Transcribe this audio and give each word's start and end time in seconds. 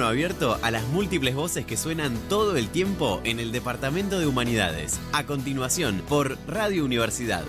abierto 0.00 0.58
a 0.62 0.70
las 0.70 0.86
múltiples 0.88 1.34
voces 1.34 1.66
que 1.66 1.76
suenan 1.76 2.16
todo 2.28 2.56
el 2.56 2.68
tiempo 2.68 3.20
en 3.24 3.38
el 3.38 3.52
Departamento 3.52 4.18
de 4.18 4.26
Humanidades. 4.26 4.98
A 5.12 5.26
continuación, 5.26 6.02
por 6.08 6.38
Radio 6.46 6.84
Universidad. 6.84 7.44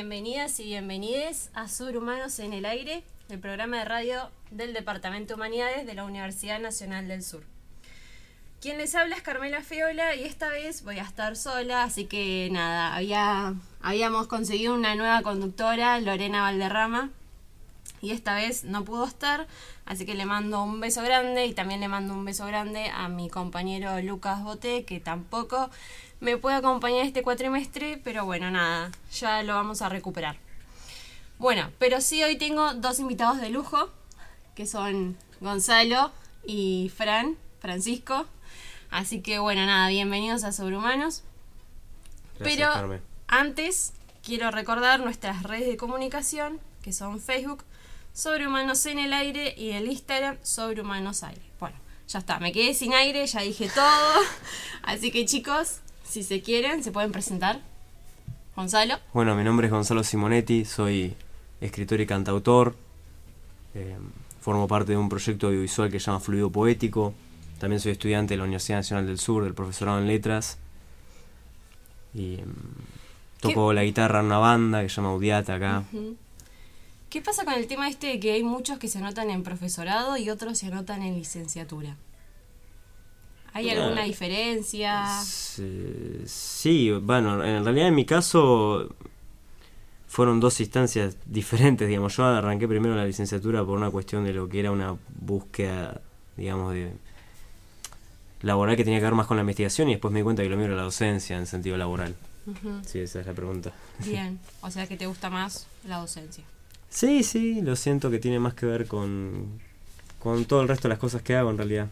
Bienvenidas 0.00 0.58
y 0.60 0.64
bienvenides 0.64 1.50
a 1.52 1.68
Subhumanos 1.68 2.38
en 2.38 2.54
el 2.54 2.64
Aire, 2.64 3.04
el 3.28 3.38
programa 3.38 3.80
de 3.80 3.84
radio 3.84 4.30
del 4.50 4.72
Departamento 4.72 5.34
de 5.34 5.34
Humanidades 5.34 5.84
de 5.84 5.92
la 5.92 6.04
Universidad 6.04 6.58
Nacional 6.58 7.06
del 7.06 7.22
Sur. 7.22 7.44
Quien 8.62 8.78
les 8.78 8.94
habla 8.94 9.16
es 9.16 9.20
Carmela 9.20 9.60
Feola 9.60 10.16
y 10.16 10.24
esta 10.24 10.48
vez 10.48 10.84
voy 10.84 10.98
a 10.98 11.02
estar 11.02 11.36
sola, 11.36 11.82
así 11.82 12.06
que 12.06 12.48
nada, 12.50 12.94
había, 12.96 13.52
habíamos 13.82 14.26
conseguido 14.26 14.72
una 14.72 14.94
nueva 14.94 15.20
conductora, 15.20 16.00
Lorena 16.00 16.40
Valderrama, 16.40 17.10
y 18.00 18.12
esta 18.12 18.34
vez 18.34 18.64
no 18.64 18.84
pudo 18.84 19.04
estar, 19.04 19.48
así 19.84 20.06
que 20.06 20.14
le 20.14 20.24
mando 20.24 20.62
un 20.62 20.80
beso 20.80 21.02
grande 21.02 21.44
y 21.44 21.52
también 21.52 21.80
le 21.80 21.88
mando 21.88 22.14
un 22.14 22.24
beso 22.24 22.46
grande 22.46 22.88
a 22.88 23.10
mi 23.10 23.28
compañero 23.28 24.00
Lucas 24.00 24.42
Boté, 24.42 24.86
que 24.86 24.98
tampoco 24.98 25.68
me 26.20 26.36
puede 26.36 26.56
acompañar 26.56 27.04
este 27.06 27.22
cuatrimestre, 27.22 28.00
pero 28.04 28.24
bueno, 28.24 28.50
nada, 28.50 28.92
ya 29.12 29.42
lo 29.42 29.54
vamos 29.54 29.82
a 29.82 29.88
recuperar. 29.88 30.36
Bueno, 31.38 31.70
pero 31.78 32.00
sí 32.02 32.22
hoy 32.22 32.36
tengo 32.36 32.74
dos 32.74 33.00
invitados 33.00 33.40
de 33.40 33.48
lujo, 33.48 33.90
que 34.54 34.66
son 34.66 35.16
Gonzalo 35.40 36.12
y 36.44 36.92
Fran, 36.94 37.36
Francisco. 37.60 38.26
Así 38.90 39.22
que 39.22 39.38
bueno, 39.38 39.64
nada, 39.64 39.88
bienvenidos 39.88 40.44
a 40.44 40.52
Sobrehumanos. 40.52 41.22
Gracias, 42.38 42.58
pero 42.58 42.72
Carmen. 42.72 43.02
antes 43.26 43.94
quiero 44.22 44.50
recordar 44.50 45.00
nuestras 45.00 45.42
redes 45.42 45.68
de 45.68 45.78
comunicación, 45.78 46.60
que 46.82 46.92
son 46.92 47.20
Facebook, 47.20 47.64
Sobrehumanos 48.12 48.84
en 48.86 48.98
el 48.98 49.14
aire 49.14 49.54
y 49.56 49.70
el 49.70 49.90
Instagram, 49.90 50.36
Sobrehumanos 50.42 51.22
aire. 51.22 51.40
Bueno, 51.58 51.76
ya 52.06 52.18
está, 52.18 52.38
me 52.38 52.52
quedé 52.52 52.74
sin 52.74 52.92
aire, 52.92 53.26
ya 53.26 53.40
dije 53.40 53.70
todo. 53.74 54.14
Así 54.82 55.10
que 55.10 55.24
chicos, 55.24 55.80
si 56.10 56.22
se 56.22 56.42
quieren, 56.42 56.82
se 56.82 56.92
pueden 56.92 57.12
presentar. 57.12 57.60
Gonzalo. 58.56 58.96
Bueno, 59.14 59.34
mi 59.36 59.44
nombre 59.44 59.68
es 59.68 59.72
Gonzalo 59.72 60.02
Simonetti, 60.04 60.64
soy 60.64 61.14
escritor 61.60 62.00
y 62.00 62.06
cantautor. 62.06 62.74
eh, 63.74 63.96
formo 64.40 64.66
parte 64.66 64.92
de 64.92 64.98
un 64.98 65.08
proyecto 65.08 65.46
audiovisual 65.48 65.90
que 65.90 66.00
se 66.00 66.06
llama 66.06 66.20
Fluido 66.20 66.50
Poético. 66.50 67.14
También 67.58 67.78
soy 67.78 67.92
estudiante 67.92 68.34
de 68.34 68.38
la 68.38 68.44
Universidad 68.44 68.78
Nacional 68.78 69.06
del 69.06 69.18
Sur, 69.18 69.44
del 69.44 69.54
profesorado 69.54 69.98
en 69.98 70.06
letras. 70.08 70.58
Y 72.14 72.40
em, 72.40 72.54
toco 73.40 73.72
la 73.72 73.84
guitarra 73.84 74.20
en 74.20 74.26
una 74.26 74.38
banda 74.38 74.82
que 74.82 74.88
se 74.88 74.96
llama 74.96 75.10
Audiata 75.10 75.54
acá. 75.54 75.84
¿Qué 77.10 77.20
pasa 77.20 77.44
con 77.44 77.54
el 77.54 77.66
tema 77.66 77.88
este 77.88 78.06
de 78.08 78.20
que 78.20 78.32
hay 78.32 78.42
muchos 78.42 78.78
que 78.78 78.88
se 78.88 78.98
anotan 78.98 79.30
en 79.30 79.42
profesorado 79.42 80.16
y 80.16 80.30
otros 80.30 80.58
se 80.58 80.66
anotan 80.68 81.02
en 81.02 81.14
licenciatura? 81.14 81.96
¿Hay 83.52 83.70
alguna 83.70 84.04
diferencia? 84.04 85.22
Sí, 85.24 86.90
bueno, 87.02 87.44
en 87.44 87.64
realidad 87.64 87.88
en 87.88 87.94
mi 87.94 88.04
caso 88.04 88.94
fueron 90.08 90.40
dos 90.40 90.60
instancias 90.60 91.16
diferentes, 91.26 91.86
digamos. 91.88 92.16
Yo 92.16 92.24
arranqué 92.24 92.66
primero 92.66 92.94
la 92.94 93.04
licenciatura 93.04 93.64
por 93.64 93.78
una 93.78 93.90
cuestión 93.90 94.24
de 94.24 94.32
lo 94.32 94.48
que 94.48 94.60
era 94.60 94.70
una 94.72 94.96
búsqueda, 95.20 96.00
digamos, 96.36 96.74
de 96.74 96.92
laboral 98.42 98.76
que 98.76 98.84
tenía 98.84 98.98
que 98.98 99.04
ver 99.04 99.14
más 99.14 99.26
con 99.26 99.36
la 99.36 99.42
investigación 99.42 99.88
y 99.88 99.92
después 99.92 100.12
me 100.12 100.20
di 100.20 100.24
cuenta 100.24 100.42
que 100.42 100.48
lo 100.48 100.56
mío 100.56 100.66
era 100.66 100.76
la 100.76 100.82
docencia 100.82 101.36
en 101.36 101.46
sentido 101.46 101.76
laboral. 101.76 102.14
Sí, 102.86 102.98
esa 102.98 103.20
es 103.20 103.26
la 103.26 103.34
pregunta. 103.34 103.72
Bien, 104.04 104.40
o 104.62 104.70
sea 104.70 104.86
que 104.86 104.96
te 104.96 105.06
gusta 105.06 105.30
más 105.30 105.66
la 105.86 105.98
docencia. 105.98 106.44
Sí, 106.88 107.22
sí, 107.22 107.60
lo 107.60 107.76
siento 107.76 108.10
que 108.10 108.18
tiene 108.18 108.40
más 108.40 108.54
que 108.54 108.66
ver 108.66 108.86
con, 108.86 109.60
con 110.18 110.44
todo 110.44 110.62
el 110.62 110.68
resto 110.68 110.88
de 110.88 110.94
las 110.94 110.98
cosas 110.98 111.22
que 111.22 111.36
hago 111.36 111.50
en 111.50 111.58
realidad. 111.58 111.88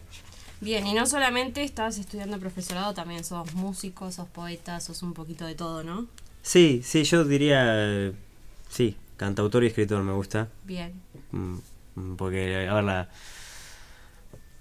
Bien, 0.61 0.85
y 0.85 0.93
no 0.93 1.05
solamente 1.05 1.63
estás 1.63 1.97
estudiando 1.97 2.37
profesorado, 2.39 2.93
también 2.93 3.23
sos 3.23 3.53
músico, 3.53 4.11
sos 4.11 4.27
poeta, 4.27 4.79
sos 4.81 5.01
un 5.03 5.13
poquito 5.13 5.45
de 5.45 5.55
todo, 5.55 5.83
¿no? 5.83 6.07
Sí, 6.41 6.81
sí, 6.83 7.03
yo 7.03 7.23
diría, 7.23 8.11
sí, 8.69 8.97
cantautor 9.17 9.63
y 9.63 9.67
escritor 9.67 10.03
me 10.03 10.11
gusta. 10.13 10.49
Bien. 10.65 10.93
Mm, 11.31 11.55
mm, 11.95 12.15
Porque, 12.17 12.67
a 12.67 12.73
ver, 12.73 12.83
la, 12.83 13.09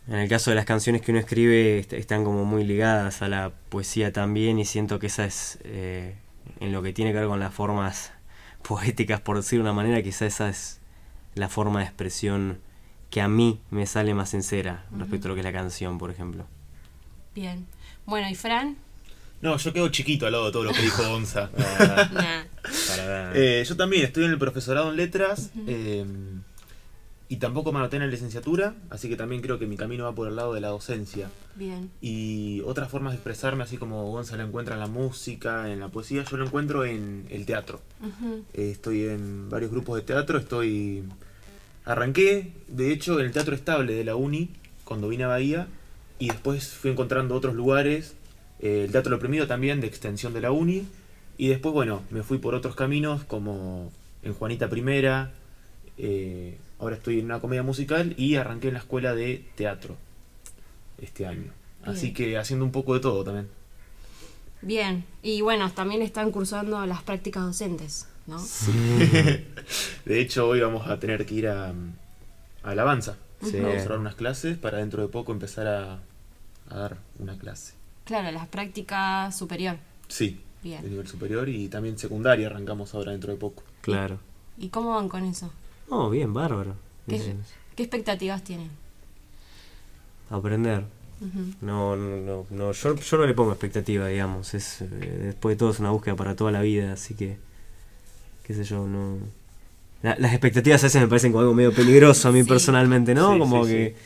en 0.07 0.15
el 0.15 0.29
caso 0.29 0.51
de 0.51 0.57
las 0.57 0.65
canciones 0.65 1.03
que 1.03 1.11
uno 1.11 1.21
escribe 1.21 1.79
est- 1.81 1.93
están 1.93 2.25
como 2.25 2.45
muy 2.45 2.65
ligadas 2.65 3.21
a 3.23 3.29
la 3.29 3.53
poesía 3.69 4.13
también 4.13 4.59
y 4.59 4.65
siento 4.65 4.99
que 4.99 5.09
esa 5.09 5.25
es, 5.27 5.59
eh, 5.65 6.15
en 6.61 6.73
lo 6.73 6.83
que 6.83 6.93
tiene 6.93 7.13
que 7.13 7.19
ver 7.19 7.29
con 7.29 7.41
las 7.41 7.53
formas 7.53 8.13
poéticas, 8.63 9.21
por 9.21 9.37
decir 9.37 9.59
de 9.59 9.63
una 9.63 9.73
manera, 9.73 10.03
quizá 10.03 10.27
esa 10.27 10.49
es 10.49 10.81
la 11.35 11.49
forma 11.49 11.81
de 11.81 11.87
expresión 11.87 12.59
que 13.11 13.21
a 13.21 13.29
mí 13.29 13.61
me 13.71 13.87
sale 13.87 14.15
más 14.15 14.31
sincera 14.31 14.85
respecto 14.97 15.27
a 15.27 15.31
lo 15.31 15.35
que 15.35 15.41
es 15.41 15.45
la 15.45 15.53
canción, 15.53 15.99
por 15.99 16.11
ejemplo. 16.11 16.47
Bien. 17.35 17.67
Bueno, 18.07 18.29
¿y 18.29 18.35
Fran? 18.35 18.77
No, 19.41 19.57
yo 19.57 19.73
quedo 19.73 19.89
chiquito 19.89 20.27
al 20.27 20.33
lado 20.33 20.47
de 20.47 20.53
todo 20.53 20.65
lo 20.65 20.73
que 20.73 20.83
dijo 20.83 21.03
Gonza. 21.09 21.51
Nah. 21.57 22.43
Para 22.89 23.07
dar- 23.07 23.33
Eh, 23.37 23.65
yo 23.67 23.77
también 23.77 24.05
estoy 24.05 24.25
en 24.25 24.31
el 24.33 24.39
profesorado 24.39 24.91
en 24.91 24.97
letras 24.97 25.51
eh, 25.67 26.05
y 27.31 27.37
tampoco 27.37 27.73
me 27.73 27.79
anoté 27.79 27.97
en 27.97 28.03
la 28.03 28.09
licenciatura, 28.09 28.75
así 28.91 29.09
que 29.09 29.17
también 29.17 29.41
creo 29.43 29.59
que 29.59 29.67
mi 29.67 29.77
camino 29.77 30.05
va 30.05 30.15
por 30.15 30.29
el 30.29 30.37
lado 30.37 30.53
de 30.55 30.61
la 30.61 30.69
docencia. 30.69 31.31
Bien. 31.57 31.91
Y 32.01 32.61
otras 32.67 32.91
formas 32.91 33.13
de 33.13 33.17
expresarme, 33.17 33.63
así 33.65 33.77
como 33.79 34.11
Gonza 34.11 34.37
lo 34.37 34.43
encuentra 34.45 34.75
en 34.75 34.81
la 34.81 34.87
música, 34.87 35.71
en 35.71 35.81
la 35.81 35.89
poesía, 35.89 36.25
yo 36.25 36.37
lo 36.37 36.45
encuentro 36.47 36.85
en 36.85 37.27
el 37.31 37.47
teatro. 37.47 37.81
Eh, 38.55 38.71
estoy 38.71 39.05
en 39.05 39.49
varios 39.51 39.71
grupos 39.71 39.97
de 39.97 40.03
teatro, 40.03 40.39
estoy... 40.39 41.05
Arranqué, 41.89 42.53
de 42.67 42.93
hecho, 42.93 43.19
en 43.19 43.25
el 43.25 43.33
Teatro 43.33 43.55
Estable 43.55 43.95
de 43.95 44.05
la 44.05 44.15
Uni, 44.15 44.51
cuando 44.85 45.09
vine 45.09 45.25
a 45.25 45.29
Bahía, 45.29 45.69
y 46.19 46.29
después 46.29 46.69
fui 46.69 46.91
encontrando 46.91 47.35
otros 47.35 47.55
lugares, 47.55 48.15
eh, 48.61 48.85
el 48.85 48.93
Teatro 48.93 49.09
Lo 49.09 49.17
Oprimido 49.17 49.47
también, 49.47 49.81
de 49.81 49.87
extensión 49.87 50.35
de 50.35 50.43
la 50.43 50.53
Uni, 50.53 50.87
y 51.39 51.49
después, 51.49 51.73
bueno, 51.73 52.03
me 52.11 52.23
fui 52.23 52.37
por 52.37 52.55
otros 52.55 52.77
caminos, 52.77 53.25
como 53.25 53.91
en 54.23 54.35
Juanita 54.35 54.69
Primera, 54.69 55.33
eh, 55.97 56.59
ahora 56.79 56.97
estoy 56.97 57.21
en 57.21 57.25
una 57.25 57.41
comedia 57.41 57.63
musical, 57.63 58.13
y 58.19 58.35
arranqué 58.35 58.69
en 58.69 58.75
la 58.75 58.81
escuela 58.81 59.15
de 59.15 59.47
teatro 59.55 59.97
este 61.01 61.27
año. 61.27 61.53
Así 61.85 62.13
que 62.13 62.37
haciendo 62.37 62.67
un 62.67 62.73
poco 62.73 62.93
de 62.93 63.01
todo 63.01 63.25
también. 63.25 63.49
Bien. 64.61 65.07
Y 65.23 65.41
bueno, 65.41 65.73
también 65.73 66.03
están 66.03 66.33
cursando 66.33 66.85
las 66.85 67.03
prácticas 67.03 67.45
docentes, 67.45 68.09
¿no? 68.29 68.39
De 70.05 70.21
hecho, 70.21 70.47
hoy 70.49 70.61
vamos 70.61 70.87
a 70.87 70.99
tener 71.01 71.27
que 71.27 71.35
ir 71.35 71.49
a, 71.49 71.71
a 71.71 71.75
Alabanza. 72.63 73.17
Sí. 73.43 73.59
Vamos 73.61 73.83
a 73.85 73.89
dar 73.89 73.99
unas 73.99 74.15
clases 74.15 74.57
para 74.59 74.79
dentro 74.79 75.03
de 75.03 75.09
poco 75.09 75.33
empezar 75.33 75.67
a, 75.67 75.99
a 76.69 76.79
dar 76.79 76.99
una 77.19 77.37
clase. 77.39 77.75
Claro, 78.05 78.31
las 78.31 78.47
prácticas 78.49 79.37
superior. 79.37 79.77
Sí, 80.09 80.41
Bien. 80.63 80.83
de 80.83 80.91
nivel 80.91 81.07
superior 81.07 81.49
y 81.49 81.69
también 81.69 81.99
secundaria 81.99 82.47
arrancamos 82.49 82.95
ahora 82.95 83.13
dentro 83.13 83.33
de 83.33 83.39
poco. 83.39 83.63
Claro. 83.81 84.19
¿Y 84.57 84.69
cómo 84.69 84.95
van 84.95 85.09
con 85.09 85.25
eso? 85.25 85.51
Oh, 85.89 86.11
bien, 86.11 86.33
bárbaro. 86.35 86.75
¿Qué, 87.09 87.17
Bien. 87.19 87.43
qué 87.77 87.83
expectativas 87.85 88.43
tienen? 88.45 88.71
Aprender. 90.31 90.85
No, 91.61 91.97
no, 91.97 92.17
no, 92.19 92.47
no, 92.51 92.73
yo, 92.73 92.95
yo 92.95 93.17
no 93.17 93.27
le 93.27 93.35
pongo 93.35 93.51
expectativa, 93.53 94.07
digamos. 94.07 94.55
Es, 94.55 94.83
eh, 94.83 94.87
después 94.87 95.55
de 95.57 95.59
todo 95.59 95.71
es 95.71 95.81
una 95.81 95.91
búsqueda 95.91 96.15
para 96.17 96.37
toda 96.37 96.53
la 96.53 96.61
vida, 96.63 96.93
así 96.93 97.15
que, 97.15 97.39
qué 98.49 98.55
sé 98.55 98.65
yo, 98.65 98.89
no... 98.89 99.19
La- 100.03 100.17
las 100.19 100.33
expectativas 100.33 100.83
a 100.83 100.87
veces 100.87 101.01
me 101.03 101.07
parecen 101.09 101.31
como 101.33 101.43
algo 101.43 101.55
medio 101.55 101.73
peligroso 101.73 102.29
a 102.29 102.33
mí 102.33 102.43
Sí. 102.43 102.49
personalmente, 102.49 103.15
¿no? 103.15 103.35
Sí, 103.35 103.39
como 103.39 103.65
sí, 103.65 103.71
que... 103.71 103.97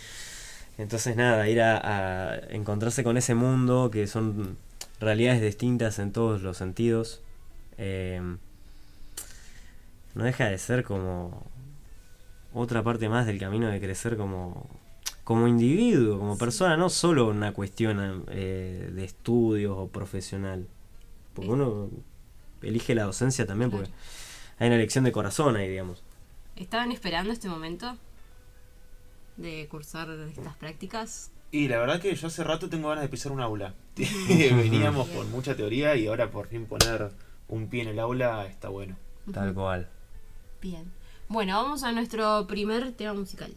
Entonces 0.79 1.17
nada, 1.17 1.49
ir 1.49 1.61
a, 1.62 2.33
a 2.33 2.37
encontrarse 2.50 3.05
con 3.05 3.17
ese 3.17 3.35
mundo 3.35 3.91
que 3.91 4.06
son 4.06 4.59
realidades 5.00 5.41
distintas 5.43 5.99
en 5.99 6.12
todos 6.12 6.43
los 6.43 6.56
sentidos. 6.59 7.23
eh, 7.79 8.21
no 10.15 10.25
deja 10.25 10.47
de 10.47 10.59
ser 10.59 10.85
como 10.85 11.47
otra 12.53 12.83
parte 12.83 13.09
más 13.09 13.27
del 13.27 13.38
camino 13.38 13.69
de 13.69 13.81
crecer 13.81 14.17
como, 14.17 14.69
como 15.25 15.49
individuo, 15.49 16.19
como 16.19 16.37
persona, 16.37 16.77
no 16.77 16.91
solo 16.91 17.29
una 17.29 17.53
cuestión 17.53 18.25
eh, 18.29 18.91
de 18.95 19.05
estudios 19.05 19.75
o 19.79 19.88
profesional. 19.88 20.67
Porque 21.35 21.50
uno 21.50 21.88
elige 22.61 22.95
la 22.95 23.05
docencia 23.05 23.47
también 23.47 23.71
porque. 23.71 23.88
Hay 24.62 24.69
una 24.69 24.76
elección 24.76 25.03
de 25.03 25.11
corazón 25.11 25.56
ahí, 25.56 25.69
digamos. 25.69 26.05
¿Estaban 26.55 26.93
esperando 26.93 27.32
este 27.32 27.49
momento 27.49 27.97
de 29.37 29.67
cursar 29.69 30.09
estas 30.11 30.55
prácticas? 30.55 31.32
Y 31.50 31.67
la 31.67 31.79
verdad 31.79 32.00
que 32.00 32.14
yo 32.14 32.29
hace 32.29 32.44
rato 32.44 32.69
tengo 32.69 32.88
ganas 32.88 33.03
de 33.03 33.09
pisar 33.09 33.32
un 33.32 33.41
aula. 33.41 33.75
Veníamos 33.97 35.09
con 35.09 35.29
mucha 35.32 35.56
teoría 35.56 35.97
y 35.97 36.06
ahora 36.06 36.31
por 36.31 36.47
fin 36.47 36.67
poner 36.67 37.11
un 37.49 37.67
pie 37.67 37.82
en 37.82 37.88
el 37.88 37.99
aula 37.99 38.47
está 38.47 38.69
bueno. 38.69 38.97
Tal 39.32 39.53
cual. 39.53 39.88
Bien. 40.61 40.93
Bueno, 41.26 41.61
vamos 41.61 41.82
a 41.82 41.91
nuestro 41.91 42.47
primer 42.47 42.93
tema 42.93 43.14
musical. 43.14 43.53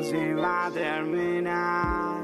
Pero 0.00 0.02
si 0.02 0.32
va 0.32 0.66
a 0.66 0.70
terminar. 0.70 2.20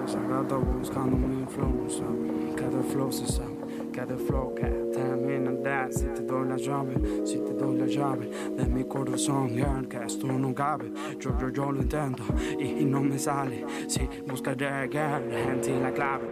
Desagrado 0.00 0.60
buscando 0.60 1.16
mi 1.16 1.44
flow, 1.46 1.88
sabe, 1.88 2.54
cada 2.54 2.82
flow 2.82 3.10
se 3.10 3.26
sabe, 3.26 3.56
cada 3.92 4.16
flow 4.16 4.54
que 4.54 4.66
termina 4.92 5.50
de 5.50 5.92
si 5.92 6.04
te 6.06 6.22
doy 6.22 6.48
la 6.48 6.56
llave, 6.56 6.94
si 7.24 7.38
te 7.38 7.54
doy 7.54 7.76
la 7.76 7.86
llave 7.86 8.30
de 8.56 8.66
mi 8.66 8.84
corazón, 8.84 9.48
girl, 9.48 9.88
que 9.88 10.04
esto 10.04 10.26
no 10.28 10.54
cabe, 10.54 10.92
yo, 11.18 11.36
yo, 11.40 11.48
yo 11.48 11.72
lo 11.72 11.82
intento 11.82 12.22
y, 12.58 12.82
y 12.82 12.84
no 12.84 13.00
me 13.00 13.18
sale, 13.18 13.64
si 13.88 14.08
buscaré, 14.28 14.88
girl, 14.88 15.32
en 15.32 15.60
ti 15.60 15.72
la 15.72 15.92
clave. 15.92 16.24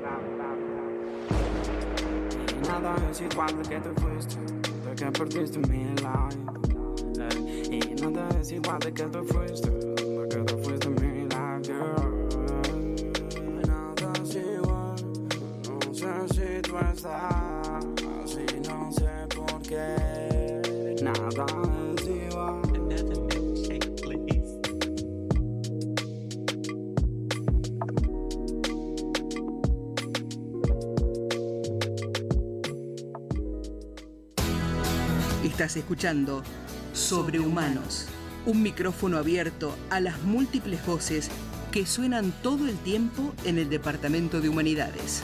Y 2.48 2.68
nada 2.68 2.94
es 3.10 3.20
igual 3.22 3.56
de 3.60 3.68
que 3.68 3.80
te 3.80 4.00
fuiste, 4.00 4.36
de 4.88 4.94
que 4.94 5.10
perdiste 5.10 5.58
mi 5.68 5.84
life. 5.96 6.13
Ey, 8.04 8.10
Y 8.10 8.12
nada 8.12 8.40
es 8.40 8.52
igual 8.52 8.78
de 8.80 8.92
que 8.92 9.04
te 9.04 9.22
fuiste, 9.22 9.70
de 9.70 10.28
que 10.28 10.36
te 10.36 10.56
fuiste 10.58 10.88
mi 10.90 11.22
life, 11.22 11.62
girl. 11.64 12.26
Nada 13.66 14.12
es 14.22 14.34
igual, 14.34 14.96
no 15.68 15.94
sé 15.94 16.28
si 16.34 16.62
tú 16.62 16.76
estás, 16.78 17.84
si 18.26 18.44
no 18.68 18.92
sé 18.92 19.26
por 19.34 19.62
qué. 19.62 20.96
Nada 21.02 21.46
es 21.96 22.06
igual. 22.06 22.60
Estás 35.44 35.76
escuchando 35.76 36.42
Sobrehumanos, 37.14 38.06
un 38.44 38.60
micrófono 38.60 39.18
abierto 39.18 39.76
a 39.88 40.00
las 40.00 40.20
múltiples 40.22 40.84
voces 40.84 41.30
que 41.70 41.86
suenan 41.86 42.32
todo 42.42 42.66
el 42.66 42.76
tiempo 42.78 43.32
en 43.44 43.56
el 43.58 43.70
Departamento 43.70 44.40
de 44.40 44.48
Humanidades. 44.48 45.22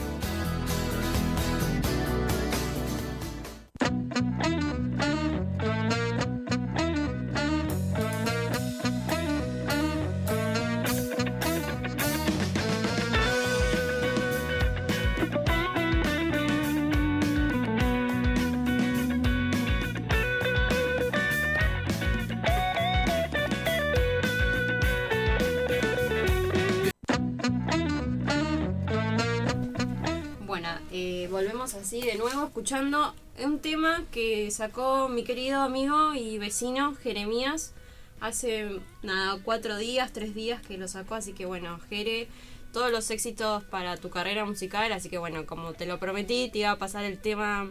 Escuchando 32.71 33.13
un 33.43 33.59
tema 33.59 34.05
que 34.13 34.49
sacó 34.49 35.09
mi 35.09 35.25
querido 35.25 35.59
amigo 35.59 36.13
y 36.13 36.37
vecino 36.37 36.95
Jeremías 36.95 37.73
hace 38.21 38.79
nada, 39.03 39.41
cuatro 39.43 39.75
días, 39.75 40.13
tres 40.13 40.33
días 40.33 40.65
que 40.65 40.77
lo 40.77 40.87
sacó, 40.87 41.15
así 41.15 41.33
que 41.33 41.45
bueno, 41.45 41.81
Jere, 41.89 42.29
todos 42.71 42.89
los 42.89 43.11
éxitos 43.11 43.65
para 43.65 43.97
tu 43.97 44.09
carrera 44.09 44.45
musical, 44.45 44.89
así 44.93 45.09
que 45.09 45.17
bueno, 45.17 45.45
como 45.45 45.73
te 45.73 45.85
lo 45.85 45.99
prometí, 45.99 46.49
te 46.49 46.59
iba 46.59 46.71
a 46.71 46.77
pasar 46.77 47.03
el 47.03 47.19
tema, 47.19 47.69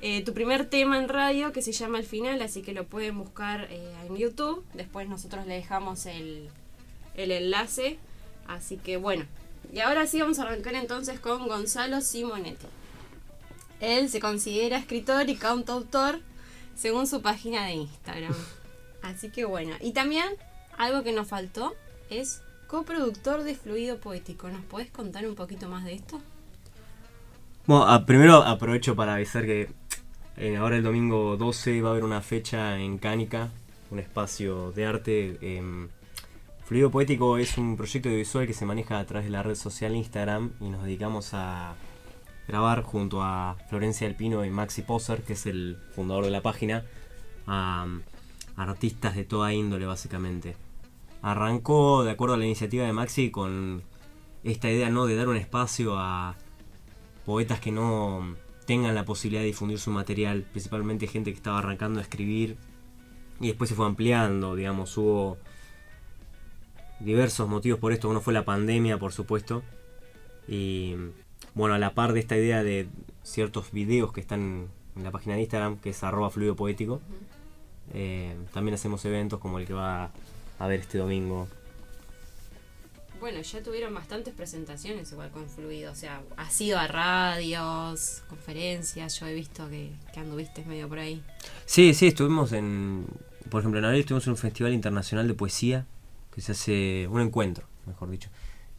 eh, 0.00 0.24
tu 0.24 0.32
primer 0.32 0.64
tema 0.64 0.96
en 0.96 1.10
radio 1.10 1.52
que 1.52 1.60
se 1.60 1.72
llama 1.72 1.98
El 1.98 2.06
Final, 2.06 2.40
así 2.40 2.62
que 2.62 2.72
lo 2.72 2.86
pueden 2.86 3.18
buscar 3.18 3.66
eh, 3.68 3.92
en 4.06 4.16
YouTube, 4.16 4.64
después 4.72 5.06
nosotros 5.06 5.46
le 5.46 5.52
dejamos 5.52 6.06
el, 6.06 6.48
el 7.14 7.30
enlace, 7.30 7.98
así 8.46 8.78
que 8.78 8.96
bueno, 8.96 9.26
y 9.70 9.80
ahora 9.80 10.06
sí 10.06 10.18
vamos 10.18 10.38
a 10.38 10.44
arrancar 10.44 10.76
entonces 10.76 11.20
con 11.20 11.46
Gonzalo 11.46 12.00
Simonetti. 12.00 12.77
Él 13.80 14.08
se 14.08 14.20
considera 14.20 14.76
escritor 14.78 15.28
y 15.28 15.36
cantautor 15.36 16.20
según 16.74 17.06
su 17.06 17.22
página 17.22 17.66
de 17.66 17.72
Instagram. 17.74 18.34
Así 19.02 19.30
que 19.30 19.44
bueno, 19.44 19.74
y 19.80 19.92
también 19.92 20.26
algo 20.76 21.02
que 21.02 21.12
nos 21.12 21.28
faltó 21.28 21.74
es 22.10 22.42
coproductor 22.66 23.42
de 23.44 23.54
Fluido 23.54 23.98
Poético. 23.98 24.48
¿Nos 24.48 24.62
podés 24.64 24.90
contar 24.90 25.26
un 25.26 25.34
poquito 25.34 25.68
más 25.68 25.84
de 25.84 25.94
esto? 25.94 26.20
Bueno, 27.66 27.86
a- 27.86 28.04
primero 28.06 28.42
aprovecho 28.42 28.96
para 28.96 29.14
avisar 29.14 29.44
que 29.44 29.70
eh, 30.36 30.56
ahora 30.56 30.76
el 30.76 30.82
domingo 30.82 31.36
12 31.36 31.82
va 31.82 31.88
a 31.88 31.92
haber 31.92 32.04
una 32.04 32.20
fecha 32.20 32.78
en 32.78 32.98
Cánica, 32.98 33.50
un 33.90 33.98
espacio 33.98 34.72
de 34.72 34.86
arte. 34.86 35.38
em, 35.40 35.88
Fluido 36.64 36.90
Poético 36.90 37.38
es 37.38 37.56
un 37.56 37.76
proyecto 37.78 38.10
visual 38.10 38.46
que 38.46 38.52
se 38.52 38.66
maneja 38.66 38.98
a 38.98 39.06
través 39.06 39.24
de 39.26 39.30
la 39.32 39.42
red 39.42 39.54
social 39.54 39.94
Instagram 39.96 40.52
y 40.60 40.68
nos 40.68 40.84
dedicamos 40.84 41.30
a 41.32 41.74
grabar 42.48 42.82
junto 42.82 43.22
a 43.22 43.56
Florencia 43.68 44.06
del 44.06 44.16
Pino 44.16 44.44
y 44.44 44.50
Maxi 44.50 44.82
Poser, 44.82 45.22
que 45.22 45.34
es 45.34 45.46
el 45.46 45.78
fundador 45.94 46.24
de 46.24 46.30
la 46.30 46.40
página, 46.40 46.84
a, 47.46 47.86
a 48.56 48.62
artistas 48.62 49.14
de 49.14 49.24
toda 49.24 49.52
índole 49.52 49.86
básicamente. 49.86 50.56
Arrancó 51.22 52.02
de 52.04 52.10
acuerdo 52.10 52.34
a 52.34 52.38
la 52.38 52.46
iniciativa 52.46 52.86
de 52.86 52.92
Maxi 52.92 53.30
con 53.30 53.82
esta 54.44 54.70
idea 54.70 54.88
no 54.88 55.06
de 55.06 55.16
dar 55.16 55.28
un 55.28 55.36
espacio 55.36 55.98
a 55.98 56.36
poetas 57.26 57.60
que 57.60 57.70
no 57.70 58.34
tengan 58.66 58.94
la 58.94 59.04
posibilidad 59.04 59.42
de 59.42 59.48
difundir 59.48 59.78
su 59.78 59.90
material, 59.90 60.42
principalmente 60.42 61.06
gente 61.06 61.30
que 61.30 61.36
estaba 61.36 61.58
arrancando 61.58 62.00
a 62.00 62.02
escribir 62.02 62.56
y 63.40 63.48
después 63.48 63.68
se 63.68 63.76
fue 63.76 63.86
ampliando, 63.86 64.56
digamos, 64.56 64.96
hubo 64.96 65.38
diversos 67.00 67.48
motivos 67.48 67.78
por 67.78 67.92
esto, 67.92 68.08
uno 68.08 68.20
fue 68.20 68.32
la 68.32 68.44
pandemia, 68.44 68.98
por 68.98 69.12
supuesto, 69.12 69.62
y 70.46 70.94
bueno, 71.58 71.74
a 71.74 71.78
la 71.78 71.92
par 71.92 72.14
de 72.14 72.20
esta 72.20 72.36
idea 72.36 72.62
de 72.62 72.88
ciertos 73.22 73.70
videos 73.72 74.12
que 74.12 74.20
están 74.20 74.68
en 74.96 75.04
la 75.04 75.10
página 75.10 75.34
de 75.34 75.42
Instagram, 75.42 75.78
que 75.78 75.90
es 75.90 76.02
arroba 76.02 76.30
fluido 76.30 76.56
poético, 76.56 77.02
eh, 77.92 78.34
también 78.54 78.74
hacemos 78.74 79.04
eventos 79.04 79.38
como 79.38 79.58
el 79.58 79.66
que 79.66 79.74
va 79.74 80.10
a 80.58 80.66
ver 80.66 80.80
este 80.80 80.96
domingo. 80.96 81.48
Bueno, 83.20 83.42
ya 83.42 83.62
tuvieron 83.62 83.92
bastantes 83.92 84.32
presentaciones 84.32 85.10
igual 85.10 85.30
con 85.30 85.48
Fluido. 85.48 85.90
O 85.90 85.94
sea, 85.96 86.22
has 86.36 86.60
ido 86.60 86.78
a 86.78 86.86
radios, 86.86 88.22
conferencias. 88.28 89.18
Yo 89.18 89.26
he 89.26 89.34
visto 89.34 89.68
que, 89.68 89.90
que 90.14 90.20
anduviste 90.20 90.64
medio 90.64 90.88
por 90.88 91.00
ahí. 91.00 91.20
Sí, 91.66 91.94
sí, 91.94 92.06
estuvimos 92.06 92.52
en 92.52 93.06
por 93.48 93.60
ejemplo, 93.60 93.78
en 93.78 93.86
abril 93.86 94.00
estuvimos 94.00 94.26
en 94.26 94.32
un 94.32 94.36
festival 94.36 94.72
internacional 94.72 95.26
de 95.26 95.34
poesía 95.34 95.86
que 96.34 96.40
se 96.40 96.52
hace, 96.52 97.08
un 97.08 97.20
encuentro, 97.20 97.66
mejor 97.86 98.10
dicho, 98.10 98.30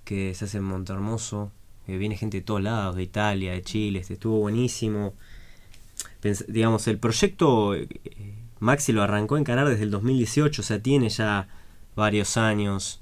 que 0.03 0.33
se 0.33 0.45
hace 0.45 0.57
en 0.57 0.63
Montehermoso. 0.63 1.51
Viene 1.98 2.15
gente 2.17 2.38
de 2.38 2.43
todos 2.43 2.62
lados, 2.62 2.96
de 2.96 3.03
Italia, 3.03 3.53
de 3.53 3.62
Chile, 3.62 4.00
este, 4.00 4.13
estuvo 4.13 4.39
buenísimo. 4.39 5.13
Pens- 6.22 6.46
digamos, 6.48 6.88
el 6.88 6.98
proyecto 6.98 7.75
eh, 7.75 7.88
Maxi 8.60 8.91
lo 8.91 9.01
arrancó 9.03 9.36
a 9.36 9.39
encarar 9.39 9.67
desde 9.69 9.84
el 9.84 9.91
2018, 9.91 10.62
o 10.62 10.65
sea, 10.65 10.81
tiene 10.81 11.10
ya 11.10 11.48
varios 11.96 12.38
años. 12.38 13.01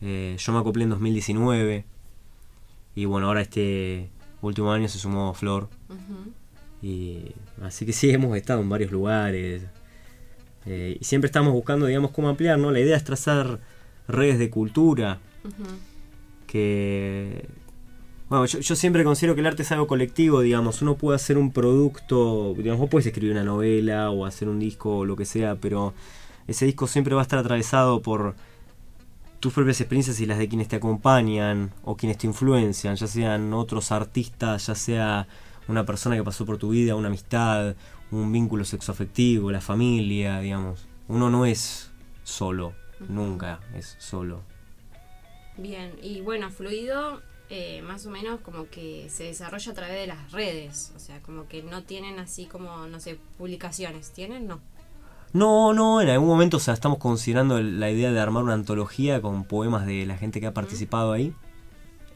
Eh, 0.00 0.36
yo 0.38 0.52
me 0.52 0.58
acoplé 0.58 0.84
en 0.84 0.90
2019. 0.90 1.84
Y 2.94 3.04
bueno, 3.04 3.28
ahora 3.28 3.40
este 3.42 4.10
último 4.42 4.72
año 4.72 4.88
se 4.88 4.98
sumó 4.98 5.32
Flor. 5.34 5.68
Y 6.82 7.32
así 7.62 7.86
que 7.86 7.92
sí, 7.92 8.10
hemos 8.10 8.36
estado 8.36 8.60
en 8.60 8.68
varios 8.68 8.90
lugares. 8.92 9.62
Eh, 10.66 10.98
y 11.00 11.04
siempre 11.04 11.26
estamos 11.26 11.52
buscando, 11.52 11.86
digamos, 11.86 12.10
cómo 12.10 12.28
ampliar, 12.28 12.58
¿no? 12.58 12.70
La 12.70 12.80
idea 12.80 12.96
es 12.96 13.04
trazar 13.04 13.60
redes 14.06 14.38
de 14.38 14.50
cultura 14.50 15.18
que... 16.46 17.46
Bueno, 18.28 18.44
yo, 18.44 18.58
yo 18.58 18.76
siempre 18.76 19.04
considero 19.04 19.34
que 19.34 19.40
el 19.40 19.46
arte 19.46 19.62
es 19.62 19.72
algo 19.72 19.86
colectivo, 19.86 20.40
digamos. 20.40 20.82
Uno 20.82 20.96
puede 20.96 21.16
hacer 21.16 21.38
un 21.38 21.50
producto, 21.50 22.54
digamos, 22.56 22.80
vos 22.80 22.90
puedes 22.90 23.06
escribir 23.06 23.32
una 23.32 23.44
novela 23.44 24.10
o 24.10 24.26
hacer 24.26 24.48
un 24.48 24.58
disco 24.58 24.98
o 24.98 25.04
lo 25.06 25.16
que 25.16 25.24
sea, 25.24 25.56
pero 25.56 25.94
ese 26.46 26.66
disco 26.66 26.86
siempre 26.86 27.14
va 27.14 27.22
a 27.22 27.22
estar 27.22 27.38
atravesado 27.38 28.02
por 28.02 28.34
tus 29.40 29.52
propias 29.52 29.80
experiencias 29.80 30.20
y 30.20 30.26
las 30.26 30.38
de 30.38 30.48
quienes 30.48 30.68
te 30.68 30.76
acompañan 30.76 31.70
o 31.84 31.96
quienes 31.96 32.18
te 32.18 32.26
influencian, 32.26 32.96
ya 32.96 33.06
sean 33.06 33.52
otros 33.54 33.92
artistas, 33.92 34.66
ya 34.66 34.74
sea 34.74 35.28
una 35.68 35.86
persona 35.86 36.16
que 36.16 36.24
pasó 36.24 36.44
por 36.44 36.58
tu 36.58 36.70
vida, 36.70 36.96
una 36.96 37.08
amistad, 37.08 37.76
un 38.10 38.32
vínculo 38.32 38.64
sexoafectivo, 38.64 39.50
la 39.50 39.60
familia, 39.60 40.40
digamos. 40.40 40.86
Uno 41.08 41.30
no 41.30 41.46
es 41.46 41.90
solo, 42.24 42.74
nunca 43.08 43.60
es 43.74 43.96
solo. 43.98 44.42
Bien, 45.56 45.92
y 46.02 46.20
bueno, 46.20 46.50
Fluido 46.50 47.22
eh, 47.50 47.80
más 47.82 48.04
o 48.06 48.10
menos 48.10 48.40
como 48.40 48.68
que 48.68 49.08
se 49.08 49.24
desarrolla 49.24 49.72
a 49.72 49.74
través 49.74 49.96
de 49.96 50.06
las 50.06 50.32
redes, 50.32 50.92
o 50.94 50.98
sea, 50.98 51.20
como 51.22 51.48
que 51.48 51.62
no 51.62 51.82
tienen 51.82 52.18
así 52.18 52.46
como, 52.46 52.86
no 52.86 53.00
sé, 53.00 53.18
publicaciones, 53.38 54.12
¿tienen? 54.12 54.46
No. 54.46 54.60
No, 55.32 55.72
no, 55.72 56.00
en 56.00 56.08
algún 56.08 56.28
momento, 56.28 56.58
o 56.58 56.60
sea, 56.60 56.74
estamos 56.74 56.98
considerando 56.98 57.60
la 57.60 57.90
idea 57.90 58.12
de 58.12 58.20
armar 58.20 58.42
una 58.42 58.54
antología 58.54 59.20
con 59.20 59.44
poemas 59.44 59.86
de 59.86 60.06
la 60.06 60.16
gente 60.16 60.40
que 60.40 60.46
ha 60.46 60.54
participado 60.54 61.12
ahí. 61.12 61.34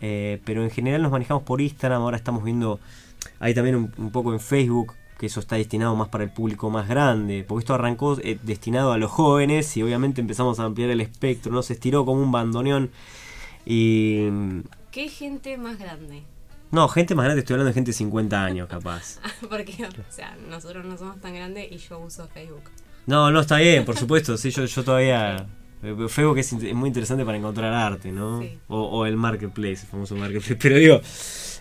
Eh, 0.01 0.41
pero 0.45 0.65
en 0.65 0.71
general 0.71 1.01
nos 1.01 1.13
manejamos 1.13 1.45
por 1.45 1.61
Instagram, 1.61 2.03
ahora 2.03 2.17
estamos 2.17 2.43
viendo, 2.43 2.81
hay 3.39 3.55
también 3.55 3.77
un, 3.77 3.93
un 3.99 4.11
poco 4.11 4.33
en 4.33 4.41
Facebook, 4.41 4.95
que 5.19 5.27
eso 5.27 5.41
está 5.41 5.57
destinado 5.57 5.95
más 5.95 6.09
para 6.09 6.25
el 6.25 6.31
público 6.31 6.69
más 6.69 6.89
grande, 6.89 7.45
porque 7.47 7.61
esto 7.61 7.75
arrancó 7.75 8.19
eh, 8.23 8.39
destinado 8.43 8.93
a 8.93 8.99
los 8.99 9.11
jóvenes 9.11 9.77
y 9.77 9.83
obviamente 9.83 10.21
empezamos 10.21 10.59
a 10.59 10.65
ampliar 10.65 10.91
el 10.91 11.01
espectro, 11.01 11.53
¿no? 11.53 11.63
Se 11.63 11.75
estiró 11.75 12.05
como 12.05 12.23
un 12.23 12.33
bandoneón 12.33 12.91
y... 13.65 14.29
¿Qué 14.93 15.09
gente 15.09 15.57
más 15.57 15.79
grande? 15.79 16.23
No, 16.71 16.87
gente 16.89 17.15
más 17.15 17.25
grande, 17.25 17.41
estoy 17.41 17.55
hablando 17.55 17.69
de 17.71 17.75
gente 17.75 17.91
de 17.91 17.97
50 17.97 18.45
años 18.45 18.69
capaz. 18.69 19.19
Porque, 19.51 19.87
o 19.87 20.13
sea, 20.13 20.37
nosotros 20.49 20.85
no 20.85 20.97
somos 20.97 21.21
tan 21.21 21.35
grandes 21.35 21.73
y 21.73 21.79
yo 21.79 21.99
uso 21.99 22.29
Facebook. 22.29 22.63
No, 23.07 23.31
no, 23.31 23.41
está 23.41 23.57
bien, 23.59 23.85
por 23.85 23.97
supuesto. 23.99 24.37
Sí, 24.37 24.51
yo, 24.51 24.65
yo 24.65 24.85
todavía. 24.85 25.47
eh, 25.83 25.97
Facebook 26.09 26.39
es, 26.39 26.53
muy 26.75 26.89
interesante 26.89 27.25
para 27.25 27.37
encontrar 27.39 27.73
arte, 27.73 28.13
¿no? 28.13 28.41
Sí. 28.43 28.59
O, 28.69 28.81
o 28.83 29.07
el 29.07 29.17
marketplace, 29.17 29.83
el 29.83 29.89
famoso 29.89 30.15
marketplace. 30.15 30.57
Pero 30.61 30.77
digo, 30.77 31.01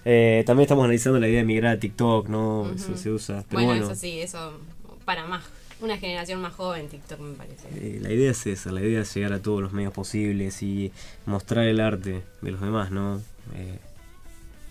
eh, 0.05 0.43
también 0.45 0.63
estamos 0.65 0.83
analizando 0.83 1.19
la 1.19 1.27
idea 1.27 1.39
de 1.39 1.45
migrar 1.45 1.77
a 1.77 1.79
TikTok, 1.79 2.27
¿no? 2.27 2.71
Eso 2.73 2.95
se 2.97 3.09
usa. 3.11 3.43
Pero 3.49 3.63
Bueno, 3.63 3.67
bueno, 3.69 3.85
eso 3.85 3.95
sí, 3.95 4.19
eso 4.19 4.59
para 5.05 5.25
más, 5.25 5.43
una 5.81 5.97
generación 5.97 6.41
más 6.41 6.53
joven 6.53 6.87
TikTok 6.87 7.19
me 7.19 7.33
parece. 7.33 7.67
eh, 7.75 7.99
la 8.01 8.11
idea 8.11 8.31
es 8.31 8.45
esa, 8.47 8.71
la 8.71 8.81
idea 8.81 9.01
es 9.01 9.13
llegar 9.13 9.33
a 9.33 9.39
todos 9.41 9.61
los 9.61 9.73
medios 9.73 9.93
posibles 9.93 10.61
y 10.63 10.91
mostrar 11.25 11.65
el 11.65 11.79
arte 11.79 12.23
de 12.41 12.51
los 12.51 12.61
demás, 12.61 12.91
¿no? 12.91 13.21
Eh, 13.55 13.79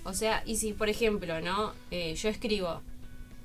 O 0.05 0.13
sea, 0.13 0.43
y 0.47 0.57
si 0.57 0.73
por 0.73 0.89
ejemplo, 0.89 1.41
¿no? 1.41 1.73
Eh, 1.91 2.15
yo 2.15 2.29
escribo, 2.29 2.81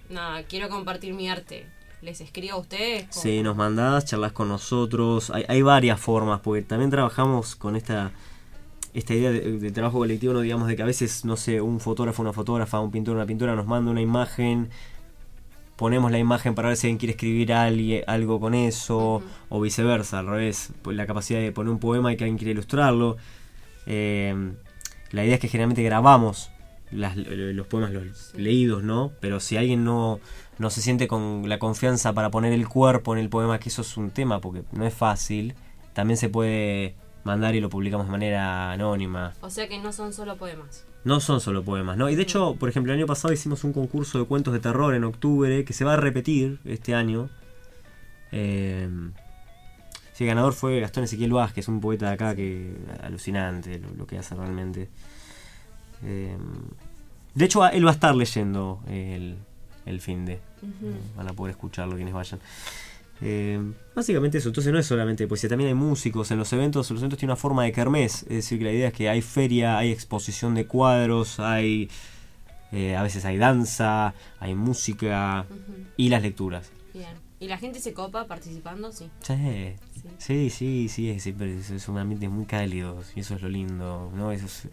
nada, 0.10 0.44
quiero 0.44 0.70
compartir 0.70 1.14
mi 1.14 1.28
arte, 1.30 1.66
¿les 2.02 2.22
escribo 2.22 2.54
a 2.54 2.60
ustedes? 2.60 3.08
¿Cómo? 3.10 3.22
Sí, 3.22 3.42
nos 3.44 3.56
mandás, 3.56 4.06
charlas 4.06 4.32
con 4.32 4.48
nosotros. 4.48 5.32
Hay, 5.32 5.44
hay 5.48 5.62
varias 5.62 6.00
formas, 6.00 6.40
porque 6.42 6.62
también 6.62 6.92
trabajamos 6.92 7.56
con 7.56 7.76
esta 7.76 8.12
esta 8.94 9.14
idea 9.14 9.30
de, 9.30 9.60
de 9.60 9.72
trabajo 9.72 9.98
colectivo, 9.98 10.32
no 10.32 10.40
digamos 10.40 10.70
de 10.70 10.78
que 10.78 10.82
a 10.82 10.86
veces, 10.86 11.26
no 11.26 11.36
sé, 11.36 11.60
un 11.60 11.82
fotógrafo, 11.82 12.22
una 12.22 12.32
fotógrafa, 12.32 12.80
un 12.80 12.92
pintor, 12.92 13.18
una 13.18 13.26
pintora 13.26 13.54
nos 13.54 13.66
manda 13.66 13.92
una 13.92 14.00
imagen, 14.00 14.70
ponemos 15.76 16.12
la 16.12 16.20
imagen 16.20 16.56
para 16.56 16.70
ver 16.70 16.78
si 16.78 16.88
alguien 16.88 16.98
quiere 16.98 17.12
escribir 17.12 17.54
ali- 17.54 18.02
algo 18.08 18.40
con 18.40 18.54
eso, 18.54 19.22
o 19.50 19.62
viceversa, 19.62 20.20
al 20.20 20.28
revés, 20.28 20.72
pues 20.82 20.96
la 20.96 21.06
capacidad 21.06 21.40
de 21.40 21.52
poner 21.52 21.72
un 21.72 21.80
poema 21.80 22.14
y 22.14 22.18
que 22.18 22.24
alguien 22.24 22.38
quiere 22.38 22.52
ilustrarlo. 22.52 23.18
Eh, 23.86 24.54
la 25.12 25.24
idea 25.24 25.36
es 25.36 25.40
que 25.40 25.48
generalmente 25.48 25.84
grabamos 25.84 26.50
las- 26.92 27.18
los 27.18 27.68
poemas 27.68 27.92
los 27.92 28.34
leídos, 28.36 28.84
¿no? 28.84 29.12
Pero 29.20 29.40
si 29.40 29.58
alguien 29.58 29.84
no, 29.84 30.20
no 30.60 30.70
se 30.70 30.82
siente 30.82 31.08
con 31.08 31.48
la 31.50 31.60
confianza 31.60 32.14
para 32.14 32.32
poner 32.32 32.54
el 32.54 32.68
cuerpo 32.68 33.14
en 33.14 33.20
el 33.20 33.30
poema, 33.30 33.60
que 33.60 33.70
eso 33.70 33.82
es 33.82 33.98
un 33.98 34.12
tema, 34.12 34.40
porque 34.40 34.64
no 34.72 34.86
es 34.86 34.94
fácil, 34.94 35.56
también 35.94 36.18
se 36.18 36.30
puede 36.30 36.96
mandar 37.24 37.56
y 37.56 37.60
lo 37.60 37.70
publicamos 37.70 38.06
de 38.06 38.12
manera 38.12 38.72
anónima. 38.72 39.34
O 39.42 39.50
sea 39.50 39.68
que 39.68 39.80
no 39.80 39.92
son 39.92 40.14
solo 40.14 40.38
poemas. 40.38 40.86
No 41.06 41.20
son 41.20 41.40
solo 41.40 41.64
poemas, 41.64 41.98
¿no? 41.98 42.10
Y 42.10 42.16
de 42.16 42.24
hecho, 42.24 42.56
por 42.56 42.68
ejemplo, 42.68 42.92
el 42.92 43.00
año 43.00 43.08
pasado 43.08 43.34
hicimos 43.34 43.64
un 43.64 43.72
concurso 43.72 44.20
de 44.20 44.26
cuentos 44.26 44.54
de 44.54 44.60
terror 44.60 44.94
en 44.96 45.04
octubre 45.04 45.64
que 45.64 45.72
se 45.72 45.86
va 45.86 45.94
a 45.94 45.98
repetir 45.98 46.60
este 46.66 46.94
año. 46.96 47.30
Eh, 48.32 48.90
sí, 50.14 50.24
el 50.24 50.28
ganador 50.28 50.54
fue 50.54 50.80
Gastón 50.80 51.04
Ezequiel 51.04 51.32
Vázquez, 51.32 51.68
un 51.68 51.80
poeta 51.80 52.08
de 52.08 52.14
acá 52.14 52.36
que 52.36 52.76
alucinante 53.02 53.80
lo, 53.80 53.92
lo 53.92 54.08
que 54.08 54.18
hace 54.18 54.36
realmente. 54.36 54.90
Eh, 56.04 56.36
de 57.36 57.46
hecho, 57.46 57.66
él 57.68 57.86
va 57.86 57.92
a 57.92 57.94
estar 57.94 58.16
leyendo 58.16 58.82
el, 58.88 59.38
el 59.86 60.02
fin 60.02 60.26
de. 60.26 60.40
Van 61.16 61.28
a 61.28 61.34
poder 61.34 61.52
escucharlo 61.52 61.96
quienes 61.96 62.14
vayan. 62.14 62.40
Eh, 63.22 63.60
básicamente 63.96 64.38
eso, 64.40 64.50
entonces 64.50 64.74
no 64.74 64.80
es 64.80 64.86
solamente 64.86 65.26
poesía, 65.28 65.50
también 65.50 65.70
hay 65.70 65.74
músicos 65.74 66.30
en 66.32 66.38
los 66.38 66.52
eventos, 66.54 66.92
los 66.92 67.00
eventos 67.00 67.18
tienen 67.18 67.32
una 67.32 67.38
forma 67.38 67.64
de 67.64 67.72
kermés, 67.72 68.24
es 68.24 68.30
decir, 68.30 68.58
que 68.60 68.66
la 68.66 68.72
idea 68.74 68.88
es 68.90 68.94
que 68.94 69.08
hay 69.10 69.22
feria, 69.22 69.78
hay 69.78 69.92
exposición 69.92 70.54
de 70.54 70.66
cuadros, 70.68 71.40
hay 71.40 71.90
eh, 72.72 72.96
a 72.98 73.04
veces 73.04 73.24
hay 73.24 73.38
danza, 73.38 74.14
hay 74.40 74.54
música 74.54 75.46
y 75.96 76.10
las 76.10 76.22
lecturas. 76.22 76.72
Bien. 76.94 77.24
¿Y 77.40 77.48
la 77.48 77.58
gente 77.58 77.80
se 77.80 77.94
copa 77.94 78.26
participando? 78.28 78.92
Sí. 78.92 79.10
Sí, 79.22 79.76
Sí. 79.94 80.10
sí, 80.18 80.50
sí, 80.50 80.90
sí, 80.90 81.10
es, 81.10 81.26
es, 81.28 81.70
es 81.72 81.88
un 81.88 81.98
ambiente 81.98 82.28
muy 82.30 82.46
cálido 82.46 83.02
y 83.16 83.22
eso 83.22 83.36
es 83.36 83.42
lo 83.42 83.50
lindo, 83.50 84.12
¿no? 84.16 84.32
Eso 84.32 84.46
es- 84.46 84.68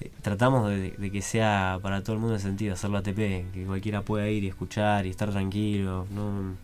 eh, 0.00 0.10
tratamos 0.22 0.68
de, 0.68 0.92
de 0.92 1.10
que 1.10 1.22
sea 1.22 1.78
para 1.82 2.02
todo 2.02 2.14
el 2.14 2.20
mundo 2.20 2.34
el 2.36 2.40
sentido, 2.40 2.74
hacerlo 2.74 2.98
ATP, 2.98 3.46
que 3.52 3.64
cualquiera 3.66 4.02
pueda 4.02 4.28
ir 4.28 4.44
y 4.44 4.48
escuchar 4.48 5.06
y 5.06 5.10
estar 5.10 5.30
tranquilo, 5.30 6.06
¿no? 6.14 6.54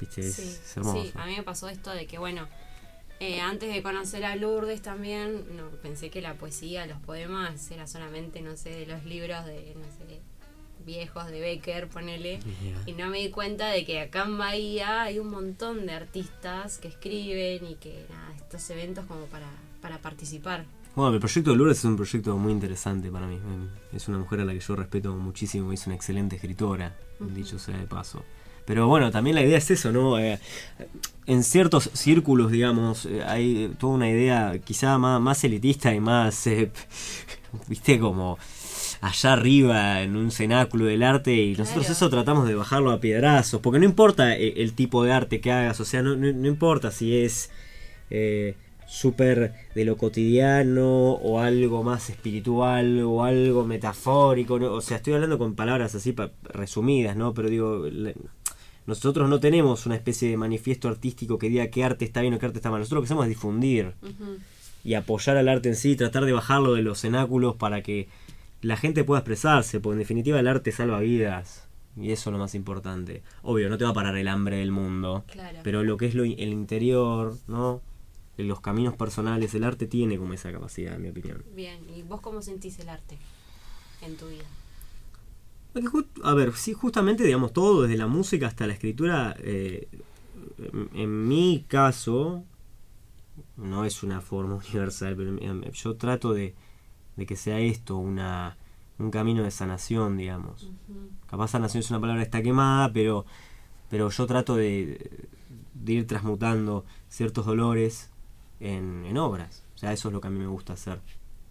Viste, 0.00 0.26
es, 0.26 0.34
sí, 0.34 0.42
es 0.42 0.76
hermoso. 0.76 1.02
sí, 1.02 1.12
a 1.14 1.26
mí 1.26 1.36
me 1.36 1.42
pasó 1.42 1.68
esto 1.68 1.90
de 1.90 2.06
que, 2.06 2.18
bueno, 2.18 2.48
eh, 3.20 3.40
antes 3.40 3.72
de 3.72 3.82
conocer 3.82 4.24
a 4.24 4.34
Lourdes 4.34 4.80
también, 4.80 5.44
no, 5.54 5.68
pensé 5.82 6.08
que 6.08 6.22
la 6.22 6.34
poesía, 6.34 6.86
los 6.86 6.98
poemas, 7.00 7.70
era 7.70 7.86
solamente, 7.86 8.40
no 8.40 8.56
sé, 8.56 8.70
de 8.70 8.86
los 8.86 9.04
libros 9.04 9.44
de, 9.44 9.74
no 9.76 9.84
sé, 9.84 10.20
viejos 10.86 11.26
de 11.30 11.38
Becker, 11.38 11.88
ponele. 11.88 12.40
Y 12.86 12.92
no 12.92 13.08
me 13.08 13.18
di 13.18 13.28
cuenta 13.28 13.68
de 13.68 13.84
que 13.84 14.00
acá 14.00 14.24
en 14.24 14.38
Bahía 14.38 15.02
hay 15.02 15.18
un 15.18 15.28
montón 15.28 15.84
de 15.84 15.92
artistas 15.92 16.78
que 16.78 16.88
escriben 16.88 17.66
y 17.66 17.74
que, 17.74 18.06
nada, 18.08 18.34
estos 18.36 18.68
eventos 18.70 19.04
como 19.04 19.26
para, 19.26 19.48
para 19.82 19.98
participar. 19.98 20.64
Bueno, 20.96 21.14
el 21.14 21.20
proyecto 21.20 21.50
de 21.50 21.56
Lourdes 21.56 21.78
es 21.78 21.84
un 21.84 21.96
proyecto 21.96 22.36
muy 22.36 22.52
interesante 22.52 23.10
para 23.10 23.26
mí. 23.26 23.38
Es 23.92 24.08
una 24.08 24.18
mujer 24.18 24.40
a 24.40 24.44
la 24.44 24.52
que 24.52 24.60
yo 24.60 24.74
respeto 24.76 25.14
muchísimo, 25.14 25.72
es 25.72 25.86
una 25.86 25.94
excelente 25.94 26.36
escritora, 26.36 26.96
dicho 27.20 27.58
sea 27.58 27.76
de 27.76 27.86
paso. 27.86 28.24
Pero 28.66 28.86
bueno, 28.88 29.10
también 29.10 29.34
la 29.36 29.42
idea 29.42 29.58
es 29.58 29.70
eso, 29.70 29.92
¿no? 29.92 30.18
Eh, 30.18 30.38
en 31.26 31.42
círculos 31.44 31.90
círculos, 31.94 32.50
digamos, 32.50 33.06
eh, 33.06 33.22
hay 33.26 33.72
toda 33.78 33.94
una 33.94 34.08
idea 34.10 34.58
quizá 34.64 34.98
más, 34.98 35.20
más 35.20 35.42
elitista 35.44 35.94
y 35.94 36.00
más, 36.00 36.46
eh, 36.46 36.70
viste, 37.68 37.98
como 37.98 38.38
allá 39.00 39.32
arriba 39.32 40.02
en 40.02 40.16
un 40.16 40.30
cenáculo 40.30 40.84
del 40.84 41.02
arte 41.02 41.34
y 41.34 41.50
nosotros 41.56 41.86
Claro. 41.86 41.92
eso 41.96 42.10
tratamos 42.10 42.46
de 42.48 42.54
bajarlo 42.54 42.90
a 42.90 43.00
piedrazos, 43.00 43.60
porque 43.60 43.78
no 43.78 43.84
importa 43.86 44.36
eh, 44.36 44.54
el, 44.58 44.74
tipo 44.74 45.04
de 45.04 45.12
arte 45.12 45.40
que 45.40 45.50
hagas, 45.52 45.80
o 45.80 45.84
sea, 45.84 46.02
no, 46.02 46.16
no- 46.16 46.32
no 46.32 46.48
importa 46.48 46.90
si 46.90 47.16
es 47.16 47.50
eh, 48.10 48.56
súper 48.86 49.54
de 49.74 49.84
lo 49.84 49.96
cotidiano 49.96 51.12
o 51.12 51.38
algo 51.40 51.82
más 51.84 52.10
espiritual 52.10 53.00
o 53.04 53.24
algo 53.24 53.64
metafórico, 53.64 54.58
¿no? 54.58 54.72
o 54.72 54.80
sea, 54.80 54.96
estoy 54.98 55.14
hablando 55.14 55.38
con 55.38 55.54
palabras 55.54 55.94
así 55.94 56.12
pa- 56.12 56.32
resumidas, 56.42 57.16
¿no? 57.16 57.32
Pero 57.32 57.48
digo, 57.48 57.86
nosotros 58.90 59.28
no 59.28 59.38
tenemos 59.38 59.86
una 59.86 59.94
especie 59.94 60.28
de 60.28 60.36
manifiesto 60.36 60.88
artístico 60.88 61.38
que 61.38 61.48
diga 61.48 61.68
qué 61.68 61.84
arte 61.84 62.04
está 62.04 62.20
bien 62.20 62.34
o 62.34 62.38
qué 62.38 62.46
arte 62.46 62.58
está 62.58 62.70
mal, 62.70 62.80
nosotros 62.80 62.96
lo 62.96 63.02
que 63.02 63.06
hacemos 63.06 63.24
es 63.24 63.28
difundir 63.28 63.94
y 64.82 64.94
apoyar 64.94 65.36
al 65.36 65.48
arte 65.48 65.68
en 65.68 65.76
sí, 65.76 65.94
tratar 65.94 66.24
de 66.24 66.32
bajarlo 66.32 66.74
de 66.74 66.82
los 66.82 67.00
cenáculos 67.00 67.54
para 67.54 67.82
que 67.82 68.08
la 68.62 68.76
gente 68.76 69.04
pueda 69.04 69.20
expresarse, 69.20 69.78
porque 69.78 69.94
en 69.94 69.98
definitiva 70.00 70.40
el 70.40 70.48
arte 70.48 70.72
salva 70.72 70.98
vidas. 71.00 71.68
Y 71.96 72.10
eso 72.12 72.30
es 72.30 72.32
lo 72.32 72.38
más 72.38 72.54
importante. 72.54 73.22
Obvio, 73.42 73.68
no 73.68 73.78
te 73.78 73.84
va 73.84 73.90
a 73.90 73.94
parar 73.94 74.16
el 74.16 74.28
hambre 74.28 74.56
del 74.58 74.72
mundo. 74.72 75.24
Claro. 75.28 75.58
Pero 75.62 75.82
lo 75.82 75.96
que 75.96 76.06
es 76.06 76.14
lo, 76.14 76.24
el 76.24 76.52
interior, 76.52 77.36
¿no? 77.46 77.80
Los 78.36 78.60
caminos 78.60 78.94
personales, 78.94 79.54
el 79.54 79.64
arte 79.64 79.86
tiene 79.86 80.16
como 80.18 80.32
esa 80.32 80.50
capacidad, 80.50 80.94
en 80.94 81.02
mi 81.02 81.08
opinión. 81.10 81.44
Bien, 81.54 81.78
¿y 81.90 82.02
vos 82.02 82.20
cómo 82.20 82.42
sentís 82.42 82.78
el 82.78 82.88
arte 82.88 83.18
en 84.02 84.16
tu 84.16 84.28
vida? 84.28 84.46
A 86.24 86.34
ver, 86.34 86.54
sí, 86.54 86.72
justamente, 86.72 87.24
digamos, 87.24 87.52
todo, 87.52 87.82
desde 87.82 87.96
la 87.96 88.06
música 88.06 88.46
hasta 88.46 88.66
la 88.66 88.72
escritura, 88.72 89.36
eh, 89.38 89.88
en, 90.94 91.28
mi 91.28 91.64
caso, 91.68 92.44
no 93.56 93.84
es 93.84 94.02
una 94.02 94.20
forma 94.20 94.56
universal, 94.68 95.14
pero 95.16 95.38
em, 95.38 95.62
yo 95.72 95.96
trato 95.96 96.32
de, 96.32 96.54
de 97.16 97.26
que 97.26 97.36
sea 97.36 97.60
esto, 97.60 97.96
una, 97.96 98.56
un 98.98 99.10
camino 99.10 99.42
de 99.42 99.50
sanación, 99.50 100.16
digamos. 100.16 100.70
Capaz 101.28 101.48
sanación 101.48 101.80
es 101.80 101.90
una 101.90 102.00
palabra 102.00 102.22
que 102.22 102.26
está 102.26 102.42
quemada, 102.42 102.92
pero, 102.92 103.24
pero 103.88 104.10
yo 104.10 104.26
trato 104.26 104.56
de, 104.56 105.28
de 105.74 105.92
ir 105.92 106.06
transmutando 106.06 106.84
ciertos 107.08 107.46
dolores 107.46 108.10
en, 108.58 109.04
en 109.06 109.16
obras. 109.18 109.64
O 109.76 109.78
sea, 109.78 109.92
eso 109.92 110.08
es 110.08 110.14
lo 110.14 110.20
que 110.20 110.28
a 110.28 110.30
mí 110.30 110.38
me 110.38 110.46
gusta 110.46 110.72
hacer. 110.74 111.00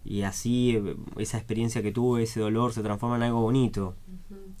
Y 0.04 0.22
así 0.22 0.78
esa 1.18 1.36
experiencia 1.38 1.82
que 1.82 1.92
tuve, 1.92 2.22
ese 2.22 2.40
dolor, 2.40 2.72
se 2.72 2.82
transforma 2.82 3.16
en 3.16 3.22
algo 3.24 3.40
bonito. 3.42 3.94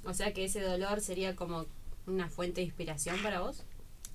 O 0.04 0.12
sea 0.14 0.32
que 0.32 0.44
ese 0.44 0.60
dolor 0.60 1.00
sería 1.00 1.34
como 1.36 1.66
una 2.06 2.28
fuente 2.28 2.60
de 2.60 2.66
inspiración 2.66 3.16
para 3.22 3.40
vos. 3.40 3.64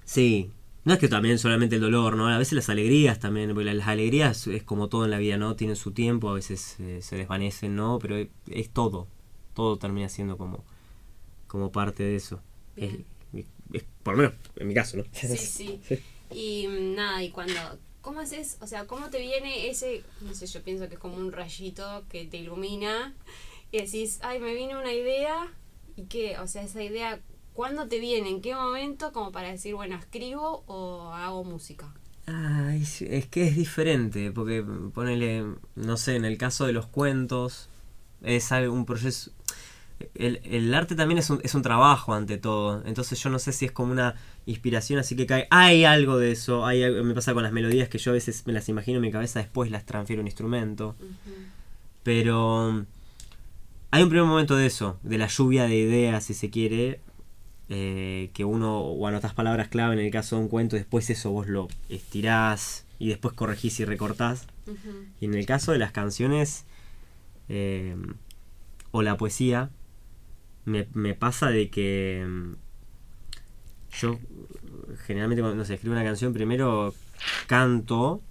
Sí. 0.03 0.51
No 0.83 0.93
es 0.93 0.99
que 0.99 1.07
también 1.07 1.39
solamente 1.39 1.75
el 1.77 1.81
dolor, 1.81 2.15
¿no? 2.15 2.27
A 2.27 2.37
veces 2.37 2.53
las 2.53 2.69
alegrías 2.69 3.19
también, 3.19 3.55
porque 3.55 3.73
las 3.73 3.87
alegrías 3.87 4.45
es 4.45 4.61
como 4.61 4.87
todo 4.87 5.05
en 5.05 5.11
la 5.11 5.17
vida, 5.17 5.35
¿no? 5.37 5.55
Tienen 5.55 5.75
su 5.75 5.91
tiempo, 5.93 6.29
a 6.29 6.33
veces 6.35 6.75
eh, 6.79 6.99
se 7.01 7.15
desvanecen, 7.15 7.75
¿no? 7.75 7.97
Pero 7.99 8.17
es, 8.17 8.27
es 8.51 8.69
todo. 8.69 9.07
Todo 9.55 9.77
termina 9.77 10.09
siendo 10.09 10.37
como, 10.37 10.63
como 11.47 11.71
parte 11.71 12.03
de 12.03 12.15
eso. 12.17 12.39
Es, 12.75 12.91
Bien. 13.31 13.47
es- 13.73 13.83
por 14.03 14.13
lo 14.15 14.21
menos 14.23 14.35
en 14.57 14.67
mi 14.67 14.75
caso, 14.75 14.97
¿no? 14.97 15.03
Sí, 15.11 15.37
sí. 15.37 15.79
Y 16.31 16.67
mm, 16.67 16.95
nada, 16.95 17.23
y 17.23 17.29
cuando... 17.29 17.53
¿Cómo 18.05 18.19
haces? 18.19 18.57
O 18.61 18.67
sea, 18.67 18.85
¿cómo 18.85 19.09
te 19.09 19.17
viene 19.17 19.67
ese... 19.67 20.03
No 20.21 20.35
sé, 20.35 20.45
yo 20.45 20.61
pienso 20.61 20.87
que 20.87 20.93
es 20.93 20.99
como 20.99 21.17
un 21.17 21.31
rayito 21.31 22.03
que 22.07 22.25
te 22.25 22.37
ilumina 22.37 23.15
y 23.71 23.81
decís, 23.81 24.19
ay, 24.21 24.39
me 24.39 24.53
vino 24.53 24.79
una 24.79 24.93
idea 24.93 25.51
y 25.95 26.03
qué, 26.03 26.37
o 26.37 26.45
sea, 26.45 26.61
esa 26.61 26.83
idea, 26.83 27.19
¿cuándo 27.53 27.87
te 27.87 27.97
viene? 27.97 28.29
¿En 28.29 28.41
qué 28.41 28.53
momento? 28.53 29.11
Como 29.11 29.31
para 29.31 29.49
decir, 29.49 29.73
bueno, 29.73 29.95
escribo 29.95 30.63
o 30.67 31.13
hago 31.15 31.43
música. 31.43 31.91
Ay, 32.27 32.83
es 32.83 33.25
que 33.25 33.47
es 33.47 33.55
diferente, 33.55 34.31
porque 34.31 34.63
ponele, 34.93 35.43
no 35.73 35.97
sé, 35.97 36.15
en 36.15 36.25
el 36.25 36.37
caso 36.37 36.67
de 36.67 36.73
los 36.73 36.85
cuentos, 36.85 37.69
es 38.21 38.51
un 38.51 38.85
proceso... 38.85 39.31
El, 40.15 40.41
el 40.43 40.73
arte 40.73 40.95
también 40.95 41.17
es 41.19 41.29
un, 41.29 41.39
es 41.43 41.55
un 41.55 41.61
trabajo 41.61 42.13
ante 42.13 42.37
todo, 42.37 42.83
entonces 42.85 43.21
yo 43.23 43.29
no 43.29 43.39
sé 43.39 43.53
si 43.53 43.65
es 43.65 43.71
como 43.71 43.91
una 43.93 44.15
inspiración 44.45 44.99
así 44.99 45.15
que 45.15 45.25
cae. 45.25 45.47
Hay 45.51 45.85
algo 45.85 46.17
de 46.17 46.31
eso, 46.31 46.65
hay 46.65 46.83
algo- 46.83 47.03
me 47.03 47.13
pasa 47.13 47.33
con 47.33 47.43
las 47.43 47.53
melodías 47.53 47.87
que 47.87 47.97
yo 47.97 48.11
a 48.11 48.13
veces 48.13 48.43
me 48.45 48.51
las 48.53 48.67
imagino 48.67 48.97
en 48.97 49.03
mi 49.03 49.11
cabeza, 49.11 49.39
después 49.39 49.71
las 49.71 49.85
transfiero 49.85 50.19
a 50.19 50.23
un 50.23 50.27
instrumento, 50.27 50.95
pero 52.03 52.85
hay 53.91 54.03
un 54.03 54.09
primer 54.09 54.27
momento 54.27 54.55
de 54.55 54.65
eso, 54.65 54.99
de 55.03 55.17
la 55.17 55.27
lluvia 55.27 55.63
de 55.65 55.75
ideas, 55.75 56.23
si 56.25 56.33
se 56.33 56.49
quiere, 56.49 56.99
eh, 57.69 58.29
que 58.33 58.43
uno 58.45 58.79
o 58.79 59.07
anotas 59.07 59.33
palabras 59.33 59.69
clave 59.69 59.93
en 59.93 59.99
el 59.99 60.11
caso 60.11 60.35
de 60.35 60.41
un 60.43 60.49
cuento, 60.49 60.75
después 60.75 61.09
eso 61.09 61.31
vos 61.31 61.47
lo 61.47 61.67
estirás 61.89 62.85
y 62.99 63.07
después 63.09 63.33
corregís 63.33 63.79
y 63.79 63.85
recortás. 63.85 64.47
Y 65.21 65.25
en 65.25 65.33
el 65.35 65.45
caso 65.45 65.71
de 65.71 65.77
las 65.77 65.91
canciones 65.91 66.65
eh, 67.49 67.95
o 68.91 69.01
la 69.01 69.17
poesía, 69.17 69.69
me, 70.65 70.87
me 70.93 71.13
pasa 71.13 71.49
de 71.49 71.69
que 71.69 72.25
mm, 72.27 72.53
yo 73.99 74.19
generalmente 75.05 75.41
cuando 75.41 75.57
no 75.57 75.65
sé, 75.65 75.75
escribo 75.75 75.93
una 75.95 76.03
canción 76.03 76.33
primero 76.33 76.93
canto, 77.47 78.21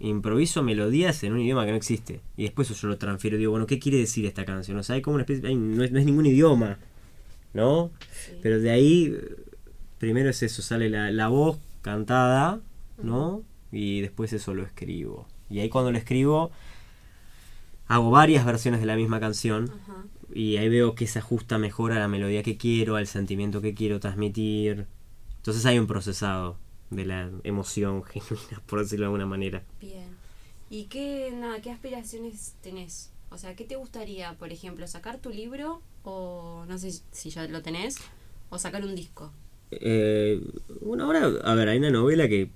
improviso 0.00 0.62
melodías 0.62 1.22
en 1.22 1.32
un 1.32 1.40
idioma 1.40 1.64
que 1.64 1.70
no 1.72 1.76
existe. 1.76 2.20
Y 2.36 2.44
después 2.44 2.70
eso 2.70 2.80
yo 2.80 2.88
lo 2.88 2.98
transfiero 2.98 3.36
y 3.36 3.40
digo, 3.40 3.50
bueno, 3.52 3.66
¿qué 3.66 3.78
quiere 3.78 3.98
decir 3.98 4.26
esta 4.26 4.44
canción? 4.44 4.78
O 4.78 4.82
sea, 4.82 4.94
hay 4.96 5.02
como 5.02 5.14
una 5.14 5.22
especie, 5.22 5.46
hay- 5.48 5.54
no, 5.56 5.82
es, 5.84 5.92
no 5.92 5.98
es 5.98 6.06
ningún 6.06 6.26
idioma, 6.26 6.78
¿no? 7.54 7.90
Sí. 8.10 8.32
Pero 8.42 8.58
de 8.60 8.70
ahí, 8.70 9.16
primero 9.98 10.30
es 10.30 10.42
eso, 10.42 10.62
sale 10.62 10.88
la, 10.90 11.10
la 11.10 11.28
voz 11.28 11.58
cantada, 11.82 12.60
¿no? 13.02 13.42
Y 13.72 14.00
después 14.00 14.32
eso 14.32 14.54
lo 14.54 14.62
escribo. 14.64 15.26
Y 15.50 15.60
ahí 15.60 15.68
cuando 15.68 15.92
lo 15.92 15.98
escribo, 15.98 16.50
hago 17.88 18.10
varias 18.10 18.44
versiones 18.44 18.80
de 18.80 18.86
la 18.86 18.96
misma 18.96 19.20
canción. 19.20 19.70
Ajá. 19.82 20.04
Y 20.34 20.56
ahí 20.56 20.68
veo 20.68 20.94
que 20.94 21.06
se 21.06 21.18
ajusta 21.18 21.58
mejor 21.58 21.92
a 21.92 21.98
la 21.98 22.08
melodía 22.08 22.42
que 22.42 22.56
quiero, 22.56 22.96
al 22.96 23.06
sentimiento 23.06 23.60
que 23.60 23.74
quiero 23.74 24.00
transmitir. 24.00 24.86
Entonces 25.36 25.64
hay 25.66 25.78
un 25.78 25.86
procesado 25.86 26.58
de 26.90 27.04
la 27.04 27.30
emoción 27.44 28.02
genuina, 28.04 28.62
por 28.66 28.80
decirlo 28.80 29.04
de 29.04 29.06
alguna 29.06 29.26
manera. 29.26 29.62
Bien. 29.80 30.16
¿Y 30.68 30.84
qué, 30.84 31.32
nada, 31.32 31.60
qué 31.60 31.70
aspiraciones 31.70 32.54
tenés? 32.62 33.10
O 33.30 33.38
sea, 33.38 33.54
¿qué 33.54 33.64
te 33.64 33.76
gustaría, 33.76 34.34
por 34.34 34.52
ejemplo, 34.52 34.86
sacar 34.86 35.18
tu 35.18 35.30
libro 35.30 35.82
o 36.02 36.64
no 36.68 36.78
sé 36.78 36.92
si 37.12 37.30
ya 37.30 37.46
lo 37.48 37.62
tenés 37.62 37.96
o 38.50 38.58
sacar 38.58 38.84
un 38.84 38.94
disco? 38.94 39.32
Eh, 39.70 40.40
bueno, 40.80 41.04
ahora, 41.04 41.26
a 41.44 41.54
ver, 41.54 41.68
hay 41.68 41.78
una 41.78 41.90
novela 41.90 42.28
que 42.28 42.50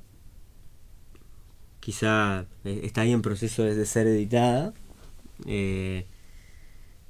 quizá 1.81 2.47
eh, 2.65 2.81
está 2.85 3.03
ahí 3.03 3.13
en 3.13 3.23
proceso 3.23 3.65
de 3.65 3.87
ser 3.87 4.07
editada. 4.07 4.73
Eh, 5.47 6.07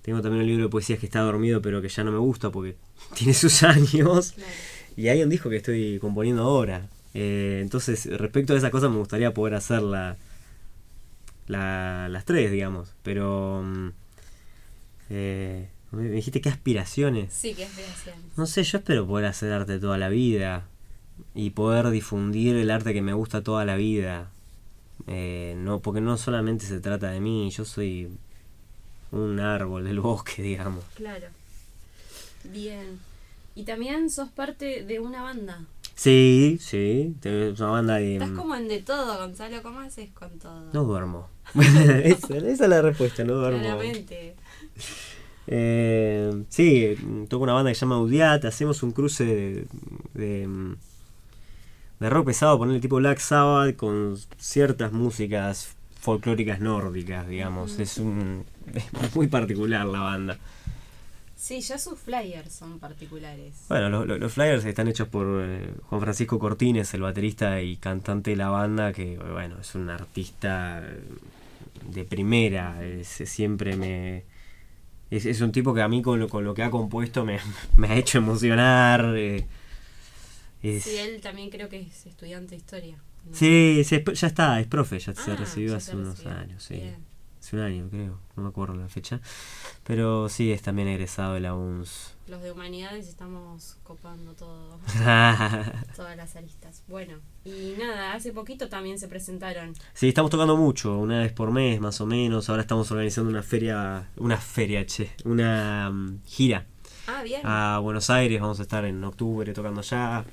tengo 0.02 0.20
también 0.22 0.42
un 0.42 0.46
libro 0.48 0.64
de 0.64 0.70
poesías 0.70 0.98
que 0.98 1.06
está 1.06 1.20
dormido, 1.20 1.60
pero 1.62 1.80
que 1.82 1.88
ya 1.88 2.04
no 2.04 2.12
me 2.12 2.18
gusta 2.18 2.50
porque 2.50 2.76
tiene 3.14 3.34
sus 3.34 3.62
años. 3.62 4.32
Claro. 4.32 4.50
Y 4.96 5.08
hay 5.08 5.22
un 5.22 5.28
disco 5.30 5.48
que 5.50 5.56
estoy 5.56 5.98
componiendo 6.00 6.42
ahora. 6.42 6.88
Eh, 7.14 7.60
entonces, 7.62 8.06
respecto 8.18 8.52
a 8.54 8.56
esas 8.56 8.70
cosas, 8.70 8.90
me 8.90 8.96
gustaría 8.98 9.32
poder 9.34 9.54
hacer 9.54 9.82
la, 9.82 10.16
la- 11.46 12.08
las 12.10 12.24
tres, 12.24 12.50
digamos. 12.50 12.92
Pero. 13.02 13.62
mm, 13.64 13.88
eh, 15.10 15.68
me 15.92 16.02
me 16.04 16.10
dijiste 16.10 16.40
qué 16.40 16.48
aspiraciones. 16.48 17.32
Sí, 17.32 17.54
qué 17.54 17.64
aspiraciones. 17.64 18.20
No 18.36 18.46
sé, 18.46 18.62
yo 18.62 18.78
espero 18.78 19.06
poder 19.06 19.26
hacer 19.26 19.52
arte 19.52 19.78
toda 19.80 19.98
la 19.98 20.08
vida 20.08 20.66
y 21.34 21.50
poder 21.50 21.90
difundir 21.90 22.54
el 22.56 22.70
arte 22.70 22.92
que 22.94 23.02
me 23.02 23.12
gusta 23.12 23.42
toda 23.42 23.64
la 23.64 23.74
vida. 23.76 24.30
Eh, 25.08 25.54
no, 25.58 25.80
porque 25.80 26.00
no 26.00 26.16
solamente 26.16 26.64
se 26.66 26.78
trata 26.80 27.10
de 27.10 27.20
mí, 27.20 27.50
yo 27.50 27.64
soy 27.64 28.08
un 29.12 29.40
árbol 29.40 29.84
del 29.84 30.00
bosque, 30.00 30.42
digamos. 30.42 30.84
Claro. 30.94 31.26
Bien. 32.44 32.98
Y 33.54 33.64
también 33.64 34.10
sos 34.10 34.30
parte 34.30 34.84
de 34.84 35.00
una 35.00 35.22
banda. 35.22 35.64
Sí, 35.94 36.58
sí, 36.60 37.14
es 37.22 37.60
una 37.60 37.70
banda 37.70 37.96
de... 37.96 38.14
Estás 38.14 38.30
como 38.30 38.54
en 38.54 38.68
de 38.68 38.80
todo, 38.80 39.18
Gonzalo. 39.18 39.62
¿Cómo 39.62 39.80
haces 39.80 40.10
con 40.12 40.30
todo? 40.38 40.70
No 40.72 40.84
duermo. 40.84 41.28
esa, 41.54 42.38
esa 42.38 42.48
es 42.48 42.60
la 42.60 42.80
respuesta, 42.80 43.22
no 43.24 43.34
duermo. 43.34 43.60
Claramente. 43.60 44.34
Eh, 45.46 46.44
sí, 46.48 46.94
toco 47.28 47.42
una 47.42 47.54
banda 47.54 47.70
que 47.70 47.74
se 47.74 47.80
llama 47.80 47.96
Audiat, 47.96 48.44
hacemos 48.44 48.82
un 48.82 48.92
cruce 48.92 49.24
de, 49.24 49.66
de, 50.14 50.48
de 51.98 52.10
rock 52.10 52.26
pesado, 52.26 52.56
ponerle 52.56 52.80
tipo 52.80 52.96
Black 52.96 53.18
Sabbath 53.18 53.74
con 53.74 54.16
ciertas 54.38 54.92
músicas 54.92 55.74
folclóricas 56.00 56.60
nórdicas, 56.60 57.28
digamos. 57.28 57.78
Es 57.78 57.98
un 57.98 58.44
es 58.74 59.14
muy 59.16 59.28
particular 59.28 59.86
la 59.86 60.00
banda. 60.00 60.38
Sí, 61.36 61.60
ya 61.62 61.78
sus 61.78 61.98
flyers 61.98 62.52
son 62.52 62.78
particulares. 62.78 63.54
Bueno, 63.68 63.88
lo- 63.88 64.04
lo- 64.04 64.18
los 64.18 64.32
flyers 64.32 64.64
están 64.66 64.88
hechos 64.88 65.08
por 65.08 65.26
eh, 65.42 65.72
Juan 65.88 66.00
Francisco 66.02 66.38
Cortines, 66.38 66.92
el 66.92 67.00
baterista 67.00 67.62
y 67.62 67.76
cantante 67.76 68.30
de 68.32 68.36
la 68.36 68.50
banda, 68.50 68.92
que 68.92 69.16
bueno, 69.16 69.58
es 69.60 69.74
un 69.74 69.88
artista 69.88 70.82
eh, 70.84 71.00
de 71.92 72.04
primera, 72.04 72.84
es- 72.84 73.08
siempre 73.24 73.76
me... 73.76 74.24
Es, 75.10 75.24
es 75.26 75.40
un 75.40 75.50
tipo 75.50 75.72
que 75.74 75.80
a 75.82 75.88
mí 75.88 76.02
con 76.02 76.20
lo, 76.20 76.28
con 76.28 76.44
lo 76.44 76.52
que 76.54 76.62
ha 76.62 76.70
compuesto 76.70 77.24
me, 77.24 77.38
me 77.76 77.88
ha 77.88 77.96
hecho 77.96 78.18
emocionar. 78.18 79.14
eh, 79.16 79.46
es- 80.62 80.84
Sí, 80.84 80.96
él 80.98 81.20
también 81.22 81.48
creo 81.48 81.68
que 81.70 81.80
es 81.80 82.04
estudiante 82.06 82.50
de 82.50 82.56
historia. 82.56 82.96
¿no? 83.26 83.34
sí, 83.34 83.82
sí, 83.84 84.02
ya 84.14 84.26
está, 84.26 84.60
es 84.60 84.66
profe, 84.66 84.98
ya 84.98 85.14
se 85.14 85.30
Ah, 85.32 85.36
recibió 85.36 85.76
hace 85.76 85.96
unos 85.96 86.24
años, 86.26 86.62
sí. 86.62 86.74
Bien. 86.74 86.96
Hace 87.50 87.56
un 87.56 87.62
año 87.64 87.88
creo, 87.90 88.16
no 88.36 88.44
me 88.44 88.48
acuerdo 88.50 88.76
la 88.76 88.88
fecha. 88.88 89.18
Pero 89.82 90.28
sí, 90.28 90.52
es 90.52 90.62
también 90.62 90.86
egresado 90.86 91.34
de 91.34 91.40
la 91.40 91.52
UNS. 91.52 92.14
Los 92.28 92.40
de 92.42 92.52
humanidades 92.52 93.08
estamos 93.08 93.76
copando 93.82 94.34
todo, 94.34 94.78
todas 95.96 96.16
las 96.16 96.36
aristas. 96.36 96.84
Bueno, 96.86 97.16
y 97.44 97.74
nada, 97.76 98.12
hace 98.14 98.32
poquito 98.32 98.68
también 98.68 99.00
se 99.00 99.08
presentaron. 99.08 99.74
Sí, 99.94 100.10
estamos 100.10 100.30
tocando 100.30 100.56
mucho, 100.56 100.96
una 100.96 101.18
vez 101.18 101.32
por 101.32 101.50
mes 101.50 101.80
más 101.80 102.00
o 102.00 102.06
menos. 102.06 102.48
Ahora 102.48 102.62
estamos 102.62 102.88
organizando 102.92 103.30
una 103.30 103.42
feria, 103.42 104.08
una 104.18 104.36
feria, 104.36 104.86
che, 104.86 105.10
una 105.24 105.90
mm, 105.90 106.20
gira 106.26 106.66
Ah, 107.08 107.24
bien. 107.24 107.40
a 107.42 107.80
Buenos 107.80 108.10
Aires. 108.10 108.40
Vamos 108.40 108.60
a 108.60 108.62
estar 108.62 108.84
en 108.84 109.02
octubre 109.02 109.52
tocando 109.52 109.80
allá. 109.80 110.24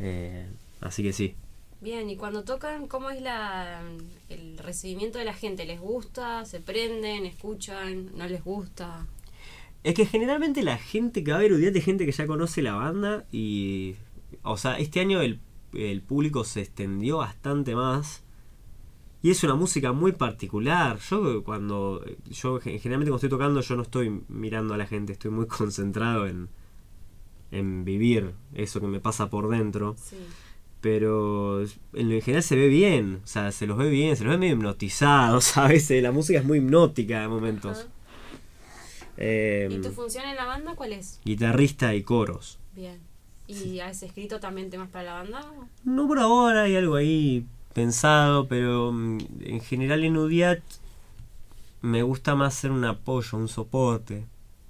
Eh, 0.00 0.46
así 0.82 1.02
que 1.02 1.14
sí. 1.14 1.34
Bien, 1.82 2.08
y 2.08 2.16
cuando 2.16 2.44
tocan, 2.44 2.86
¿cómo 2.86 3.10
es 3.10 3.20
la 3.20 3.82
el 4.28 4.56
recibimiento 4.58 5.18
de 5.18 5.24
la 5.24 5.34
gente? 5.34 5.66
¿Les 5.66 5.80
gusta? 5.80 6.44
¿Se 6.44 6.60
prenden? 6.60 7.26
¿Escuchan? 7.26 8.10
¿No 8.16 8.26
les 8.26 8.42
gusta? 8.44 9.06
Es 9.82 9.94
que 9.94 10.06
generalmente 10.06 10.62
la 10.62 10.78
gente 10.78 11.24
que 11.24 11.32
va 11.32 11.38
a 11.38 11.40
ver 11.40 11.52
es 11.52 11.84
gente 11.84 12.06
que 12.06 12.12
ya 12.12 12.26
conoce 12.26 12.62
la 12.62 12.74
banda 12.74 13.24
y. 13.32 13.96
O 14.44 14.56
sea, 14.56 14.78
este 14.78 15.00
año 15.00 15.20
el, 15.20 15.40
el 15.74 16.02
público 16.02 16.44
se 16.44 16.60
extendió 16.60 17.18
bastante 17.18 17.74
más. 17.74 18.22
Y 19.24 19.30
es 19.30 19.42
una 19.44 19.54
música 19.56 19.92
muy 19.92 20.12
particular. 20.12 20.98
Yo 21.10 21.42
cuando. 21.42 22.04
Yo 22.30 22.60
ge- 22.60 22.78
generalmente 22.78 23.10
cuando 23.10 23.16
estoy 23.26 23.30
tocando 23.30 23.60
yo 23.60 23.74
no 23.76 23.82
estoy 23.82 24.22
mirando 24.28 24.74
a 24.74 24.76
la 24.76 24.86
gente, 24.86 25.12
estoy 25.14 25.32
muy 25.32 25.46
concentrado 25.58 26.28
en. 26.28 26.48
en 27.50 27.84
vivir 27.84 28.34
eso 28.54 28.80
que 28.80 28.86
me 28.86 29.00
pasa 29.00 29.28
por 29.30 29.48
dentro. 29.48 29.96
Sí. 29.98 30.16
Pero 30.82 31.62
en 31.62 32.20
general 32.22 32.42
se 32.42 32.56
ve 32.56 32.66
bien, 32.68 33.20
o 33.24 33.26
sea, 33.26 33.50
se 33.52 33.66
los 33.66 33.78
ve 33.78 33.88
bien, 33.88 34.16
se 34.16 34.24
los 34.24 34.32
ve 34.32 34.38
medio 34.38 34.54
hipnotizados 34.56 35.56
a 35.56 35.68
veces. 35.68 36.02
La 36.02 36.12
música 36.12 36.40
es 36.40 36.44
muy 36.44 36.58
hipnótica 36.58 37.22
de 37.22 37.28
momentos. 37.28 37.86
Eh, 39.16 39.68
¿Y 39.70 39.78
tu 39.80 39.90
función 39.92 40.24
en 40.26 40.36
la 40.36 40.44
banda 40.46 40.74
cuál 40.74 40.92
es? 40.92 41.20
guitarrista 41.24 41.94
y 41.94 42.02
coros. 42.02 42.58
Bien. 42.74 42.98
¿Y 43.46 43.80
has 43.80 44.02
escrito 44.02 44.40
también 44.40 44.70
temas 44.70 44.88
para 44.88 45.04
la 45.04 45.12
banda? 45.14 45.40
No 45.84 46.06
por 46.08 46.18
ahora, 46.18 46.62
hay 46.62 46.76
algo 46.76 46.96
ahí 46.96 47.44
pensado, 47.74 48.48
pero 48.48 48.90
mm, 48.92 49.18
en 49.42 49.60
general 49.60 50.04
en 50.04 50.16
Udiat 50.16 50.60
me 51.82 52.02
gusta 52.02 52.34
más 52.34 52.54
ser 52.54 52.70
un 52.70 52.84
apoyo, 52.84 53.36
un 53.38 53.48
soporte. 53.48 54.24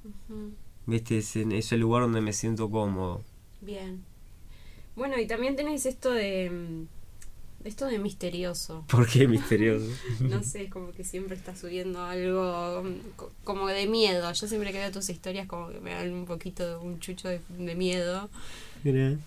Ujú. 0.05 0.51
¿Viste? 0.87 1.18
Es, 1.18 1.37
en- 1.37 1.53
es 1.53 1.70
el 1.72 1.81
lugar 1.81 2.03
donde 2.03 2.20
me 2.20 2.33
siento 2.33 2.68
cómodo. 2.70 3.22
Bien. 3.61 4.03
Bueno, 4.96 5.18
y 5.18 5.26
también 5.26 5.57
tenés 5.57 5.87
esto 5.87 6.11
de. 6.11 6.50
mm, 6.50 6.87
Esto 7.66 7.87
de 7.87 7.98
misterioso. 7.98 8.85
¿Por 8.90 9.07
qué 9.09 9.28
misterioso? 9.28 9.87
No 10.28 10.42
sé, 10.42 10.64
es 10.64 10.70
como 10.70 10.92
que 10.92 11.05
siempre 11.05 11.37
estás 11.37 11.61
subiendo 11.61 12.02
algo 12.05 12.83
mm, 12.85 12.94
co- 13.16 13.33
como 13.44 13.68
de 13.68 13.87
miedo. 13.87 14.33
Yo 14.33 14.46
siempre 14.48 14.72
que 14.72 14.78
veo 14.78 14.90
tus 14.92 15.09
historias 15.11 15.46
como 15.46 15.68
que 15.70 15.81
me 15.81 15.92
dan 15.94 16.12
un 16.12 16.26
poquito 16.26 16.68
de 16.68 16.76
un 16.76 16.98
chucho 17.00 17.28
de, 17.28 17.40
de 17.59 17.74
miedo. 17.74 18.28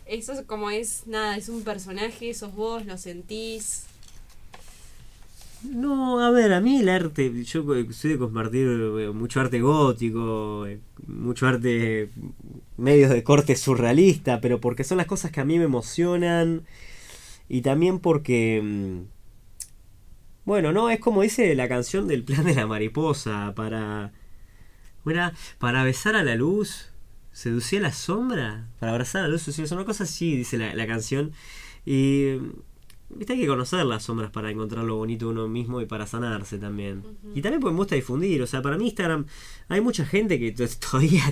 Eso 0.06 0.34
es 0.34 0.42
como 0.44 0.70
es, 0.70 1.08
nada, 1.08 1.38
es 1.38 1.50
un 1.50 1.64
personaje, 1.64 2.34
sos 2.34 2.54
vos, 2.54 2.86
lo 2.86 2.98
sentís. 2.98 3.84
No, 5.64 6.20
a 6.24 6.30
ver, 6.30 6.54
a 6.54 6.62
mí 6.62 6.78
el 6.80 6.90
arte, 6.90 7.44
yo 7.44 7.76
eh, 7.76 7.88
soy 7.92 8.12
de 8.12 8.18
compartir 8.20 8.68
eh, 8.68 9.10
mucho 9.12 9.40
arte 9.42 9.60
gótico, 9.62 10.66
eh, 10.68 10.80
mucho 11.08 11.48
arte 11.48 12.10
medios 12.78 13.10
de 13.10 13.24
corte 13.24 13.56
surrealista, 13.56 14.42
pero 14.42 14.60
porque 14.60 14.84
son 14.84 14.98
las 14.98 15.08
cosas 15.08 15.32
que 15.32 15.42
a 15.42 15.46
mí 15.46 15.58
me 15.58 15.66
emocionan 15.66 16.66
y 17.50 17.62
también 17.62 18.00
porque, 18.00 18.62
mm, 18.64 19.02
bueno, 20.46 20.72
no, 20.72 20.90
es 20.90 21.00
como 21.00 21.22
dice 21.22 21.54
la 21.56 21.68
canción 21.68 22.08
del 22.08 22.24
plan 22.24 22.46
de 22.46 22.56
la 22.56 22.68
mariposa, 22.68 23.54
para, 23.56 24.12
bueno, 25.04 25.32
para 25.60 25.84
besar 25.84 26.16
a 26.16 26.24
la 26.24 26.36
luz, 26.36 26.92
seducir 27.32 27.80
a 27.80 27.84
la 27.84 27.94
sombra, 27.94 28.68
para 28.80 28.92
abrazar 28.92 29.22
a 29.22 29.24
la 29.26 29.32
luz, 29.32 29.44
seducir 29.44 29.66
a 29.66 29.70
la 29.70 29.76
una 29.78 29.86
cosa 29.86 30.04
así, 30.06 30.36
dice 30.36 30.58
la, 30.58 30.74
la 30.76 30.88
canción, 30.88 31.34
y... 31.86 32.38
Viste, 33.18 33.32
hay 33.34 33.40
que 33.40 33.48
conocer 33.48 33.86
las 33.86 34.04
sombras 34.04 34.30
para 34.30 34.52
encontrar 34.52 34.84
lo 34.84 34.98
bonito 34.98 35.28
de 35.28 35.32
uno 35.32 35.48
mismo 35.48 35.80
y 35.82 35.86
para 35.86 36.06
sanarse 36.06 36.58
también. 36.58 37.02
Y 37.34 37.42
también 37.42 37.62
porque 37.62 37.72
me 37.74 37.78
gusta 37.78 37.96
difundir. 37.96 38.42
O 38.42 38.48
sea, 38.48 38.62
para 38.62 38.78
mí 38.78 38.86
Instagram 38.88 39.26
hay 39.70 39.80
mucha 39.80 40.06
gente 40.06 40.38
que 40.38 40.52
to- 40.52 40.66
todavía, 40.92 41.24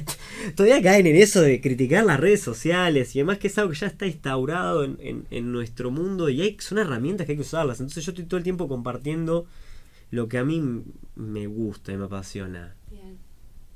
todavía 0.56 0.82
caen 0.82 1.08
en 1.08 1.17
eso 1.17 1.41
de 1.41 1.60
criticar 1.60 2.06
las 2.06 2.19
redes 2.22 2.41
sociales 2.41 3.13
y 3.15 3.19
además 3.19 3.38
que 3.39 3.48
es 3.48 3.58
algo 3.58 3.72
que 3.72 3.78
ya 3.80 3.88
está 3.88 4.06
instaurado 4.08 4.86
en, 4.86 4.98
en- 5.02 5.26
en 5.30 5.52
nuestro 5.52 5.91
mundo 5.91 6.30
y 6.30 6.41
hay, 6.41 6.58
son 6.62 6.78
herramientas 6.78 7.26
que 7.26 7.34
hay 7.34 7.38
que 7.38 7.41
usarlas. 7.41 7.82
Entonces 7.82 8.06
yo 8.06 8.12
estoy 8.12 8.26
todo 8.26 8.38
el 8.38 8.43
tiempo 8.46 8.69
compartiendo 8.69 9.46
lo 10.10 10.30
que 10.30 10.38
a 10.38 10.46
mí 10.46 10.84
me 11.15 11.48
gusta 11.48 11.91
y 11.91 11.98
me 11.98 12.06
apasiona. 12.06 12.76
Bien. 12.91 13.17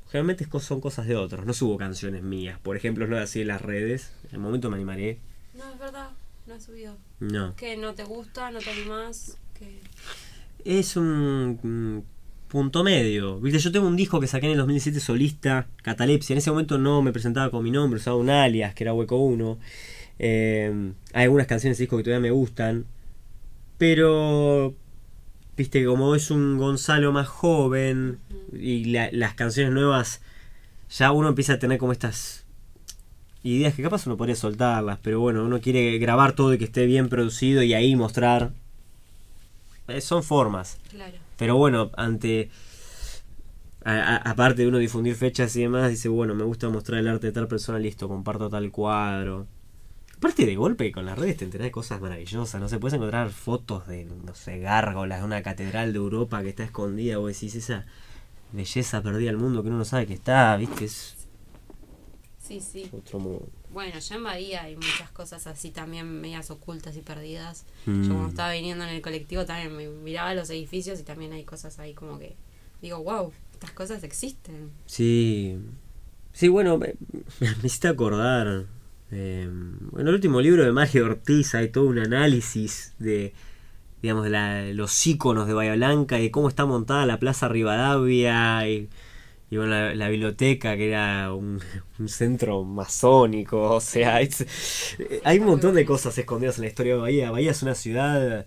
Generalmente 0.09 0.47
son 0.61 0.79
cosas 0.79 1.07
de 1.07 1.17
otros, 1.17 1.45
no 1.45 1.53
subo 1.53 1.77
canciones 1.77 2.23
mías. 2.23 2.57
Por 2.59 2.77
ejemplo, 2.77 3.05
no 3.05 3.17
así 3.17 3.41
en 3.41 3.47
las 3.47 3.61
redes. 3.61 4.13
En 4.29 4.35
el 4.35 4.39
momento 4.39 4.69
me 4.69 4.77
animaré. 4.77 5.19
No, 5.55 5.69
es 5.73 5.77
verdad, 5.79 6.11
no 6.47 6.53
has 6.55 6.63
subido. 6.63 6.97
No. 7.19 7.53
¿Qué? 7.55 7.77
¿No 7.77 7.93
te 7.93 8.03
gusta? 8.03 8.51
¿No 8.51 8.59
te 8.59 8.69
animás? 8.71 9.37
¿Qué? 9.57 9.79
es 10.65 10.97
un 10.97 11.59
mm, 11.63 12.49
punto 12.49 12.83
medio. 12.83 13.39
Viste, 13.39 13.59
yo 13.59 13.71
tengo 13.71 13.87
un 13.87 13.95
disco 13.95 14.19
que 14.19 14.27
saqué 14.27 14.47
en 14.47 14.53
el 14.53 14.57
2017 14.57 14.99
solista, 14.99 15.67
Catalepsia. 15.81 16.33
En 16.33 16.39
ese 16.39 16.51
momento 16.51 16.77
no 16.77 17.01
me 17.01 17.13
presentaba 17.13 17.49
con 17.51 17.63
mi 17.63 17.71
nombre, 17.71 17.99
usaba 17.99 18.17
un 18.17 18.29
alias, 18.29 18.73
que 18.73 18.83
era 18.83 18.93
Hueco 18.93 19.15
1. 19.17 19.57
Eh, 20.19 20.91
hay 21.13 21.23
algunas 21.23 21.47
canciones 21.47 21.77
de 21.77 21.83
disco 21.83 21.95
que 21.97 22.03
todavía 22.03 22.21
me 22.29 22.31
gustan. 22.31 22.85
Pero, 23.77 24.73
viste, 25.55 25.85
como 25.85 26.15
es 26.15 26.31
un 26.31 26.57
Gonzalo 26.57 27.11
más 27.11 27.27
joven 27.27 28.19
y 28.51 28.85
la- 28.85 29.09
las 29.11 29.35
canciones 29.35 29.71
nuevas, 29.73 30.21
ya 30.89 31.11
uno 31.11 31.29
empieza 31.29 31.53
a 31.53 31.59
tener 31.59 31.77
como 31.77 31.91
estas 31.91 32.43
ideas 33.43 33.73
que 33.75 33.83
capaz 33.83 34.05
uno 34.07 34.17
podría 34.17 34.35
soltarlas, 34.35 34.99
pero 35.01 35.19
bueno, 35.19 35.43
uno 35.45 35.59
quiere 35.61 35.97
grabar 35.99 36.33
todo 36.33 36.53
y 36.53 36.57
que 36.57 36.65
esté 36.65 36.85
bien 36.85 37.09
producido 37.09 37.63
y 37.63 37.73
ahí 37.73 37.95
mostrar. 37.95 38.51
Eh, 39.87 40.01
son 40.01 40.23
formas. 40.23 40.77
Claro. 40.89 41.17
Pero 41.37 41.55
bueno, 41.57 41.91
ante. 41.95 42.49
a- 43.85 44.15
a- 44.15 44.31
aparte 44.31 44.63
de 44.63 44.67
uno 44.67 44.79
difundir 44.79 45.15
fechas 45.15 45.55
y 45.55 45.61
demás, 45.61 45.89
dice, 45.89 46.09
bueno, 46.09 46.35
me 46.35 46.43
gusta 46.43 46.67
mostrar 46.67 46.99
el 46.99 47.07
arte 47.07 47.27
de 47.27 47.33
tal 47.33 47.47
persona, 47.47 47.79
listo, 47.79 48.07
comparto 48.09 48.49
tal 48.49 48.69
cuadro. 48.71 49.47
Aparte 50.17 50.45
de 50.45 50.55
golpe, 50.55 50.91
con 50.91 51.05
las 51.05 51.17
redes 51.17 51.37
te 51.37 51.45
enterás 51.45 51.65
de 51.65 51.71
cosas 51.71 52.01
maravillosas, 52.01 52.59
no 52.59 52.67
sé, 52.67 52.79
puedes 52.79 52.95
encontrar 52.95 53.29
fotos 53.29 53.87
de, 53.87 54.03
no 54.25 54.33
sé, 54.35 54.59
gárgolas 54.59 55.19
de 55.19 55.25
una 55.25 55.41
catedral 55.43 55.93
de 55.93 55.99
Europa 55.99 56.41
que 56.41 56.49
está 56.49 56.63
escondida, 56.63 57.19
o 57.19 57.27
decís, 57.27 57.55
esa 57.55 57.85
belleza 58.51 59.01
perdida 59.03 59.27
del 59.29 59.37
mundo 59.37 59.61
que 59.61 59.69
uno 59.69 59.77
no 59.77 59.85
sabe 59.85 60.05
que 60.07 60.15
está, 60.15 60.57
viste, 60.57 60.85
es 60.85 61.15
Sí, 62.47 62.59
sí. 62.61 62.89
otro 62.93 63.19
mundo. 63.19 63.47
Bueno, 63.73 63.99
ya 63.99 64.15
en 64.15 64.23
Bahía 64.23 64.63
hay 64.63 64.75
muchas 64.75 65.09
cosas 65.11 65.45
así 65.47 65.71
también 65.71 66.21
medias 66.21 66.49
ocultas 66.51 66.95
y 66.95 67.01
perdidas. 67.01 67.65
Mm. 67.85 68.03
Yo 68.03 68.09
cuando 68.09 68.29
estaba 68.29 68.51
viniendo 68.53 68.83
en 68.85 68.91
el 68.91 69.01
colectivo 69.01 69.45
también 69.45 69.75
me 69.75 69.87
miraba 69.87 70.33
los 70.33 70.49
edificios 70.49 70.99
y 70.99 71.03
también 71.03 71.33
hay 71.33 71.43
cosas 71.43 71.77
ahí 71.79 71.93
como 71.93 72.17
que 72.19 72.35
digo, 72.81 73.03
wow, 73.03 73.31
estas 73.53 73.71
cosas 73.71 74.03
existen. 74.03 74.71
Sí. 74.85 75.57
Sí, 76.33 76.47
bueno, 76.47 76.77
me, 76.77 76.93
me 77.39 77.47
hiciste 77.63 77.87
acordar. 77.87 78.65
eh, 79.11 79.43
en 79.43 80.07
el 80.07 80.07
último 80.13 80.41
libro 80.41 80.63
de 80.63 80.71
Mario 80.71 81.05
Ortiz 81.05 81.55
hay 81.55 81.69
todo 81.69 81.85
un 81.85 81.97
análisis 81.99 82.93
de, 82.99 83.33
digamos, 84.01 84.23
de 84.25 84.29
la- 84.29 84.65
los 84.73 85.05
íconos 85.07 85.47
de 85.47 85.53
Bahía 85.53 85.75
Blanca 85.75 86.19
y 86.19 86.23
de 86.23 86.31
cómo 86.31 86.47
está 86.49 86.65
montada 86.65 87.05
la 87.05 87.17
Plaza 87.19 87.47
Rivadavia 87.47 88.67
y, 88.69 88.89
y 89.49 89.57
bueno, 89.57 89.71
la, 89.71 89.95
la 89.95 90.09
biblioteca 90.09 90.75
que 90.75 90.89
era 90.89 91.33
un, 91.33 91.61
un 91.99 92.09
centro 92.09 92.63
masónico. 92.63 93.61
O 93.75 93.79
sea, 93.81 94.21
es- 94.21 94.45
eh, 94.99 95.21
hay 95.23 95.39
un 95.39 95.45
montón 95.47 95.75
de 95.75 95.85
cosas 95.85 96.17
escondidas 96.17 96.57
en 96.57 96.63
la 96.63 96.67
historia 96.69 96.93
de 96.95 96.99
Bahía. 97.01 97.31
Bahía 97.31 97.51
es 97.51 97.61
una 97.63 97.75
ciudad 97.75 98.45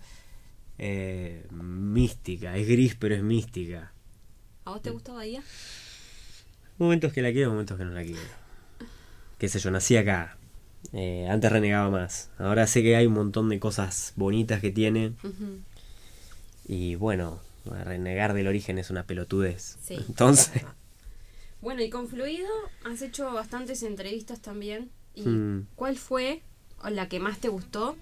eh, 0.77 1.45
mística, 1.51 2.55
es 2.57 2.67
gris 2.67 2.95
pero 2.95 3.15
es 3.15 3.23
mística. 3.23 3.91
¿A 4.65 4.71
vos 4.71 4.81
te 4.81 4.91
gusta 4.91 5.13
Bahía? 5.13 5.41
Momentos 6.77 7.13
que 7.13 7.21
la 7.21 7.31
quiero, 7.31 7.51
momentos 7.51 7.77
que 7.77 7.85
no 7.85 7.91
la 7.91 8.03
quiero. 8.03 8.21
Qué 9.37 9.49
sé 9.49 9.59
yo, 9.59 9.71
nací 9.71 9.97
acá. 9.97 10.37
Eh, 10.93 11.27
antes 11.29 11.51
renegaba 11.51 11.89
más. 11.89 12.29
Ahora 12.37 12.65
sé 12.67 12.81
que 12.83 12.95
hay 12.95 13.05
un 13.07 13.13
montón 13.13 13.49
de 13.49 13.59
cosas 13.59 14.13
bonitas 14.15 14.61
que 14.61 14.71
tiene. 14.71 15.13
Y 16.67 16.95
bueno, 16.95 17.39
renegar 17.65 18.33
del 18.33 18.47
origen 18.47 18.77
es 18.77 18.89
una 18.89 19.03
pelotudez. 19.03 19.77
Sí. 19.83 19.95
Entonces, 20.07 20.63
Bueno, 21.61 21.81
y 21.83 21.89
con 21.89 22.07
Fluido 22.07 22.49
has 22.85 23.01
hecho 23.01 23.31
bastantes 23.31 23.83
entrevistas 23.83 24.41
también. 24.41 24.89
¿Y 25.13 25.23
Mm. 25.27 25.67
cuál 25.75 25.97
fue 25.97 26.41
la 26.89 27.07
que 27.07 27.19
más 27.19 27.37
te 27.39 27.49
gustó? 27.49 27.95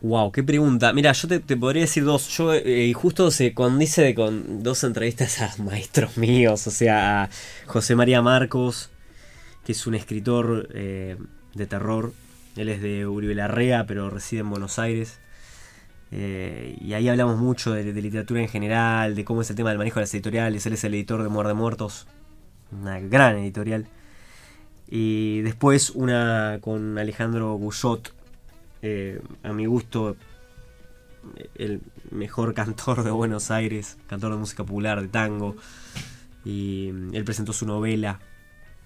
wow, 0.00 0.32
qué 0.32 0.42
pregunta. 0.42 0.92
Mira, 0.92 1.12
yo 1.12 1.28
te, 1.28 1.38
te 1.38 1.56
podría 1.56 1.82
decir 1.82 2.04
dos. 2.04 2.28
Yo 2.36 2.52
eh, 2.54 2.86
y 2.86 2.92
justo 2.92 3.30
se 3.30 3.54
condice 3.54 4.14
con 4.16 4.62
dos 4.64 4.82
entrevistas 4.82 5.40
a 5.40 5.54
maestros 5.62 6.16
míos. 6.16 6.66
O 6.66 6.70
sea, 6.72 7.24
a 7.24 7.30
José 7.66 7.94
María 7.94 8.20
Marcos, 8.20 8.90
que 9.64 9.70
es 9.72 9.86
un 9.86 9.94
escritor 9.94 10.68
eh, 10.74 11.16
de 11.54 11.66
terror. 11.68 12.12
Él 12.56 12.68
es 12.68 12.82
de 12.82 13.06
Uribe 13.06 13.36
Larrea, 13.36 13.86
pero 13.86 14.10
reside 14.10 14.40
en 14.40 14.50
Buenos 14.50 14.80
Aires. 14.80 15.20
Eh, 16.14 16.76
y 16.78 16.92
ahí 16.92 17.08
hablamos 17.08 17.38
mucho 17.38 17.72
de, 17.72 17.90
literatura 17.94 18.42
en 18.42 18.48
general, 18.48 19.14
de 19.14 19.24
cómo 19.24 19.40
es 19.40 19.48
el 19.48 19.56
tema 19.56 19.70
del 19.70 19.78
manejo 19.78 19.98
de 19.98 20.02
las 20.02 20.14
editoriales. 20.14 20.66
Él 20.66 20.74
es 20.74 20.84
el 20.84 20.94
editor 20.94 21.22
de 21.22 21.30
Muerde 21.30 21.54
Muertos, 21.54 22.06
una 22.70 23.00
gran 23.00 23.38
editorial. 23.38 23.86
Y 24.88 25.40
después 25.40 25.90
una 25.90 26.58
con 26.60 26.98
Alejandro 26.98 27.54
Guyot, 27.54 28.12
eh, 28.82 29.22
a 29.42 29.54
mi 29.54 29.64
gusto, 29.64 30.16
el 31.54 31.80
mejor 32.10 32.52
cantor 32.54 33.02
de 33.04 33.10
Buenos 33.10 33.50
Aires, 33.50 33.96
cantor 34.06 34.32
de 34.32 34.38
música 34.38 34.64
popular, 34.64 35.00
de 35.00 35.08
tango. 35.08 35.56
Y 36.44 36.90
mm, 36.92 37.14
él 37.14 37.24
presentó 37.24 37.54
su 37.54 37.64
novela 37.64 38.20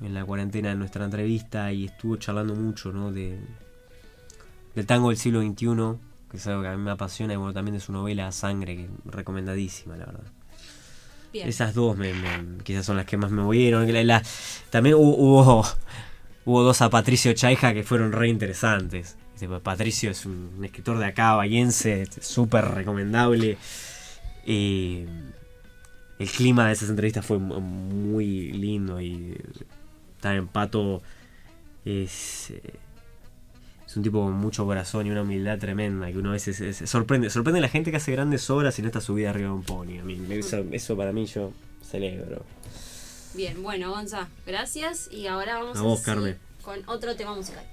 en 0.00 0.14
la 0.14 0.24
cuarentena 0.24 0.70
en 0.72 0.78
nuestra 0.78 1.04
entrevista 1.04 1.72
y 1.72 1.86
estuvo 1.86 2.16
charlando 2.18 2.54
mucho 2.54 2.92
¿no? 2.92 3.10
de, 3.10 3.38
del 4.76 4.86
tango 4.86 5.08
del 5.08 5.18
siglo 5.18 5.40
XXI, 5.40 5.98
que 6.30 6.36
es 6.38 6.46
algo 6.46 6.62
que 6.62 6.68
a 6.68 6.76
mí 6.76 6.82
me 6.82 6.90
apasiona, 6.90 7.32
y 7.32 7.36
bueno, 7.36 7.52
también 7.52 7.74
de 7.74 7.80
su 7.80 7.92
novela 7.92 8.30
Sangre, 8.32 8.76
que 8.76 8.82
es 8.84 8.90
recomendadísima, 9.06 9.96
la 9.96 10.06
verdad. 10.06 10.24
Bien. 11.32 11.48
Esas 11.48 11.74
dos 11.74 11.96
me, 11.96 12.12
me- 12.14 12.62
quizás 12.64 12.86
son 12.86 12.96
las 12.96 13.06
que 13.06 13.16
más 13.16 13.30
me 13.30 13.42
movieron. 13.42 13.92
La- 13.92 14.02
la- 14.04 14.22
también 14.70 14.96
hu- 14.96 15.14
hubo, 15.18 15.64
hubo 16.44 16.62
dos 16.62 16.80
a 16.82 16.88
Patricio 16.90 17.32
Chaija 17.34 17.74
que 17.74 17.82
fueron 17.82 18.12
re 18.12 18.28
interesantes. 18.28 19.16
Patricio 19.62 20.10
es 20.10 20.24
un, 20.24 20.54
un 20.56 20.64
escritor 20.64 20.98
de 20.98 21.04
acá, 21.04 21.34
bahiense, 21.34 22.02
este, 22.02 22.22
súper 22.22 22.64
recomendable. 22.64 23.58
Y 24.46 25.04
el 26.18 26.30
clima 26.30 26.66
de 26.68 26.72
esas 26.72 26.88
entrevistas 26.88 27.26
fue 27.26 27.38
mu- 27.38 27.60
muy 27.60 28.52
lindo 28.52 28.98
y 29.00 29.36
estar 30.16 30.34
en 30.36 30.46
Pato 30.48 31.02
es, 31.84 32.50
eh, 32.50 32.62
es 33.96 33.98
un 33.98 34.02
tipo 34.02 34.22
con 34.22 34.34
mucho 34.34 34.66
corazón 34.66 35.06
y 35.06 35.10
una 35.10 35.22
humildad 35.22 35.58
tremenda 35.58 36.12
que 36.12 36.18
uno 36.18 36.28
a 36.28 36.32
veces 36.34 36.60
es- 36.60 36.90
sorprende. 36.90 37.30
Sorprende 37.30 37.60
a 37.60 37.62
la 37.62 37.68
gente 37.70 37.90
que 37.90 37.96
hace 37.96 38.12
grandes 38.12 38.50
obras 38.50 38.78
y 38.78 38.82
no 38.82 38.88
está 38.88 39.00
subida 39.00 39.30
arriba 39.30 39.48
de 39.48 39.54
un 39.54 39.62
pony. 39.62 39.98
A 40.00 40.04
mí, 40.04 40.20
eso, 40.28 40.62
eso 40.70 40.96
para 40.98 41.12
mí 41.12 41.24
yo 41.24 41.50
celebro. 41.82 42.44
Bien, 43.32 43.62
bueno, 43.62 43.90
Gonza, 43.90 44.28
gracias. 44.46 45.08
Y 45.10 45.28
ahora 45.28 45.54
vamos 45.60 45.78
A 45.78 45.80
vos, 45.82 46.02
con 46.62 46.82
otro 46.88 47.16
tema 47.16 47.34
musical. 47.34 47.64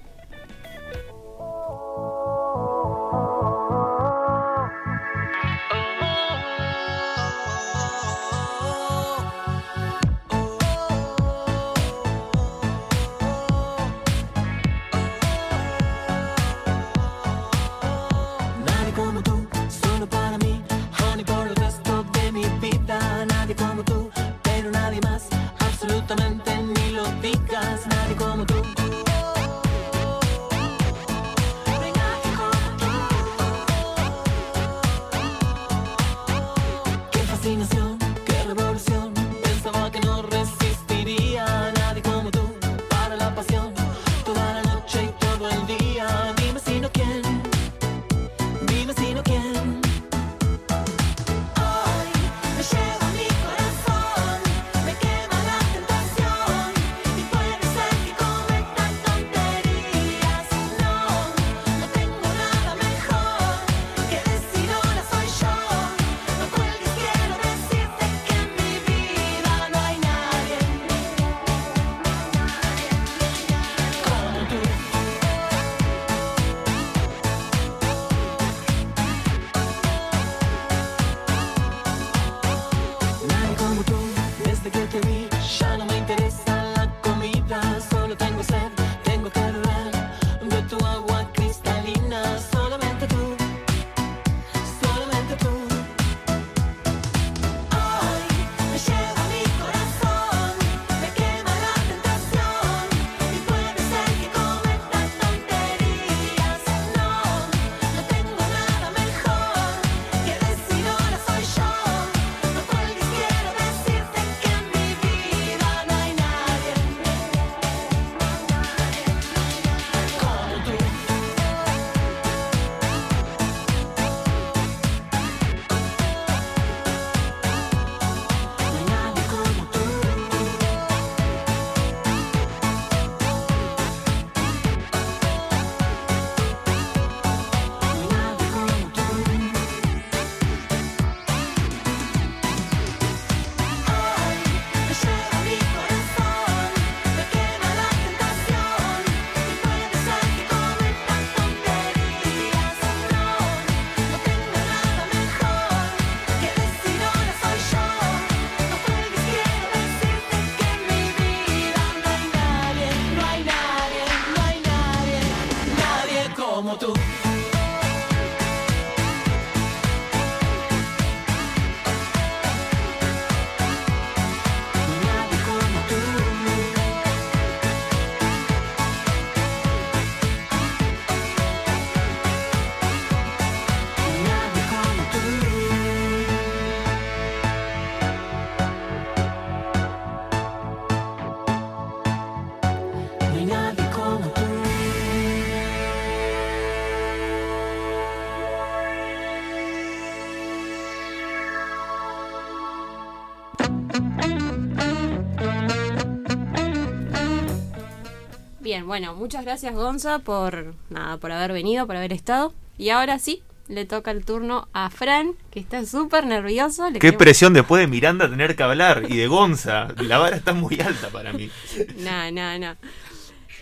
Bueno, 208.94 209.12
muchas 209.16 209.44
gracias 209.44 209.74
Gonza 209.74 210.20
por 210.20 210.72
nada, 210.88 211.16
por 211.16 211.32
haber 211.32 211.52
venido, 211.52 211.84
por 211.84 211.96
haber 211.96 212.12
estado. 212.12 212.52
Y 212.78 212.90
ahora 212.90 213.18
sí, 213.18 213.42
le 213.66 213.86
toca 213.86 214.12
el 214.12 214.24
turno 214.24 214.68
a 214.72 214.88
Fran, 214.88 215.32
que 215.50 215.58
está 215.58 215.84
súper 215.84 216.26
nervioso. 216.26 216.86
Le 216.86 217.00
Qué 217.00 217.08
queremos- 217.08 217.18
presión 217.18 217.52
después 217.54 217.80
de 217.80 217.88
Miranda 217.88 218.30
tener 218.30 218.54
que 218.54 218.62
hablar 218.62 219.02
y 219.08 219.16
de 219.16 219.26
Gonza. 219.26 219.88
La 220.00 220.18
vara 220.18 220.36
está 220.36 220.52
muy 220.52 220.80
alta 220.80 221.08
para 221.08 221.32
mí. 221.32 221.50
No, 221.98 222.30
no, 222.30 222.56
no. 222.60 222.76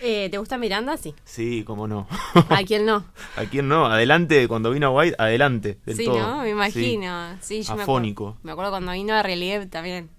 Eh, 0.03 0.27
¿Te 0.29 0.37
gusta 0.37 0.59
Miranda? 0.59 0.97
Sí. 0.97 1.15
Sí, 1.23 1.63
cómo 1.65 1.87
no. 1.87 2.07
¿A 2.49 2.61
quién 2.63 2.85
no? 2.85 3.03
¿A 3.35 3.45
quién 3.45 3.67
no? 3.67 3.87
Adelante, 3.87 4.47
cuando 4.47 4.69
vino 4.69 4.85
a 4.87 4.91
White, 4.91 5.15
adelante. 5.17 5.79
Del 5.85 5.97
sí, 5.97 6.05
todo. 6.05 6.19
¿no? 6.19 6.41
Me 6.43 6.49
imagino. 6.51 7.37
Sí, 7.41 7.63
yo 7.63 7.75
me 7.75 7.81
acuerdo, 7.81 7.81
Afónico. 7.83 8.37
me 8.43 8.51
acuerdo 8.51 8.69
cuando 8.71 8.91
vino 8.91 9.15
a 9.15 9.23
Relieve 9.23 9.65
también. 9.65 10.09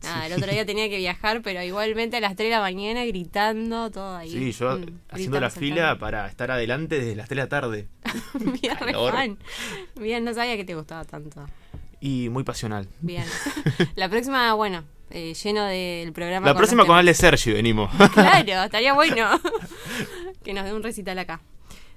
Nada, 0.04 0.26
el 0.26 0.32
otro 0.32 0.50
día 0.50 0.64
tenía 0.64 0.88
que 0.88 0.96
viajar, 0.96 1.42
pero 1.42 1.62
igualmente 1.62 2.16
a 2.16 2.20
las 2.20 2.34
3 2.36 2.48
de 2.48 2.54
la 2.56 2.60
mañana 2.60 3.04
gritando, 3.04 3.90
todo 3.90 4.16
ahí. 4.16 4.30
Sí, 4.30 4.52
yo 4.52 4.78
Mm, 4.78 4.98
haciendo 5.10 5.40
la 5.40 5.50
fila 5.50 5.98
para 5.98 6.26
estar 6.26 6.50
adelante 6.50 6.98
desde 6.98 7.16
las 7.16 7.28
3 7.28 7.36
de 7.36 7.42
la 7.42 7.48
tarde. 7.48 7.88
Bien, 8.60 8.76
re 8.78 8.92
calor. 8.92 9.12
fan. 9.12 9.38
Bien, 9.96 10.24
no 10.24 10.32
sabía 10.34 10.56
que 10.56 10.64
te 10.64 10.74
gustaba 10.74 11.04
tanto. 11.04 11.46
Y 12.00 12.28
muy 12.30 12.44
pasional. 12.44 12.88
Bien. 13.02 13.24
La 13.94 14.08
próxima, 14.08 14.54
bueno, 14.54 14.84
eh, 15.10 15.34
lleno 15.34 15.64
del 15.66 16.12
programa. 16.14 16.46
La 16.46 16.54
próxima 16.54 16.86
con. 16.86 16.96
Ale 16.96 17.12
Sergio 17.12 17.52
venimos. 17.54 17.90
Claro, 18.14 18.64
estaría 18.64 18.94
bueno 18.94 19.28
que 20.42 20.54
nos 20.54 20.64
dé 20.64 20.72
un 20.72 20.82
recital 20.82 21.18
acá. 21.18 21.42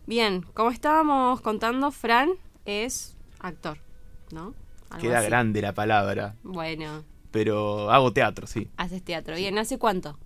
Bien, 0.05 0.41
como 0.53 0.71
estábamos 0.71 1.39
contando, 1.39 1.89
Fran 1.91 2.31
es 2.65 3.15
actor, 3.39 3.77
¿no? 4.31 4.53
Algo 4.89 5.01
Queda 5.07 5.19
así. 5.19 5.27
grande 5.27 5.61
la 5.61 5.73
palabra. 5.73 6.35
Bueno, 6.43 7.05
pero 7.33 7.91
hago 7.91 8.13
teatro, 8.13 8.47
sí. 8.47 8.69
Haces 8.77 9.03
teatro. 9.03 9.35
Bien, 9.35 9.57
¿hace 9.57 9.77
cuánto? 9.77 10.17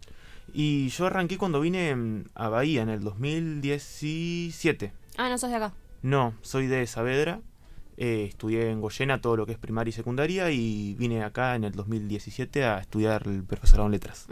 Y 0.54 0.90
yo 0.90 1.08
arranqué 1.08 1.38
cuando 1.38 1.60
vine 1.62 2.24
a 2.36 2.50
Bahía 2.50 2.82
en 2.84 2.90
el 2.90 3.00
2017. 3.02 4.92
Ah, 5.18 5.30
no 5.30 5.38
sos 5.38 5.50
de 5.50 5.56
acá. 5.56 5.74
No, 6.04 6.34
soy 6.42 6.68
de 6.68 6.86
Saavedra. 6.86 7.42
eh, 7.98 8.26
estudié 8.30 8.70
en 8.70 8.80
Goyena 8.80 9.22
todo 9.22 9.36
lo 9.38 9.46
que 9.48 9.54
es 9.54 9.58
primaria 9.58 9.90
y 9.90 9.94
secundaria 9.94 10.52
y 10.52 10.94
vine 11.00 11.24
acá 11.24 11.56
en 11.56 11.64
el 11.64 11.72
2017 11.72 12.64
a 12.64 12.78
estudiar 12.78 13.24
el 13.26 13.44
profesorado 13.44 13.88
en 13.88 13.92
letras. 13.94 14.28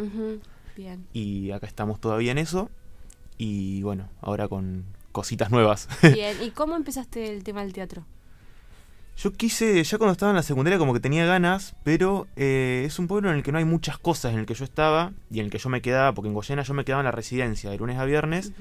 Bien. 0.77 1.07
Y 1.13 1.49
acá 1.51 1.65
estamos 1.65 1.99
todavía 1.99 2.31
en 2.31 2.37
eso. 2.37 2.69
Y 3.37 3.81
bueno, 3.81 4.07
ahora 4.21 4.47
con 4.47 4.85
cositas 5.11 5.49
nuevas. 5.49 5.87
Bien. 6.13 6.37
¿Y 6.43 6.51
cómo 6.51 6.75
empezaste 6.75 7.33
el 7.33 7.43
tema 7.43 7.63
del 7.63 7.73
teatro? 7.73 8.05
Yo 9.17 9.31
quise, 9.31 9.81
ya 9.81 9.97
cuando 9.97 10.11
estaba 10.11 10.31
en 10.31 10.35
la 10.35 10.43
secundaria 10.43 10.77
como 10.77 10.93
que 10.93 10.99
tenía 10.99 11.25
ganas, 11.25 11.75
pero 11.83 12.27
eh, 12.35 12.83
es 12.85 12.99
un 12.99 13.07
pueblo 13.07 13.29
en 13.29 13.37
el 13.37 13.43
que 13.43 13.51
no 13.53 13.57
hay 13.57 13.65
muchas 13.65 13.97
cosas 13.97 14.33
en 14.33 14.39
el 14.39 14.45
que 14.45 14.53
yo 14.53 14.65
estaba 14.65 15.13
y 15.31 15.39
en 15.39 15.45
el 15.45 15.51
que 15.51 15.57
yo 15.57 15.69
me 15.69 15.81
quedaba, 15.81 16.13
porque 16.13 16.27
en 16.27 16.33
Goyena 16.33 16.63
yo 16.63 16.73
me 16.73 16.83
quedaba 16.83 17.01
en 17.01 17.05
la 17.05 17.11
residencia 17.11 17.69
de 17.69 17.77
lunes 17.77 17.97
a 17.97 18.03
viernes 18.03 18.51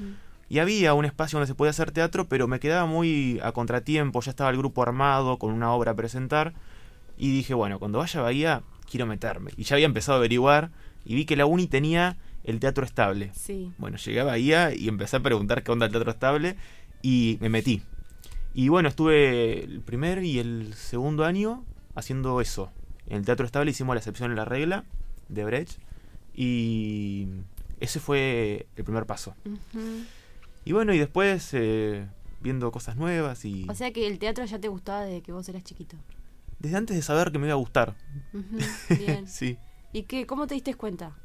y 0.49 0.61
había 0.61 0.95
un 0.95 1.05
espacio 1.05 1.39
donde 1.39 1.49
se 1.49 1.57
podía 1.57 1.71
hacer 1.71 1.91
teatro, 1.91 2.29
pero 2.29 2.47
me 2.47 2.61
quedaba 2.61 2.87
muy 2.87 3.41
a 3.43 3.51
contratiempo, 3.51 4.21
ya 4.21 4.31
estaba 4.31 4.51
el 4.51 4.57
grupo 4.57 4.83
armado 4.83 5.39
con 5.39 5.53
una 5.53 5.73
obra 5.73 5.93
a 5.93 5.95
presentar 5.97 6.55
y 7.17 7.31
dije, 7.33 7.55
bueno, 7.55 7.81
cuando 7.81 7.99
vaya 7.99 8.21
a 8.21 8.23
Bahía 8.23 8.63
quiero 8.89 9.07
meterme. 9.07 9.51
Y 9.57 9.65
ya 9.65 9.75
había 9.75 9.87
empezado 9.87 10.17
a 10.17 10.19
averiguar 10.19 10.71
y 11.05 11.17
vi 11.17 11.25
que 11.25 11.35
la 11.35 11.47
Uni 11.47 11.67
tenía 11.67 12.17
el 12.45 12.61
teatro 12.61 12.85
estable. 12.85 13.33
Sí. 13.35 13.73
Bueno, 13.79 13.97
llegué 13.97 14.21
a 14.21 14.25
Bahía 14.25 14.75
y 14.75 14.87
empecé 14.89 15.17
a 15.17 15.21
preguntar 15.21 15.65
qué 15.65 15.73
onda 15.73 15.87
el 15.87 15.93
teatro 15.93 16.13
estable 16.13 16.57
y 17.03 17.39
me 17.41 17.49
metí. 17.49 17.83
Y 18.55 18.69
bueno, 18.69 18.89
estuve 18.89 19.65
el 19.65 19.81
primer 19.81 20.23
y 20.23 20.39
el 20.39 20.75
segundo 20.75 21.25
año 21.25 21.65
haciendo 21.95 22.41
eso. 22.41 22.71
En 23.07 23.19
el 23.19 23.25
teatro 23.25 23.45
estable 23.45 23.73
hicimos 23.73 23.95
la 23.95 23.99
excepción 23.99 24.31
en 24.31 24.37
la 24.37 24.45
regla 24.45 24.85
de 25.29 25.45
Brecht 25.45 25.79
y 26.35 27.29
ese 27.81 28.01
fue 28.01 28.67
el 28.77 28.85
primer 28.85 29.07
paso. 29.07 29.35
Y 30.65 30.73
bueno, 30.73 30.95
y 30.95 30.99
después 30.99 31.51
eh, 31.53 32.07
viendo 32.41 32.71
cosas 32.71 32.97
nuevas 32.97 33.45
y 33.45 33.67
O 33.69 33.75
sea 33.75 33.93
que 33.93 34.07
el 34.07 34.19
teatro 34.19 34.45
ya 34.45 34.59
te 34.59 34.69
gustaba 34.69 35.05
desde 35.05 35.23
que 35.23 35.33
vos 35.33 35.49
eras 35.49 35.65
chiquito. 35.65 35.97
desde 36.61 36.77
antes 36.77 36.97
de 36.97 37.03
saber 37.03 37.33
que 37.33 37.39
me 37.39 37.47
iba 37.47 37.55
a 37.55 37.59
gustar. 37.59 37.95
Bien. 38.89 39.27
sí. 39.29 39.59
¿Y 39.93 40.05
qué, 40.05 40.27
cómo 40.27 40.47
te 40.47 40.55
diste 40.55 40.75
cuenta? 40.75 41.17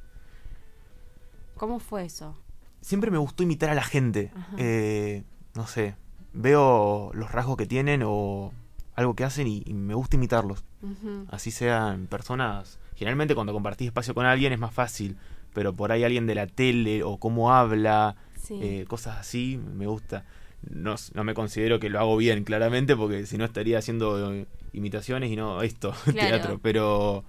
¿Cómo 1.55 1.79
fue 1.79 2.05
eso? 2.05 2.35
Siempre 2.81 3.11
me 3.11 3.17
gustó 3.17 3.43
imitar 3.43 3.69
a 3.69 3.75
la 3.75 3.83
gente. 3.83 4.31
Eh, 4.57 5.23
no 5.55 5.67
sé, 5.67 5.95
veo 6.33 7.11
los 7.13 7.31
rasgos 7.31 7.57
que 7.57 7.65
tienen 7.65 8.03
o 8.05 8.51
algo 8.95 9.15
que 9.15 9.23
hacen 9.23 9.47
y, 9.47 9.63
y 9.65 9.73
me 9.73 9.93
gusta 9.93 10.15
imitarlos. 10.17 10.63
Ujú. 10.81 11.25
Así 11.29 11.51
sean 11.51 12.07
personas. 12.07 12.79
Generalmente 12.95 13.35
cuando 13.35 13.53
compartís 13.53 13.87
espacio 13.87 14.13
con 14.13 14.25
alguien 14.25 14.51
es 14.53 14.59
más 14.59 14.73
fácil, 14.73 15.15
pero 15.53 15.73
por 15.73 15.91
ahí 15.91 16.03
alguien 16.03 16.27
de 16.27 16.35
la 16.35 16.47
tele 16.47 17.03
o 17.03 17.17
cómo 17.17 17.53
habla, 17.53 18.15
Sí. 18.41 18.59
eh, 18.61 18.85
cosas 18.87 19.17
así, 19.17 19.59
me 19.75 19.85
gusta. 19.87 20.25
No, 20.69 20.95
no 21.13 21.23
me 21.23 21.33
considero 21.33 21.79
que 21.79 21.89
lo 21.89 21.99
hago 21.99 22.17
bien, 22.17 22.43
claramente, 22.43 22.95
porque 22.95 23.25
si 23.25 23.37
no 23.37 23.45
estaría 23.45 23.77
haciendo 23.77 24.33
eh, 24.33 24.45
imitaciones 24.73 25.31
y 25.31 25.35
no 25.35 25.61
esto, 25.61 25.93
Claro. 26.03 26.17
teatro. 26.19 26.59
Pero 26.61 27.23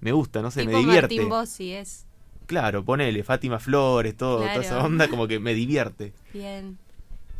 me 0.00 0.12
gusta, 0.12 0.40
no 0.42 0.50
sé, 0.50 0.60
tipo 0.60 0.72
me 0.72 0.78
divierte. 0.78 1.14
Martín 1.16 1.28
Bossi 1.28 1.72
es. 1.72 2.06
Claro, 2.46 2.84
ponele 2.84 3.22
Fátima 3.24 3.58
Flores, 3.58 4.16
todo, 4.16 4.38
toda 4.38 4.54
esa 4.56 4.82
onda, 4.84 5.08
como 5.08 5.26
que 5.26 5.38
me 5.40 5.54
divierte. 5.54 6.12
Bien. 6.32 6.78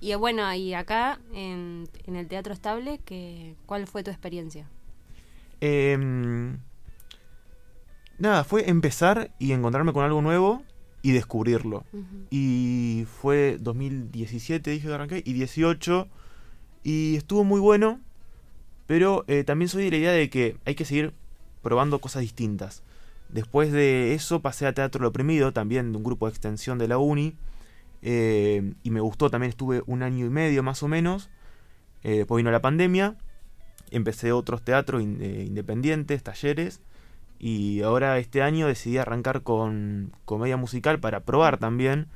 Y 0.04 0.12
eh, 0.12 0.16
bueno, 0.16 0.52
y 0.52 0.74
acá 0.74 1.18
en, 1.32 1.88
en 2.06 2.16
el 2.16 2.28
Teatro 2.28 2.52
Estable, 2.52 2.98
que, 3.06 3.54
¿cuál 3.64 3.86
fue 3.86 4.02
tu 4.02 4.10
experiencia? 4.10 4.68
Em, 5.62 6.58
nada, 8.18 8.44
fue 8.44 8.68
empezar 8.68 9.30
y 9.38 9.52
encontrarme 9.52 9.94
con 9.94 10.04
algo 10.04 10.20
nuevo 10.20 10.62
y 11.00 11.12
descubrirlo. 11.12 11.86
Y 12.28 13.06
fue 13.18 13.56
2017, 13.58 14.72
dije 14.72 14.88
que 14.88 14.92
arranqué, 14.92 15.22
y 15.24 15.32
18. 15.32 16.06
Y 16.82 17.16
estuvo 17.16 17.42
muy 17.42 17.60
bueno, 17.60 17.98
pero 18.86 19.24
eh, 19.26 19.42
también 19.42 19.70
soy 19.70 19.84
de 19.84 19.90
la 19.90 19.96
idea 19.96 20.12
de 20.12 20.28
que 20.28 20.58
hay 20.66 20.74
que 20.74 20.84
seguir 20.84 21.14
probando 21.62 21.98
cosas 21.98 22.20
distintas. 22.20 22.82
Después 23.30 23.72
de 23.72 24.12
eso 24.12 24.42
pasé 24.42 24.66
a 24.66 24.74
Teatro 24.74 25.00
Lo 25.00 25.08
Oprimido, 25.08 25.54
también 25.54 25.92
de 25.92 25.96
un 25.96 26.04
grupo 26.04 26.26
de 26.26 26.32
extensión 26.32 26.76
de 26.76 26.88
la 26.88 26.98
Uni. 26.98 27.36
Eh, 28.04 28.74
y 28.82 28.90
me 28.90 29.00
gustó, 29.00 29.30
también 29.30 29.48
estuve 29.50 29.82
un 29.86 30.02
año 30.02 30.26
y 30.26 30.30
medio 30.30 30.62
más 30.62 30.82
o 30.82 30.88
menos. 30.88 31.30
Eh, 32.02 32.18
después 32.18 32.36
vino 32.38 32.50
la 32.50 32.60
pandemia. 32.60 33.16
Empecé 33.90 34.30
otros 34.32 34.62
teatros 34.62 35.02
in- 35.02 35.18
eh, 35.20 35.44
independientes, 35.46 36.22
talleres. 36.22 36.80
Y 37.38 37.82
ahora 37.82 38.18
este 38.18 38.42
año 38.42 38.66
decidí 38.68 38.98
arrancar 38.98 39.42
con 39.42 40.12
comedia 40.24 40.56
musical 40.56 41.00
para 41.00 41.20
probar 41.20 41.58
también. 41.58 42.06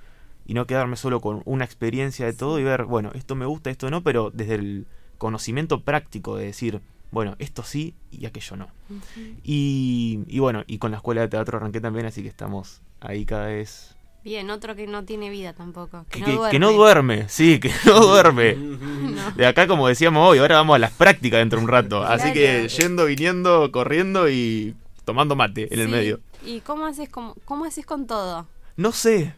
Y 0.47 0.55
no 0.55 0.67
quedarme 0.67 0.97
solo 0.97 1.21
con 1.21 1.43
una 1.45 1.65
experiencia 1.65 2.25
de 2.27 2.33
todo 2.33 2.59
y 2.59 2.65
ver, 2.65 2.85
bueno, 2.85 3.11
esto 3.15 3.35
me 3.35 3.45
gusta, 3.47 3.71
esto 3.71 3.91
no, 3.91 4.03
pero 4.03 4.31
desde 4.31 4.55
el 4.55 4.87
conocimiento 5.19 5.83
práctico 5.83 6.37
de 6.37 6.47
decir, 6.47 6.81
bueno, 7.11 7.35
esto 7.39 7.63
sí 7.63 7.95
y 8.11 8.25
aquello 8.27 8.57
no. 8.57 8.69
Y, 9.45 10.21
y 10.27 10.39
bueno, 10.39 10.65
y 10.67 10.79
con 10.79 10.91
la 10.91 10.99
escuela 10.99 11.21
de 11.21 11.29
teatro 11.29 11.59
arranqué 11.59 11.81
también, 11.81 12.07
así 12.07 12.23
que 12.23 12.29
estamos 12.29 12.81
ahí 13.01 13.27
cada 13.27 13.47
vez. 13.49 13.95
Bien, 14.25 14.51
otro 14.51 14.75
que 14.77 14.87
no 14.87 15.05
tiene 15.05 15.31
vida 15.31 15.53
tampoco. 15.55 16.05
Que, 16.11 16.21
Que, 16.21 16.27
no, 16.33 16.37
duerme. 16.37 16.51
que 16.51 16.59
no 16.59 16.73
duerme, 16.73 17.29
sí, 17.29 17.61
que 17.61 17.71
no 17.87 18.01
duerme. 18.07 18.57
No. 19.09 19.31
De 19.33 19.47
acá, 19.47 19.67
como 19.67 19.89
decíamos 19.89 20.29
hoy, 20.29 20.39
ahora 20.39 20.57
vamos 20.57 20.77
a 20.77 20.79
las 20.79 20.93
prácticas 20.93 21.39
dentro 21.41 21.59
de 21.59 21.65
un 21.65 21.71
rato. 21.71 22.05
Así 22.05 22.33
que 22.33 22.69
yendo, 22.69 23.07
viniendo, 23.07 23.73
corriendo 23.73 24.29
y 24.29 24.75
tomando 25.05 25.35
mate 25.35 25.73
en 25.73 25.81
el 25.81 25.89
medio. 25.89 26.21
¿Y 26.45 26.61
cómo 26.61 26.87
haces, 26.87 27.09
cómo, 27.09 27.35
cómo 27.45 27.65
haces 27.65 27.85
con 27.87 28.07
todo? 28.07 28.47
No 28.77 28.93
sé. 28.93 29.35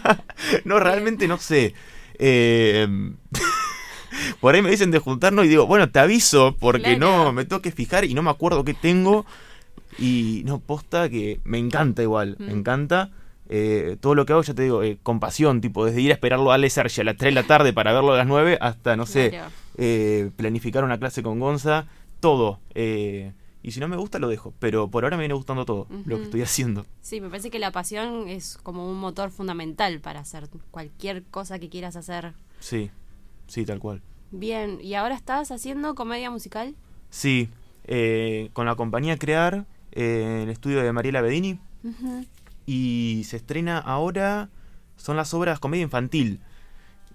no, 0.64 0.80
realmente 0.80 1.28
no 1.28 1.38
sé. 1.38 1.74
Eh, 2.18 2.88
por 4.40 4.54
ahí 4.54 4.62
me 4.62 4.70
dicen 4.70 4.90
de 4.90 4.98
juntarnos 4.98 5.44
y 5.44 5.48
digo, 5.48 5.66
bueno, 5.66 5.88
te 5.90 5.98
aviso 5.98 6.56
porque 6.58 6.96
Claro. 6.96 7.24
no 7.26 7.32
me 7.32 7.44
tengo 7.44 7.62
que 7.62 7.70
fijar 7.70 8.04
y 8.04 8.14
no 8.14 8.22
me 8.22 8.30
acuerdo 8.30 8.64
qué 8.64 8.74
tengo. 8.74 9.24
Y 9.98 10.42
no, 10.46 10.58
posta 10.58 11.08
que 11.08 11.40
me 11.44 11.58
encanta 11.58 12.02
igual, 12.02 12.36
me 12.38 12.52
Mm. 12.54 12.58
encanta. 12.58 13.10
Eh, 13.48 13.96
todo 14.00 14.14
lo 14.14 14.26
que 14.26 14.32
hago, 14.32 14.42
ya 14.42 14.54
te 14.54 14.62
digo, 14.62 14.82
eh, 14.82 14.98
con 15.02 15.20
pasión, 15.20 15.60
tipo, 15.60 15.84
desde 15.84 16.00
ir 16.00 16.10
a 16.10 16.14
esperarlo 16.14 16.50
a 16.52 16.68
Sergi 16.68 17.00
a 17.00 17.04
las 17.04 17.16
3 17.16 17.34
de 17.34 17.40
la 17.40 17.46
tarde 17.46 17.72
para 17.72 17.92
verlo 17.92 18.12
a 18.14 18.16
las 18.18 18.26
9 18.26 18.58
hasta, 18.60 18.96
no 18.96 19.06
sé, 19.06 19.30
Claro. 19.30 19.50
eh, 19.76 20.30
planificar 20.36 20.82
una 20.84 20.98
clase 20.98 21.22
con 21.22 21.38
Gonza, 21.38 21.86
todo. 22.20 22.58
Eh, 22.74 23.32
y 23.62 23.72
si 23.72 23.80
no 23.80 23.88
me 23.88 23.96
gusta, 23.96 24.18
lo 24.18 24.28
dejo. 24.28 24.52
Pero 24.60 24.88
por 24.88 25.04
ahora 25.04 25.16
me 25.16 25.22
viene 25.22 25.34
gustando 25.34 25.64
todo 25.64 25.86
lo 26.04 26.16
que 26.18 26.22
estoy 26.24 26.42
haciendo. 26.42 26.86
Sí, 27.02 27.20
me 27.20 27.28
parece 27.28 27.50
que 27.50 27.58
la 27.58 27.72
pasión 27.72 28.28
es 28.28 28.58
como 28.62 28.88
un 28.88 28.96
motor 28.98 29.30
fundamental 29.30 30.00
para 30.00 30.20
hacer 30.20 30.48
cualquier 30.70 31.24
cosa 31.24 31.58
que 31.58 31.68
quieras 31.68 31.96
hacer. 31.96 32.32
Sí, 32.60 32.90
sí, 33.48 33.64
tal 33.64 33.80
cual. 33.80 34.02
Bien, 34.30 34.78
¿y 34.80 34.94
ahora 34.94 35.14
estás 35.14 35.50
haciendo 35.50 35.94
comedia 35.94 36.30
musical? 36.30 36.74
Sí, 37.10 37.48
eh, 37.84 38.50
con 38.52 38.66
la 38.66 38.74
compañía 38.76 39.16
Crear, 39.18 39.66
en 39.92 40.42
el 40.42 40.48
estudio 40.50 40.82
de 40.82 40.92
Mariela 40.92 41.20
Bedini. 41.20 41.58
Ujú. 41.84 42.24
Y 42.66 43.22
se 43.26 43.36
estrena 43.36 43.78
ahora, 43.78 44.50
son 44.96 45.16
las 45.16 45.32
obras 45.32 45.60
comedia 45.60 45.84
infantil 45.84 46.40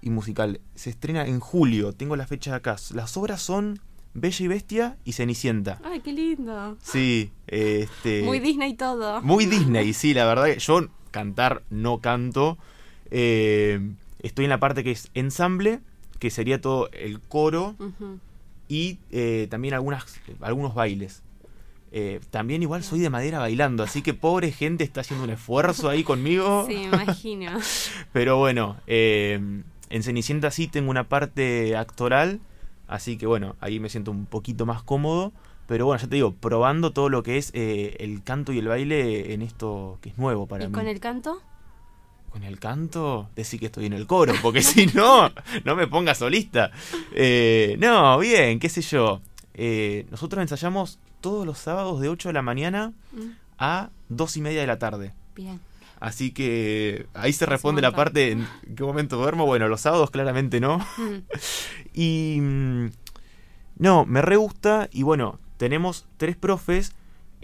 y 0.00 0.10
musical. 0.10 0.60
Se 0.74 0.90
estrena 0.90 1.26
en 1.26 1.40
julio, 1.40 1.92
tengo 1.92 2.16
la 2.16 2.26
fecha 2.26 2.54
acá. 2.54 2.76
Las 2.94 3.16
obras 3.16 3.42
son 3.42 3.80
Bella 4.14 4.44
y 4.44 4.48
Bestia 4.48 4.96
y 5.04 5.12
Cenicienta. 5.12 5.80
Ay, 5.84 6.00
qué 6.00 6.12
lindo. 6.12 6.76
Sí, 6.82 7.32
este... 7.46 8.22
Muy 8.22 8.40
Disney 8.40 8.74
todo. 8.74 9.22
Muy 9.22 9.46
Disney, 9.46 9.92
sí, 9.92 10.14
la 10.14 10.24
verdad 10.26 10.46
que 10.46 10.58
yo 10.58 10.88
cantar 11.10 11.62
no 11.70 12.00
canto. 12.00 12.58
Eh, 13.10 13.94
estoy 14.20 14.46
en 14.46 14.50
la 14.50 14.58
parte 14.58 14.82
que 14.82 14.90
es 14.90 15.10
ensamble, 15.14 15.80
que 16.18 16.30
sería 16.30 16.60
todo 16.60 16.90
el 16.92 17.20
coro 17.20 17.76
y 18.68 18.98
eh, 19.10 19.46
también 19.50 19.74
algunas, 19.74 20.06
algunos 20.40 20.74
bailes. 20.74 21.22
Eh, 21.94 22.20
también 22.30 22.62
igual 22.62 22.82
soy 22.82 23.00
de 23.00 23.10
madera 23.10 23.38
bailando, 23.38 23.82
así 23.82 24.00
que 24.00 24.14
pobre 24.14 24.50
gente 24.50 24.82
está 24.82 25.02
haciendo 25.02 25.24
un 25.24 25.30
esfuerzo 25.30 25.90
ahí 25.90 26.02
conmigo. 26.02 26.64
Sí, 26.68 26.84
imagino. 26.84 27.52
Pero 28.14 28.38
bueno, 28.38 28.78
eh, 28.86 29.38
en 29.90 30.02
Cenicienta 30.02 30.50
sí 30.50 30.68
tengo 30.68 30.90
una 30.90 31.04
parte 31.08 31.76
actoral, 31.76 32.40
así 32.88 33.18
que 33.18 33.26
bueno, 33.26 33.56
ahí 33.60 33.78
me 33.78 33.90
siento 33.90 34.10
un 34.10 34.24
poquito 34.24 34.64
más 34.64 34.82
cómodo. 34.82 35.32
Pero 35.66 35.84
bueno, 35.84 36.00
ya 36.00 36.08
te 36.08 36.16
digo, 36.16 36.32
probando 36.32 36.92
todo 36.92 37.10
lo 37.10 37.22
que 37.22 37.36
es 37.36 37.50
eh, 37.54 37.96
el 38.00 38.22
canto 38.22 38.52
y 38.54 38.58
el 38.58 38.68
baile 38.68 39.34
en 39.34 39.42
esto 39.42 39.98
que 40.00 40.08
es 40.08 40.18
nuevo 40.18 40.46
para 40.46 40.64
¿Y 40.64 40.68
mí. 40.68 40.72
con 40.72 40.88
el 40.88 40.98
canto? 40.98 41.42
Con 42.30 42.42
el 42.42 42.58
canto, 42.58 43.28
decir 43.36 43.60
que 43.60 43.66
estoy 43.66 43.84
en 43.86 43.92
el 43.92 44.06
coro, 44.06 44.32
porque 44.42 44.62
si 44.62 44.86
no, 44.86 45.30
no 45.64 45.76
me 45.76 45.86
ponga 45.86 46.14
solista. 46.14 46.70
No, 47.78 48.18
bien, 48.18 48.58
qué 48.58 48.70
sé 48.70 48.80
yo. 48.80 49.20
Nosotros 50.10 50.40
ensayamos 50.40 50.98
todos 51.22 51.46
los 51.46 51.56
sábados 51.56 52.02
de 52.02 52.10
8 52.10 52.28
de 52.28 52.32
la 52.34 52.42
mañana 52.42 52.92
Mm, 53.12 53.30
a 53.58 53.90
2 54.10 54.36
y 54.36 54.40
media 54.42 54.60
de 54.60 54.66
la 54.66 54.78
tarde. 54.78 55.12
Bien. 55.34 55.60
Así 56.00 56.32
que 56.32 57.06
ahí 57.14 57.32
se 57.32 57.46
responde 57.46 57.80
la 57.80 57.92
parte 57.92 58.32
en 58.32 58.46
qué 58.76 58.82
momento 58.82 59.16
duermo. 59.16 59.46
Bueno, 59.46 59.68
los 59.68 59.80
sábados 59.80 60.10
claramente 60.10 60.60
no. 60.60 60.78
Mm, 60.78 61.18
Y 61.94 62.38
mm, 62.40 62.86
no, 63.78 64.04
me 64.04 64.20
re 64.20 64.36
gusta. 64.36 64.88
Y 64.92 65.04
bueno, 65.04 65.38
tenemos 65.56 66.06
tres 66.18 66.36
profes 66.36 66.92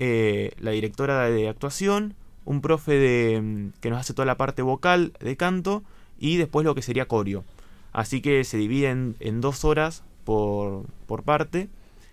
eh, 0.00 0.52
la 0.60 0.70
directora 0.70 1.28
de 1.28 1.48
actuación, 1.48 2.14
un 2.44 2.60
profe 2.60 2.92
de, 2.92 3.70
que 3.80 3.90
nos 3.90 3.98
hace 3.98 4.14
toda 4.14 4.26
la 4.26 4.36
parte 4.36 4.62
vocal 4.62 5.12
de 5.18 5.36
canto 5.36 5.82
y 6.20 6.36
después 6.36 6.64
lo 6.64 6.76
que 6.76 6.82
sería 6.82 7.08
coreo. 7.08 7.44
Así 7.92 8.20
que 8.20 8.44
se 8.44 8.58
divide 8.58 8.90
en, 8.90 9.16
en 9.18 9.40
dos 9.40 9.64
horas 9.64 10.04
por, 10.24 10.84
por 11.06 11.24
parte, 11.24 11.68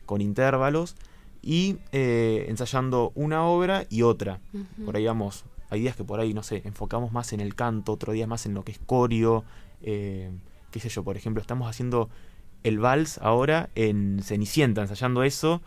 con 0.07 0.21
intervalos, 0.21 0.95
y 1.45 1.77
eh, 1.93 2.47
ensayando 2.49 3.11
una 3.15 3.43
obra 3.45 3.85
y 3.89 4.01
otra. 4.01 4.41
Por 4.83 4.97
ahí 4.97 5.05
vamos, 5.05 5.45
hay 5.69 5.79
días 5.79 5.95
que 5.95 6.03
por 6.03 6.19
ahí, 6.19 6.33
no 6.33 6.41
sé, 6.43 6.63
enfocamos 6.65 7.11
más 7.13 7.31
en 7.33 7.39
el 7.39 7.53
canto, 7.55 7.93
otro 7.93 8.11
día 8.13 8.25
más 8.27 8.45
en 8.47 8.55
lo 8.55 8.63
que 8.63 8.71
es 8.71 8.79
coreo, 8.85 9.45
eh, 9.83 10.31
qué 10.71 10.79
sé 10.79 10.89
yo, 10.89 11.03
por 11.03 11.15
ejemplo, 11.17 11.39
estamos 11.41 11.69
haciendo 11.69 12.09
el 12.63 12.79
vals 12.79 13.19
ahora 13.19 13.69
en 13.75 14.19
Cenicienta, 14.23 14.81
ensayando 14.81 15.21
eso. 15.23 15.61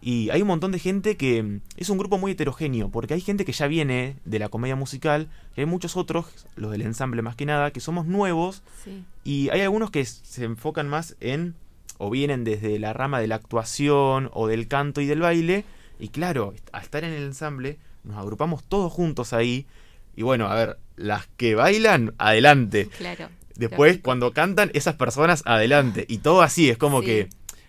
Y 0.00 0.30
hay 0.30 0.42
un 0.42 0.48
montón 0.48 0.70
de 0.70 0.78
gente 0.78 1.16
que 1.16 1.42
mm, 1.42 1.60
es 1.76 1.90
un 1.90 1.98
grupo 1.98 2.18
muy 2.18 2.30
heterogéneo, 2.32 2.90
porque 2.90 3.14
hay 3.14 3.20
gente 3.20 3.44
que 3.44 3.50
ya 3.52 3.66
viene 3.66 4.16
de 4.24 4.38
la 4.38 4.48
comedia 4.48 4.76
musical, 4.76 5.28
y 5.56 5.60
hay 5.60 5.66
muchos 5.66 5.96
otros, 5.96 6.46
los 6.54 6.70
del 6.70 6.82
ensamble 6.82 7.22
más 7.22 7.34
que 7.34 7.46
nada, 7.46 7.72
que 7.72 7.80
somos 7.80 8.06
nuevos, 8.06 8.62
Sí. 8.84 9.04
y 9.24 9.48
hay 9.48 9.62
algunos 9.62 9.90
que 9.90 10.04
se 10.04 10.44
enfocan 10.44 10.88
más 10.88 11.16
en, 11.18 11.56
o 11.98 12.10
vienen 12.10 12.44
desde 12.44 12.78
la 12.78 12.92
rama 12.92 13.20
de 13.20 13.26
la 13.26 13.36
actuación, 13.36 14.30
o 14.32 14.46
del 14.46 14.68
canto 14.68 15.00
y 15.00 15.06
del 15.06 15.20
baile, 15.20 15.64
y 15.98 16.08
claro, 16.08 16.54
al 16.72 16.82
estar 16.82 17.04
en 17.04 17.12
el 17.12 17.22
ensamble, 17.24 17.78
nos 18.04 18.16
agrupamos 18.18 18.62
todos 18.64 18.92
juntos 18.92 19.32
ahí, 19.32 19.66
y 20.14 20.22
bueno, 20.22 20.46
a 20.48 20.54
ver, 20.54 20.78
las 20.96 21.26
que 21.36 21.54
bailan, 21.54 22.14
adelante. 22.18 22.88
Claro. 22.98 23.28
Después, 23.56 24.00
cuando 24.02 24.32
cantan, 24.32 24.70
esas 24.74 24.96
personas 24.96 25.42
adelante. 25.46 26.04
Y 26.08 26.18
todo 26.18 26.42
así, 26.42 26.68
es 26.68 26.76
como 26.76 27.00
Sí. 27.00 27.06
que. 27.06 27.28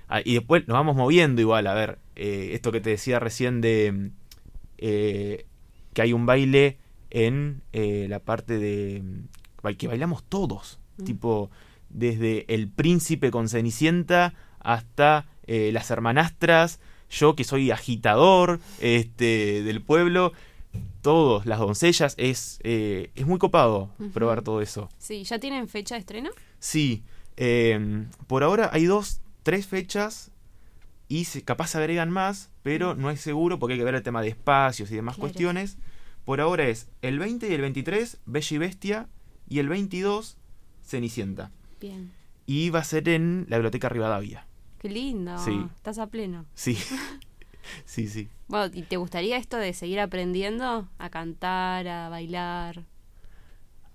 ah, 0.09 0.19
Y 0.23 0.33
después 0.33 0.67
nos 0.67 0.75
vamos 0.75 0.97
moviendo 0.97 1.39
igual. 1.39 1.65
A 1.65 1.73
ver, 1.73 1.97
eh, 2.17 2.49
esto 2.51 2.73
que 2.73 2.81
te 2.81 2.89
decía 2.89 3.19
recién 3.19 3.61
de. 3.61 4.11
eh, 4.79 5.45
que 5.93 6.01
hay 6.01 6.11
un 6.11 6.25
baile 6.25 6.77
en 7.09 7.61
eh, 7.71 8.07
la 8.09 8.19
parte 8.19 8.57
de. 8.59 9.01
que 9.77 9.87
bailamos 9.87 10.23
todos. 10.25 10.77
Mm. 10.97 11.03
Tipo, 11.05 11.51
desde 11.89 12.45
el 12.53 12.67
príncipe 12.69 13.31
con 13.31 13.49
Cenicienta 13.49 14.33
hasta 14.59 15.25
eh, 15.45 15.71
las 15.73 15.89
hermanastras. 15.91 16.79
Yo 17.09 17.35
que 17.35 17.43
soy 17.43 17.71
agitador 17.71 18.59
este, 18.79 19.63
del 19.63 19.81
pueblo. 19.81 20.33
Todos, 21.01 21.45
las 21.45 21.59
doncellas. 21.59 22.15
Es, 22.17 22.59
eh, 22.63 23.11
es 23.15 23.25
muy 23.25 23.39
copado 23.39 23.89
probar 24.13 24.41
todo 24.41 24.61
eso. 24.61 24.89
Sí, 24.97 25.23
¿ya 25.23 25.39
tienen 25.39 25.67
fecha 25.69 25.95
de 25.95 25.99
estreno? 25.99 26.29
Sí, 26.59 27.03
eh, 27.37 28.05
por 28.27 28.43
ahora 28.43 28.69
hay 28.73 28.85
dos, 28.85 29.21
tres 29.43 29.67
fechas 29.67 30.31
y 31.07 31.23
se, 31.25 31.43
capaz 31.43 31.67
se 31.69 31.77
agregan 31.77 32.09
más, 32.09 32.49
pero 32.63 32.93
no 32.95 33.09
es 33.09 33.21
seguro 33.21 33.57
porque 33.59 33.73
hay 33.73 33.79
que 33.79 33.85
ver 33.85 33.95
el 33.95 34.03
tema 34.03 34.21
de 34.21 34.27
espacios 34.29 34.91
y 34.91 34.95
demás 34.95 35.15
Claro. 35.15 35.29
cuestiones. 35.29 35.77
Por 36.25 36.41
ahora 36.41 36.67
es 36.67 36.89
el 37.01 37.19
20 37.19 37.49
y 37.49 37.53
el 37.53 37.61
23, 37.61 38.17
Bella 38.25 38.55
y 38.55 38.57
Bestia, 38.57 39.07
y 39.47 39.59
el 39.59 39.69
22, 39.69 40.35
Cenicienta. 40.83 41.51
Bien. 41.79 42.11
Y 42.45 42.69
va 42.69 42.79
a 42.79 42.83
ser 42.83 43.09
en 43.09 43.45
la 43.49 43.57
Biblioteca 43.57 43.89
Rivadavia. 43.89 44.45
Qué 44.79 44.89
lindo. 44.89 45.37
Sí. 45.37 45.65
Estás 45.75 45.97
a 45.99 46.07
pleno. 46.07 46.45
Sí, 46.53 46.77
sí, 47.85 48.07
sí. 48.07 48.29
Bueno, 48.47 48.71
¿y 48.73 48.83
te 48.83 48.97
gustaría 48.97 49.37
esto 49.37 49.57
de 49.57 49.73
seguir 49.73 49.99
aprendiendo 49.99 50.87
a 50.97 51.09
cantar, 51.09 51.87
a 51.87 52.09
bailar? 52.09 52.85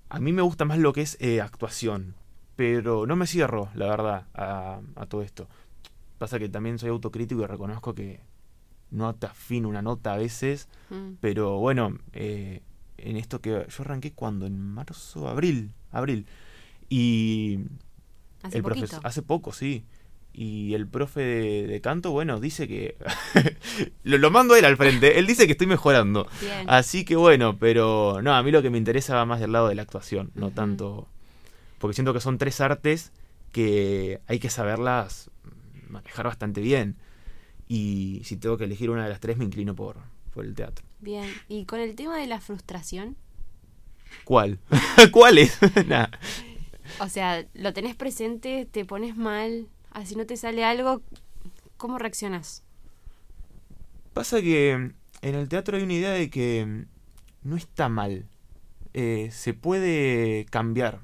A 0.09 0.19
mí 0.21 0.33
me 0.33 0.43
gusta 0.43 0.65
más 0.65 0.79
lo 0.79 0.93
que 0.93 1.01
es 1.03 1.17
eh, 1.21 1.41
actuación, 1.41 2.15
pero 2.57 3.07
no 3.07 3.17
me 3.17 3.27
cierro, 3.27 3.71
la 3.75 3.87
verdad, 3.87 4.27
a, 4.35 4.81
a 4.97 5.07
todo 5.07 5.23
esto. 5.23 5.49
Pasa 6.19 6.39
que 6.39 6.49
también 6.51 6.79
soy 6.79 6.91
autocrítico 6.91 7.43
y 7.43 7.47
reconozco 7.47 7.95
que 7.95 8.21
no 8.91 9.15
te 9.15 9.27
afino 9.27 9.69
una 9.71 9.81
nota 9.83 10.13
a 10.13 10.19
veces, 10.19 10.69
Mm. 10.91 11.15
pero 11.21 11.59
bueno, 11.59 11.97
eh, 12.13 12.61
en 12.99 13.17
esto 13.17 13.41
que 13.41 13.67
yo 13.67 13.83
arranqué 13.83 14.13
cuando, 14.13 14.45
en 14.45 14.61
marzo, 14.61 15.27
abril, 15.29 15.73
abril. 15.91 16.27
Y 16.95 17.59
Hace 18.43 18.59
el 18.59 18.63
profesor, 18.63 19.01
hace 19.03 19.23
poco, 19.23 19.55
sí. 19.55 19.87
Y 20.35 20.75
el 20.75 20.87
profe 20.87 21.21
de, 21.23 21.67
de 21.67 21.81
canto, 21.81 22.11
bueno, 22.11 22.39
dice 22.39 22.69
que... 22.69 22.99
lo, 24.03 24.19
lo 24.19 24.31
mando 24.31 24.53
a 24.53 24.59
él 24.59 24.67
al 24.67 24.77
frente, 24.77 25.19
él 25.19 25.27
dice 25.27 25.47
que 25.47 25.53
estoy 25.53 25.67
mejorando. 25.67 26.29
Bien. 26.43 26.69
Así 26.69 27.07
que 27.07 27.17
bueno, 27.17 27.57
pero 27.59 28.21
no, 28.23 28.35
a 28.35 28.43
mí 28.43 28.51
lo 28.51 28.61
que 28.61 28.69
me 28.69 28.77
interesa 28.77 29.15
va 29.15 29.25
más 29.25 29.41
del 29.41 29.53
lado 29.53 29.69
de 29.69 29.75
la 29.75 29.83
actuación, 29.83 30.33
no 30.35 30.51
tanto... 30.51 31.09
Porque 31.79 31.95
siento 31.95 32.13
que 32.13 32.21
son 32.21 32.37
tres 32.37 32.61
artes 32.61 33.11
que 33.53 34.21
hay 34.27 34.39
que 34.39 34.51
saberlas 34.51 35.31
manejar 35.89 36.27
bastante 36.27 36.61
bien. 36.61 36.97
Y 37.69 38.21
si 38.25 38.37
tengo 38.37 38.59
que 38.59 38.65
elegir 38.65 38.91
una 38.91 39.05
de 39.05 39.09
las 39.09 39.21
tres, 39.21 39.39
me 39.39 39.47
inclino 39.47 39.75
por, 39.75 39.97
por 40.35 40.45
el 40.45 40.55
teatro. 40.55 40.85
Bien. 41.01 41.33
¿Y 41.49 41.65
con 41.65 41.81
el 41.81 41.95
tema 41.95 42.19
de 42.19 42.27
la 42.27 42.39
frustración? 42.39 43.17
¿Cuál? 44.25 44.59
¿Cuál 45.11 45.39
es? 45.39 45.59
Nah. 45.87 46.09
O 47.01 47.09
sea, 47.09 47.45
lo 47.55 47.73
tenés 47.73 47.97
presente, 47.97 48.67
te 48.71 48.85
pones 48.85 49.17
mal, 49.17 49.69
así 49.91 50.15
no 50.15 50.27
te 50.27 50.37
sale 50.37 50.65
algo, 50.65 51.03
¿cómo 51.77 51.99
reaccionas? 51.99 52.63
Pasa 54.13 54.41
que 54.41 54.73
en 55.23 55.35
el 55.35 55.49
teatro 55.49 55.77
hay 55.77 55.83
una 55.83 55.95
idea 55.95 56.11
de 56.11 56.31
que 56.31 56.87
no 57.43 57.57
está 57.57 57.89
mal. 57.89 58.27
Eh, 58.95 59.31
se 59.33 59.55
puede 59.55 60.45
cambiar. 60.51 61.01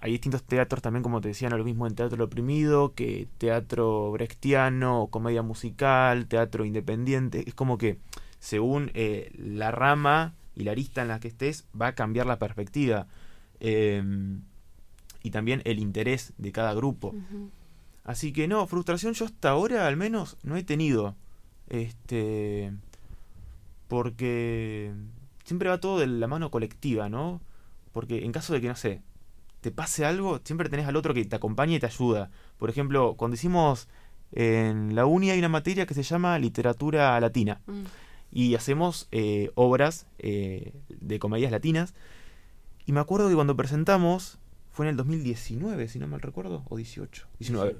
Hay 0.00 0.12
distintos 0.12 0.42
teatros 0.42 0.82
también, 0.82 1.02
como 1.02 1.20
te 1.20 1.28
decía, 1.28 1.48
no 1.48 1.56
lo 1.56 1.64
mismo 1.64 1.86
en 1.86 1.94
teatro 1.94 2.22
oprimido 2.22 2.94
que 2.94 3.26
teatro 3.38 4.12
brechtiano, 4.12 5.08
comedia 5.10 5.42
musical, 5.42 6.26
teatro 6.26 6.64
independiente. 6.64 7.44
Es 7.46 7.54
como 7.54 7.78
que 7.78 7.98
según 8.38 8.90
eh, 8.92 9.32
la 9.38 9.70
rama 9.70 10.34
y 10.54 10.64
la 10.64 10.72
arista 10.72 11.00
en 11.00 11.08
la 11.08 11.20
que 11.20 11.28
estés, 11.28 11.66
va 11.80 11.88
a 11.88 11.94
cambiar 11.94 12.26
la 12.26 12.38
perspectiva. 12.38 13.06
Em, 13.66 14.42
y 15.22 15.30
también 15.30 15.62
el 15.64 15.78
interés 15.78 16.34
de 16.36 16.52
cada 16.52 16.74
grupo. 16.74 17.14
Así 18.04 18.32
que 18.32 18.46
no, 18.46 18.66
frustración 18.66 19.14
yo 19.14 19.24
hasta 19.24 19.48
ahora 19.48 19.86
al 19.86 19.96
menos 19.96 20.36
no 20.42 20.56
he 20.56 20.62
tenido. 20.62 21.14
Este. 21.68 22.72
Porque 23.88 24.92
siempre 25.44 25.68
va 25.68 25.78
todo 25.80 25.98
de 25.98 26.06
la 26.06 26.26
mano 26.26 26.50
colectiva, 26.50 27.08
¿no? 27.08 27.40
Porque 27.92 28.24
en 28.24 28.32
caso 28.32 28.52
de 28.52 28.60
que, 28.60 28.68
no 28.68 28.76
sé, 28.76 29.02
te 29.60 29.70
pase 29.70 30.04
algo, 30.04 30.40
siempre 30.44 30.68
tenés 30.68 30.86
al 30.86 30.96
otro 30.96 31.14
que 31.14 31.24
te 31.24 31.36
acompaña 31.36 31.76
y 31.76 31.80
te 31.80 31.86
ayuda. 31.86 32.30
Por 32.58 32.70
ejemplo, 32.70 33.14
cuando 33.16 33.34
hicimos 33.34 33.88
en 34.32 34.94
la 34.94 35.06
uni 35.06 35.30
hay 35.30 35.38
una 35.38 35.48
materia 35.48 35.86
que 35.86 35.94
se 35.94 36.02
llama 36.02 36.38
literatura 36.38 37.18
latina 37.20 37.60
Mm. 37.66 37.84
y 38.32 38.54
hacemos 38.56 39.06
eh, 39.12 39.50
obras 39.54 40.06
eh, 40.18 40.72
de 40.88 41.18
comedias 41.18 41.52
latinas. 41.52 41.94
Y 42.86 42.92
me 42.92 43.00
acuerdo 43.00 43.28
que 43.28 43.34
cuando 43.34 43.56
presentamos, 43.56 44.38
fue 44.70 44.86
en 44.86 44.90
el 44.90 44.96
2019, 44.96 45.88
si 45.88 45.98
no 45.98 46.06
mal 46.08 46.20
recuerdo, 46.20 46.64
o 46.68 46.76
18, 46.76 47.26
19. 47.38 47.76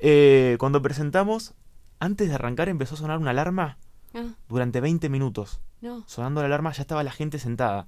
Eh, 0.00 0.56
cuando 0.58 0.82
presentamos, 0.82 1.54
antes 2.00 2.28
de 2.28 2.34
arrancar 2.34 2.68
empezó 2.68 2.94
a 2.94 2.98
sonar 2.98 3.18
una 3.18 3.30
alarma 3.30 3.78
Ah, 4.14 4.34
durante 4.48 4.80
20 4.82 5.08
minutos. 5.08 5.60
no. 5.80 6.04
Sonando 6.06 6.40
la 6.42 6.46
alarma 6.46 6.72
ya 6.72 6.82
estaba 6.82 7.02
la 7.02 7.12
gente 7.12 7.38
sentada. 7.38 7.86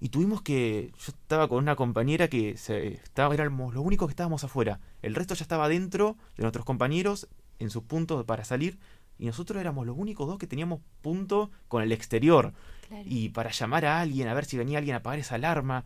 Y 0.00 0.08
tuvimos 0.10 0.40
que... 0.42 0.92
Yo 0.98 1.12
estaba 1.12 1.48
con 1.48 1.58
una 1.58 1.76
compañera 1.76 2.28
que 2.28 2.56
se, 2.56 2.88
estaba, 2.94 3.34
éramos 3.34 3.74
los 3.74 3.84
únicos 3.84 4.08
que 4.08 4.12
estábamos 4.12 4.44
afuera. 4.44 4.80
El 5.02 5.14
resto 5.14 5.34
ya 5.34 5.42
estaba 5.42 5.68
dentro 5.68 6.16
de 6.36 6.42
nuestros 6.42 6.64
compañeros 6.64 7.28
en 7.58 7.70
sus 7.70 7.82
puntos 7.82 8.24
para 8.24 8.44
salir. 8.44 8.78
Y 9.18 9.26
nosotros 9.26 9.60
éramos 9.60 9.86
los 9.86 9.96
únicos 9.96 10.26
dos 10.26 10.38
que 10.38 10.46
teníamos 10.46 10.80
punto 11.02 11.50
con 11.68 11.82
el 11.82 11.92
exterior. 11.92 12.52
Claro. 12.88 13.02
Y 13.06 13.30
para 13.30 13.50
llamar 13.50 13.84
a 13.86 14.00
alguien, 14.00 14.28
a 14.28 14.34
ver 14.34 14.44
si 14.44 14.56
venía 14.58 14.78
alguien 14.78 14.94
a 14.94 14.98
apagar 14.98 15.18
esa 15.18 15.36
alarma. 15.36 15.84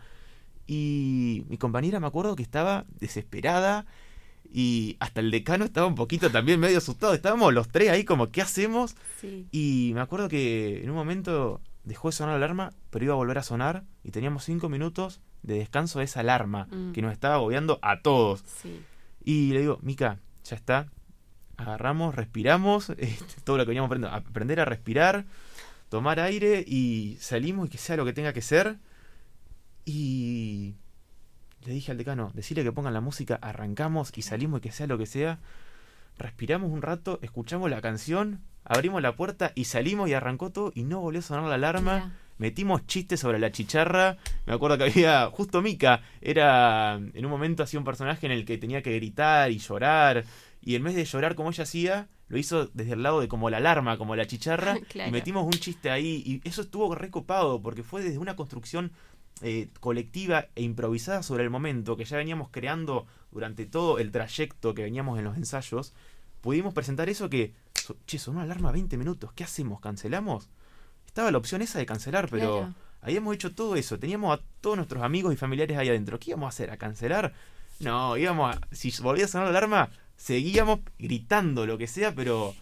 Y 0.67 1.45
mi 1.49 1.57
compañera 1.59 2.01
me 2.01 2.07
acuerdo 2.07 2.37
que 2.37 2.43
estaba 2.43 2.85
desesperada. 3.01 3.87
Y 4.53 4.97
hasta 5.01 5.21
el 5.21 5.31
decano 5.31 5.65
estaba 5.65 5.87
un 5.87 5.95
poquito 5.95 6.31
también 6.31 6.59
medio 6.59 6.79
asustado. 6.79 7.15
Estábamos 7.15 7.55
los 7.55 7.69
tres 7.69 7.91
ahí 7.91 8.05
como, 8.05 8.31
¿qué 8.31 8.43
hacemos? 8.43 8.97
Sí. 9.21 9.47
Y 9.53 9.93
me 9.95 10.01
acuerdo 10.01 10.29
que 10.29 10.83
en 10.83 10.91
un 10.91 10.97
momento 10.97 11.61
dejó 11.85 12.09
de 12.09 12.13
sonar 12.13 12.33
la 12.39 12.45
alarma, 12.47 12.73
pero 12.91 13.05
iba 13.05 13.15
a 13.15 13.17
volver 13.17 13.39
a 13.39 13.43
sonar. 13.45 13.85
Y 14.03 14.11
teníamos 14.11 14.45
cinco 14.45 14.69
minutos 14.69 15.21
de 15.43 15.55
descanso 15.55 16.01
de 16.01 16.05
esa 16.07 16.21
alarma 16.21 16.67
Mm. 16.71 16.93
que 16.93 17.01
nos 17.03 17.13
estaba 17.13 17.37
agobiando 17.37 17.79
a 17.83 18.03
todos. 18.03 18.43
Sí. 18.61 18.81
Y 19.25 19.53
le 19.53 19.61
digo, 19.61 19.79
Mica, 19.83 20.19
ya 20.45 20.57
está. 20.57 20.89
Agarramos, 21.61 22.15
respiramos, 22.15 22.91
este, 22.99 23.41
todo 23.45 23.59
lo 23.59 23.65
que 23.65 23.69
veníamos 23.69 23.89
aprendiendo, 23.89 24.17
aprender 24.17 24.61
a 24.61 24.65
respirar, 24.65 25.27
tomar 25.91 26.19
aire 26.19 26.65
y 26.67 27.19
salimos 27.21 27.67
y 27.67 27.71
que 27.71 27.79
sea 27.79 27.97
lo 27.97 28.07
que 28.07 28.15
tenga 28.15 28.33
que 28.33 28.41
ser. 28.41 28.79
Y 29.85 30.75
le 31.67 31.73
dije 31.73 31.93
al 31.93 31.99
decano, 31.99 32.31
decirle 32.33 32.65
que 32.65 32.73
pongan 32.73 32.95
la 32.95 33.03
música, 33.03 33.39
arrancamos 33.43 34.13
y 34.17 34.23
salimos 34.23 34.59
y 34.59 34.63
que 34.63 34.73
sea 34.73 34.87
lo 34.87 34.97
que 34.97 35.07
sea. 35.07 35.39
Respiramos 36.17 36.71
un 36.71 36.81
rato, 36.81 37.19
escuchamos 37.23 37.69
la 37.71 37.83
canción, 37.83 38.41
abrimos 38.65 39.03
la 39.03 39.15
puerta 39.15 39.53
y 39.55 39.65
salimos 39.65 40.09
y 40.09 40.15
arrancó 40.15 40.51
todo 40.51 40.73
y 40.75 40.85
no 40.85 41.01
volvió 41.01 41.21
a 41.21 41.23
sonar 41.23 41.45
la 41.45 41.57
alarma. 41.57 41.95
Mira. 41.95 42.13
Metimos 42.39 42.87
chistes 42.87 43.21
sobre 43.21 43.39
la 43.39 43.53
chicharra. 43.53 44.17
Me 44.47 44.55
acuerdo 44.55 44.79
que 44.79 44.85
había. 44.85 45.27
Justo 45.27 45.61
Mika. 45.61 46.01
Era. 46.23 46.95
En 46.95 47.27
un 47.27 47.31
momento 47.31 47.63
hacía 47.63 47.79
un 47.79 47.85
personaje 47.85 48.25
en 48.25 48.33
el 48.33 48.47
que 48.47 48.57
tenía 48.57 48.81
que 48.81 48.97
gritar 48.97 49.51
y 49.51 49.59
llorar. 49.59 50.25
Y 50.63 50.75
en 50.75 50.85
vez 50.85 50.95
de 50.95 51.05
llorar 51.05 51.35
como 51.35 51.51
ella 51.51 51.65
hacía, 51.65 52.09
lo 52.29 52.39
hizo 52.39 52.67
desde 52.75 52.93
el 52.93 53.03
lado 53.03 53.21
de 53.21 53.29
como 53.29 53.49
la 53.51 53.57
alarma, 53.59 53.97
como 53.99 54.15
la 54.17 54.27
chicharra. 54.27 54.77
Claro. 54.89 55.09
Y 55.09 55.13
metimos 55.13 55.45
un 55.45 55.53
chiste 55.53 55.91
ahí. 55.91 56.23
Y 56.27 56.47
eso 56.49 56.63
estuvo 56.63 56.95
recopado 56.95 57.61
porque 57.63 57.83
fue 57.83 58.03
desde 58.03 58.19
una 58.19 58.37
construcción 58.37 58.93
eh, 59.43 59.69
colectiva 59.81 60.47
e 60.55 60.63
improvisada 60.63 61.23
sobre 61.23 61.45
el 61.45 61.51
momento 61.51 61.97
que 61.97 62.05
ya 62.05 62.17
veníamos 62.19 62.49
creando 62.51 63.07
durante 63.33 63.65
todo 63.65 63.99
el 63.99 64.11
trayecto 64.13 64.75
que 64.75 64.83
veníamos 64.83 65.19
en 65.19 65.25
los 65.25 65.37
ensayos. 65.37 65.95
Pudimos 66.43 66.75
presentar 66.75 67.09
eso 67.09 67.31
que, 67.31 67.55
so- 67.75 67.97
che, 68.07 68.19
sonó 68.19 68.37
una 68.39 68.45
alarma 68.45 68.71
20 68.73 68.97
minutos. 68.99 69.33
¿Qué 69.33 69.45
hacemos? 69.45 69.81
¿Cancelamos? 69.81 70.51
Estaba 71.07 71.31
la 71.31 71.39
opción 71.39 71.63
esa 71.63 71.79
de 71.79 71.87
cancelar, 71.87 72.29
pero 72.31 72.59
Claro. 72.59 72.75
habíamos 73.01 73.35
hecho 73.35 73.55
todo 73.55 73.77
eso. 73.77 73.99
Teníamos 73.99 74.39
a 74.39 74.43
todos 74.61 74.77
nuestros 74.77 75.03
amigos 75.03 75.33
y 75.33 75.37
familiares 75.37 75.77
ahí 75.79 75.89
adentro. 75.89 76.19
¿Qué 76.21 76.31
íbamos 76.31 76.47
a 76.47 76.51
hacer? 76.51 76.71
¿A 76.71 76.77
cancelar? 76.77 77.33
No, 77.81 78.17
íbamos 78.19 78.55
a. 78.57 78.61
Si 78.73 78.93
volvía 79.03 79.25
a 79.25 79.29
sonar 79.29 79.47
la 79.51 79.59
alarma, 79.59 79.91
seguíamos 80.21 80.81
gritando 80.99 81.67
lo 81.67 81.79
que 81.79 81.87
sea, 81.87 82.15
pero. 82.15 82.55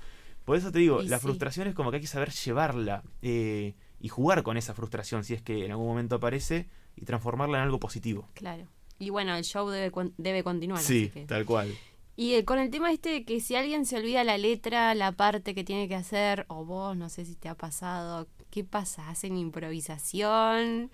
Por 0.44 0.56
eso 0.56 0.72
te 0.72 0.78
digo, 0.78 1.02
Y 1.02 1.08
la 1.08 1.18
sí. 1.18 1.24
frustración 1.24 1.68
es 1.68 1.74
como 1.74 1.90
que 1.90 1.96
hay 1.96 2.00
que 2.00 2.06
saber 2.06 2.30
llevarla 2.30 3.02
eh, 3.20 3.74
y 4.00 4.08
jugar 4.08 4.42
con 4.42 4.56
esa 4.56 4.72
frustración 4.72 5.22
si 5.22 5.34
es 5.34 5.42
que 5.42 5.66
en 5.66 5.72
algún 5.72 5.86
momento 5.88 6.16
aparece 6.16 6.68
y 6.96 7.04
transformarla 7.04 7.58
en 7.58 7.64
algo 7.64 7.78
positivo. 7.78 8.28
Claro. 8.32 8.66
Y 8.98 9.10
bueno, 9.10 9.36
el 9.36 9.44
show 9.44 9.68
debe, 9.68 9.92
debe 10.16 10.42
continuar. 10.42 10.80
sí, 10.80 11.10
que- 11.12 11.26
tal 11.26 11.44
cual. 11.44 11.76
Y 12.16 12.32
eh, 12.34 12.44
con 12.46 12.58
el 12.58 12.70
tema 12.70 12.90
este 12.90 13.10
de 13.10 13.24
que 13.26 13.40
si 13.40 13.56
alguien 13.56 13.84
se 13.84 13.96
olvida 13.98 14.24
la 14.24 14.38
letra, 14.38 14.94
la 14.94 15.12
parte 15.12 15.54
que 15.54 15.64
tiene 15.64 15.86
que 15.86 15.94
hacer, 15.96 16.46
o 16.48 16.64
vos, 16.64 16.96
no 16.96 17.10
sé 17.10 17.24
si 17.26 17.34
te 17.36 17.48
ha 17.50 17.54
pasado, 17.54 18.26
¿qué 18.50 18.64
pasa? 18.64 19.08
¿Hacen 19.10 19.36
improvisación? 19.36 20.90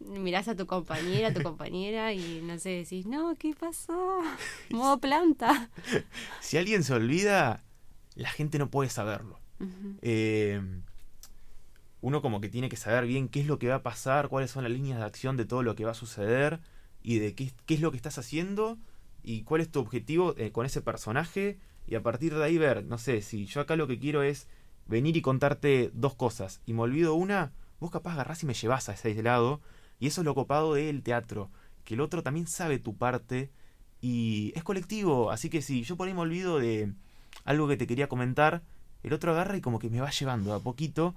Mirás 0.00 0.48
a 0.48 0.56
tu 0.56 0.66
compañera, 0.66 1.28
a 1.28 1.34
tu 1.34 1.42
compañera 1.44 2.12
y 2.12 2.42
no 2.42 2.58
sé, 2.58 2.70
decís, 2.70 3.06
no, 3.06 3.34
¿qué 3.38 3.54
pasó? 3.54 4.20
Modo 4.70 4.98
planta. 5.00 5.70
Si 6.40 6.56
alguien 6.56 6.84
se 6.84 6.94
olvida, 6.94 7.64
la 8.14 8.30
gente 8.30 8.58
no 8.58 8.70
puede 8.70 8.90
saberlo. 8.90 9.40
Eh, 10.02 10.60
uno 12.02 12.20
como 12.20 12.40
que 12.40 12.48
tiene 12.48 12.68
que 12.68 12.76
saber 12.76 13.06
bien 13.06 13.28
qué 13.28 13.40
es 13.40 13.46
lo 13.46 13.58
que 13.58 13.68
va 13.68 13.76
a 13.76 13.82
pasar, 13.82 14.28
cuáles 14.28 14.50
son 14.50 14.64
las 14.64 14.72
líneas 14.72 14.98
de 14.98 15.04
acción 15.04 15.36
de 15.36 15.46
todo 15.46 15.62
lo 15.62 15.74
que 15.74 15.84
va 15.84 15.92
a 15.92 15.94
suceder 15.94 16.60
y 17.02 17.18
de 17.18 17.34
qué, 17.34 17.52
qué 17.64 17.74
es 17.74 17.80
lo 17.80 17.90
que 17.90 17.96
estás 17.96 18.18
haciendo 18.18 18.78
y 19.22 19.42
cuál 19.42 19.60
es 19.60 19.70
tu 19.70 19.80
objetivo 19.80 20.34
eh, 20.36 20.52
con 20.52 20.66
ese 20.66 20.82
personaje 20.82 21.58
y 21.86 21.94
a 21.94 22.02
partir 22.02 22.34
de 22.34 22.44
ahí 22.44 22.58
ver, 22.58 22.84
no 22.84 22.98
sé, 22.98 23.22
si 23.22 23.46
yo 23.46 23.60
acá 23.60 23.76
lo 23.76 23.86
que 23.86 23.98
quiero 23.98 24.22
es 24.22 24.48
venir 24.86 25.16
y 25.16 25.22
contarte 25.22 25.90
dos 25.94 26.14
cosas 26.14 26.60
y 26.66 26.74
me 26.74 26.82
olvido 26.82 27.14
una, 27.14 27.52
vos 27.80 27.90
capaz 27.90 28.12
agarrás 28.12 28.42
y 28.42 28.46
me 28.46 28.54
llevas 28.54 28.88
a 28.88 28.92
ese 28.92 29.22
lado 29.22 29.60
y 29.98 30.06
eso 30.08 30.20
es 30.20 30.24
lo 30.24 30.34
copado 30.34 30.74
del 30.74 31.02
teatro, 31.02 31.50
que 31.84 31.94
el 31.94 32.00
otro 32.00 32.22
también 32.22 32.46
sabe 32.46 32.78
tu 32.78 32.96
parte 32.96 33.50
y 34.00 34.52
es 34.54 34.62
colectivo, 34.62 35.30
así 35.30 35.48
que 35.50 35.62
si 35.62 35.82
yo 35.82 35.96
por 35.96 36.08
ahí 36.08 36.14
me 36.14 36.20
olvido 36.20 36.58
de 36.58 36.92
algo 37.44 37.68
que 37.68 37.76
te 37.76 37.86
quería 37.86 38.08
comentar, 38.08 38.62
el 39.02 39.12
otro 39.12 39.32
agarra 39.32 39.56
y 39.56 39.60
como 39.60 39.78
que 39.78 39.90
me 39.90 40.00
va 40.00 40.10
llevando 40.10 40.52
a 40.54 40.60
poquito 40.60 41.14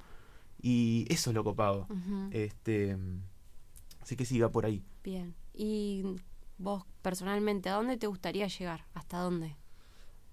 y 0.61 1.05
eso 1.09 1.31
es 1.31 1.35
lo 1.35 1.43
copado. 1.43 1.87
Este, 2.31 2.97
así 4.01 4.15
que 4.15 4.25
sí, 4.25 4.39
va 4.39 4.49
por 4.49 4.65
ahí. 4.65 4.83
Bien. 5.03 5.33
¿Y 5.53 6.03
vos 6.57 6.85
personalmente 7.01 7.69
a 7.69 7.73
dónde 7.73 7.97
te 7.97 8.07
gustaría 8.07 8.47
llegar? 8.47 8.85
¿Hasta 8.93 9.19
dónde? 9.19 9.55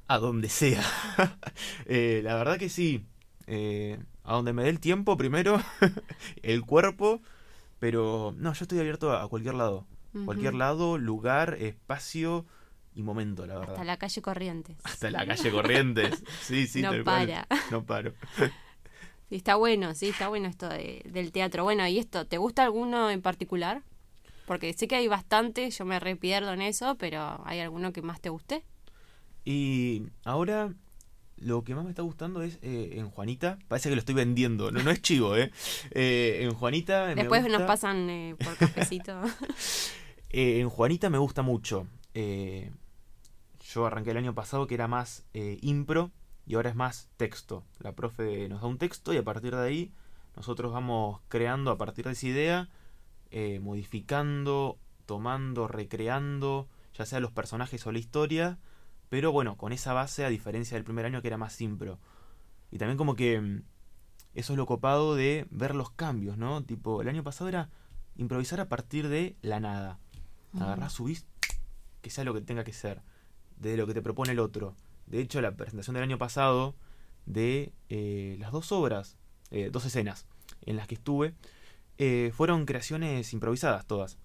A 0.09 0.19
donde 0.19 0.49
sea. 0.49 0.83
Eh, 1.87 2.21
la 2.25 2.35
verdad 2.35 2.59
que 2.59 2.69
sí. 2.69 3.07
Eh, 3.47 3.99
a 4.25 4.35
donde 4.35 4.53
me 4.53 4.65
dé 4.65 4.71
el 4.71 4.81
tiempo 4.81 5.17
primero, 5.17 5.61
el 6.43 6.63
cuerpo, 6.63 7.23
pero 7.79 8.35
no, 8.37 8.53
yo 8.53 8.65
estoy 8.65 8.79
abierto 8.79 9.13
a 9.17 9.29
cualquier 9.29 9.55
lado. 9.55 9.87
Cualquier 10.25 10.55
lado, 10.55 10.97
lugar, 10.97 11.55
espacio 11.61 12.47
y 12.95 13.03
momento, 13.03 13.45
la 13.47 13.59
verdad. 13.59 13.75
Hasta 13.75 13.85
la 13.85 13.99
calle 13.99 14.23
Corrientes. 14.23 14.79
Hasta 14.85 15.11
la 15.11 15.27
calle 15.27 15.51
Corrientes. 15.51 16.25
Sí, 16.41 16.67
sí, 16.67 16.81
No 16.81 16.91
tal 16.93 17.05
cual. 17.05 17.27
para. 17.27 17.47
No 17.71 17.85
paro. 17.85 18.15
Sí, 19.29 19.35
está 19.35 19.57
bueno, 19.57 19.93
sí, 19.97 20.11
está 20.11 20.29
bueno 20.29 20.47
esto 20.49 20.69
de- 20.69 21.03
del 21.05 21.33
teatro. 21.33 21.65
Bueno, 21.65 21.85
¿y 21.89 21.99
esto? 21.99 22.27
¿Te 22.29 22.39
gusta 22.39 22.63
alguno 22.63 23.11
en 23.11 23.23
particular? 23.23 23.83
Porque 24.47 24.73
sé 24.73 24.87
que 24.87 24.95
hay 24.95 25.09
bastante, 25.09 25.69
yo 25.71 25.85
me 25.85 25.99
repierdo 25.99 26.53
en 26.53 26.63
eso, 26.63 26.95
pero 26.95 27.43
¿hay 27.45 27.59
alguno 27.59 27.93
que 27.93 28.03
más 28.03 28.21
te 28.21 28.29
guste? 28.29 28.65
Y 29.45 30.05
ahora 30.25 30.73
lo 31.39 31.65
que 31.65 31.75
más 31.75 31.85
me 31.85 31.91
está 31.91 32.03
gustando 32.03 32.43
es 32.43 32.59
eh, 32.63 32.95
en 32.97 33.11
Juanita. 33.11 33.59
Parece 33.69 33.89
que 33.91 33.95
lo 33.97 34.01
estoy 34.01 34.15
vendiendo, 34.15 34.71
no, 34.73 34.83
no 34.83 34.91
es 34.91 35.03
chivo, 35.03 35.37
¿eh? 35.37 35.51
Eh, 35.91 36.39
en 36.43 36.55
Juanita. 36.55 37.15
Después 37.15 37.43
gusta- 37.43 37.59
nos 37.59 37.67
pasan 37.67 38.09
eh, 38.11 38.37
por 38.43 38.57
cafecito. 38.59 39.21
En 40.31 40.69
Juanita 40.69 41.11
me 41.11 41.19
gusta 41.19 41.43
mucho. 41.43 41.87
Eh, 42.15 42.71
yo 43.73 43.87
arranqué 43.87 44.11
el 44.13 44.17
año 44.17 44.35
pasado 44.35 44.67
que 44.67 44.75
era 44.75 44.89
más 44.89 45.25
impro 45.61 46.11
y 46.47 46.55
ahora 46.55 46.71
es 46.71 46.77
más 46.77 47.09
texto. 47.17 47.65
La 47.81 47.93
profe 47.93 48.49
nos 48.49 48.61
da 48.63 48.67
un 48.69 48.79
texto 48.79 49.13
y 49.13 49.17
a 49.19 49.25
partir 49.25 49.55
de 49.55 49.63
ahí 49.63 49.93
nosotros 50.37 50.73
vamos 50.73 51.21
creando 51.29 51.71
a 51.71 51.77
partir 51.79 52.05
de 52.07 52.13
esa 52.13 52.27
idea, 52.27 52.69
modificando, 53.61 54.79
tomando, 55.07 55.69
recreando, 55.69 56.69
ya 56.97 57.05
sea 57.07 57.21
los 57.21 57.33
personajes 57.33 57.87
o 57.87 57.93
la 57.93 57.99
historia, 57.99 58.59
pero 59.09 59.33
bueno, 59.33 59.57
con 59.57 59.73
esa 59.73 59.93
base 59.93 60.25
a 60.25 60.29
diferencia 60.29 60.77
del 60.77 60.85
primer 60.85 61.07
año 61.07 61.23
que 61.23 61.29
era 61.29 61.39
más 61.39 61.61
impro. 61.61 61.99
Y 62.71 62.79
también 62.79 62.99
como 62.99 63.15
que 63.15 63.41
mm, 63.41 63.63
eso 64.35 64.53
es 64.53 64.57
lo 64.57 64.67
copado 64.67 65.15
de 65.15 65.47
ver 65.51 65.75
los 65.75 65.91
cambios, 65.91 66.37
¿no? 66.37 66.63
Tipo, 66.65 67.01
el 67.03 67.09
año 67.09 67.23
pasado 67.23 67.49
era 67.49 67.71
improvisar 68.17 68.61
a 68.61 68.69
partir 68.69 69.09
de 69.09 69.37
la 69.43 69.61
nada. 69.61 69.99
Agarrás, 70.59 70.95
subís, 70.95 71.27
que 72.03 72.11
sea 72.11 72.25
lo 72.25 72.33
que 72.35 72.41
tenga 72.41 72.65
que 72.65 72.73
ser, 72.73 73.03
de 73.59 73.77
lo 73.77 73.87
que 73.87 73.95
te 73.95 74.03
propone 74.03 74.33
el 74.33 74.39
otro. 74.39 74.75
De 75.07 75.21
hecho, 75.21 75.41
la 75.41 75.55
presentación 75.55 75.95
del 75.95 76.03
año 76.03 76.19
pasado 76.19 76.75
de 77.27 77.73
eh, 77.89 78.37
las 78.39 78.53
dos 78.53 78.73
obras, 78.73 79.17
eh, 79.51 79.71
dos 79.71 79.85
escenas 79.85 80.27
en 80.65 80.77
las 80.77 80.87
que 80.87 80.95
estuve, 80.95 81.35
eh, 81.99 82.33
fueron 82.35 82.67
creaciones 82.67 83.33
improvisadas 83.33 83.87
todas. 83.87 84.19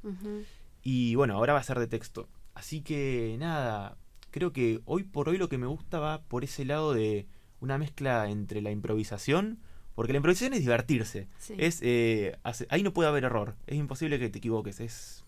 Y 0.83 1.15
bueno, 1.15 1.35
ahora 1.35 1.53
va 1.53 1.59
a 1.59 1.63
ser 1.63 1.79
de 1.79 1.87
texto. 1.87 2.27
Así 2.53 2.81
que 2.81 3.35
nada, 3.39 3.97
creo 4.31 4.51
que 4.53 4.81
hoy 4.85 5.03
por 5.03 5.29
hoy 5.29 5.37
lo 5.37 5.49
que 5.49 5.57
me 5.57 5.67
gusta 5.67 5.99
va 5.99 6.21
por 6.23 6.43
ese 6.43 6.65
lado 6.65 6.93
de 6.93 7.27
una 7.59 7.77
mezcla 7.77 8.29
entre 8.29 8.61
la 8.61 8.71
improvisación, 8.71 9.59
porque 9.93 10.13
la 10.13 10.17
improvisación 10.17 10.53
es 10.53 10.61
divertirse. 10.61 11.27
Sí. 11.37 11.53
Es, 11.57 11.79
eh, 11.83 12.37
hace- 12.43 12.65
ahí 12.69 12.81
no 12.83 12.93
puede 12.93 13.09
haber 13.09 13.23
error, 13.25 13.55
es 13.67 13.77
imposible 13.77 14.17
que 14.19 14.29
te 14.29 14.39
equivoques, 14.39 14.79
es 14.79 15.23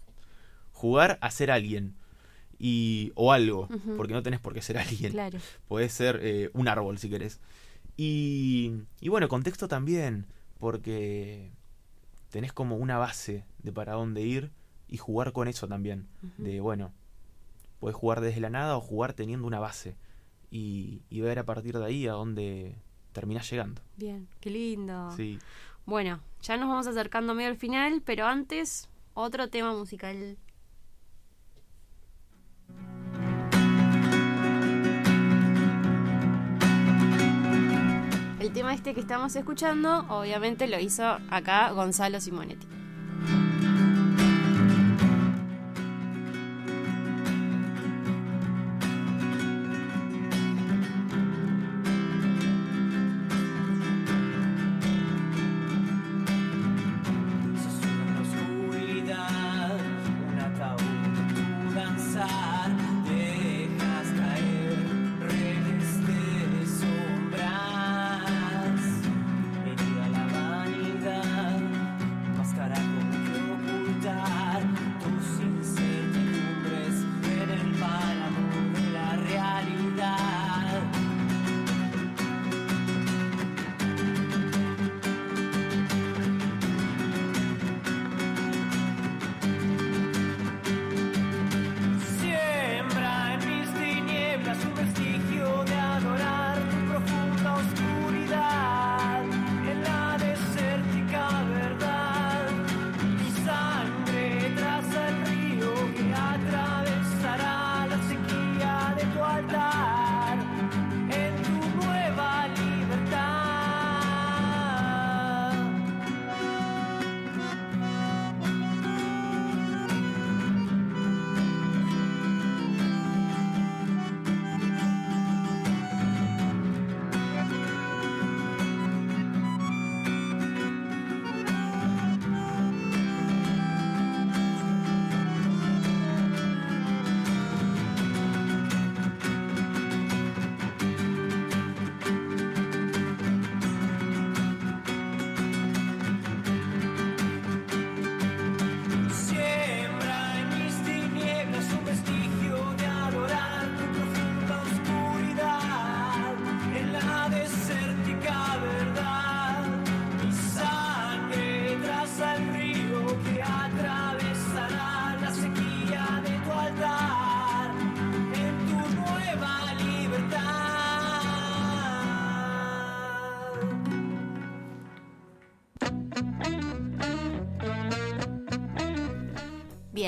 jugar 0.72 1.18
a 1.22 1.30
ser 1.32 1.52
alguien. 1.52 1.96
Y, 2.60 3.12
o 3.16 3.34
algo, 3.34 3.68
porque 3.98 4.14
no 4.14 4.24
tenés 4.24 4.40
por 4.40 4.54
qué 4.54 4.62
ser 4.62 4.78
alguien. 4.78 5.12
Claro. 5.12 5.38
Podés 5.68 5.92
ser 5.92 6.20
eh, 6.22 6.50
un 6.54 6.68
árbol 6.70 6.98
si 6.98 7.10
querés. 7.10 7.42
Y, 7.98 8.72
y 9.02 9.10
bueno, 9.10 9.28
contexto 9.28 9.68
también, 9.68 10.28
porque 10.60 11.52
tenés 12.30 12.54
como 12.54 12.78
una 12.78 12.98
base 12.98 13.44
de 13.62 13.72
para 13.74 13.94
dónde 13.94 14.22
ir 14.22 14.52
y 14.88 14.98
jugar 14.98 15.34
con 15.34 15.48
eso 15.48 15.68
también. 15.68 16.08
De 16.38 16.60
bueno, 16.62 16.94
podés 17.84 17.98
jugar 17.98 18.22
desde 18.22 18.40
la 18.40 18.50
nada 18.50 18.78
o 18.78 18.80
jugar 18.80 19.12
teniendo 19.12 19.46
una 19.46 19.60
base. 19.60 19.98
Y, 20.50 21.02
y 21.10 21.20
ver 21.20 21.38
a 21.38 21.44
partir 21.44 21.78
de 21.78 21.84
ahí 21.84 22.08
a 22.08 22.14
dónde 22.14 22.78
terminás 23.12 23.50
llegando. 23.52 23.82
Bien, 23.98 24.30
qué 24.40 24.52
lindo. 24.52 25.12
Sí. 25.18 25.38
Bueno, 25.86 26.22
ya 26.42 26.56
nos 26.56 26.70
vamos 26.70 26.88
acercando 26.88 27.34
medio 27.34 27.50
al 27.50 27.58
final, 27.58 28.02
pero 28.06 28.26
antes, 28.26 28.88
otro 29.14 29.50
tema 29.50 29.74
musical. 29.74 30.38
El 38.40 38.54
tema 38.54 38.74
este 38.74 38.94
que 38.94 39.02
estamos 39.02 39.36
escuchando, 39.36 40.06
obviamente 40.08 40.70
lo 40.70 40.80
hizo 40.80 41.04
acá 41.30 41.70
Gonzalo 41.72 42.22
Simonetti. 42.22 42.83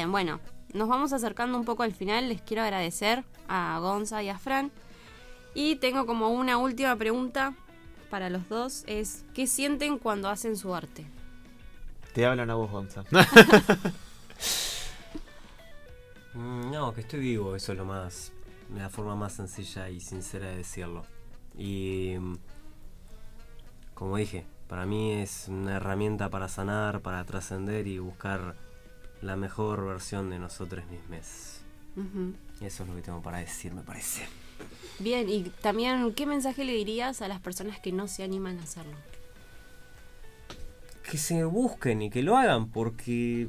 Bien, 0.05 0.11
bueno, 0.11 0.39
nos 0.71 0.87
vamos 0.87 1.13
acercando 1.13 1.57
un 1.57 1.65
poco 1.65 1.81
al 1.81 1.91
final. 1.91 2.29
Les 2.29 2.39
quiero 2.39 2.61
agradecer 2.61 3.23
a 3.47 3.79
Gonza 3.81 4.21
y 4.21 4.29
a 4.29 4.37
Fran. 4.37 4.71
Y 5.55 5.77
tengo 5.77 6.05
como 6.05 6.29
una 6.29 6.59
última 6.59 6.95
pregunta 6.95 7.55
para 8.11 8.29
los 8.29 8.47
dos. 8.47 8.83
Es, 8.85 9.25
¿qué 9.33 9.47
sienten 9.47 9.97
cuando 9.97 10.29
hacen 10.29 10.57
su 10.57 10.75
arte? 10.75 11.07
Te 12.13 12.23
hablan 12.23 12.51
a 12.51 12.55
vos, 12.55 12.69
Gonza. 12.69 13.03
Mm, 16.33 16.69
No, 16.71 16.93
que 16.93 17.01
estoy 17.01 17.21
vivo, 17.21 17.55
eso 17.55 17.71
es 17.71 17.77
lo 17.77 17.85
más. 17.85 18.33
La 18.75 18.89
forma 18.89 19.15
más 19.15 19.33
sencilla 19.33 19.89
y 19.89 19.99
sincera 20.01 20.47
de 20.49 20.57
decirlo. 20.57 21.05
Y. 21.57 22.15
mm, 22.19 22.35
Como 23.93 24.17
dije, 24.17 24.45
para 24.67 24.85
mí 24.85 25.13
es 25.13 25.47
una 25.47 25.77
herramienta 25.77 26.29
para 26.29 26.47
sanar, 26.49 27.01
para 27.01 27.23
trascender 27.25 27.87
y 27.87 27.99
buscar 27.99 28.55
la 29.25 29.35
mejor 29.35 29.85
versión 29.85 30.29
de 30.29 30.39
nosotros 30.39 30.85
mismos. 30.87 31.61
Eso 32.61 32.83
es 32.83 32.89
lo 32.89 32.95
que 32.95 33.01
tengo 33.01 33.21
para 33.21 33.39
decir, 33.39 33.73
me 33.73 33.81
parece. 33.81 34.27
Bien, 34.99 35.29
y 35.29 35.43
también, 35.61 36.13
¿qué 36.13 36.25
mensaje 36.25 36.63
le 36.63 36.73
dirías 36.73 37.21
a 37.21 37.27
las 37.27 37.39
personas 37.39 37.79
que 37.79 37.91
no 37.91 38.07
se 38.07 38.23
animan 38.23 38.59
a 38.59 38.63
hacerlo? 38.63 38.95
que 41.09 41.17
se 41.19 41.43
busquen 41.43 42.01
y 42.01 42.09
que 42.09 42.23
lo 42.23 42.35
hagan 42.35 42.69
porque 42.69 43.47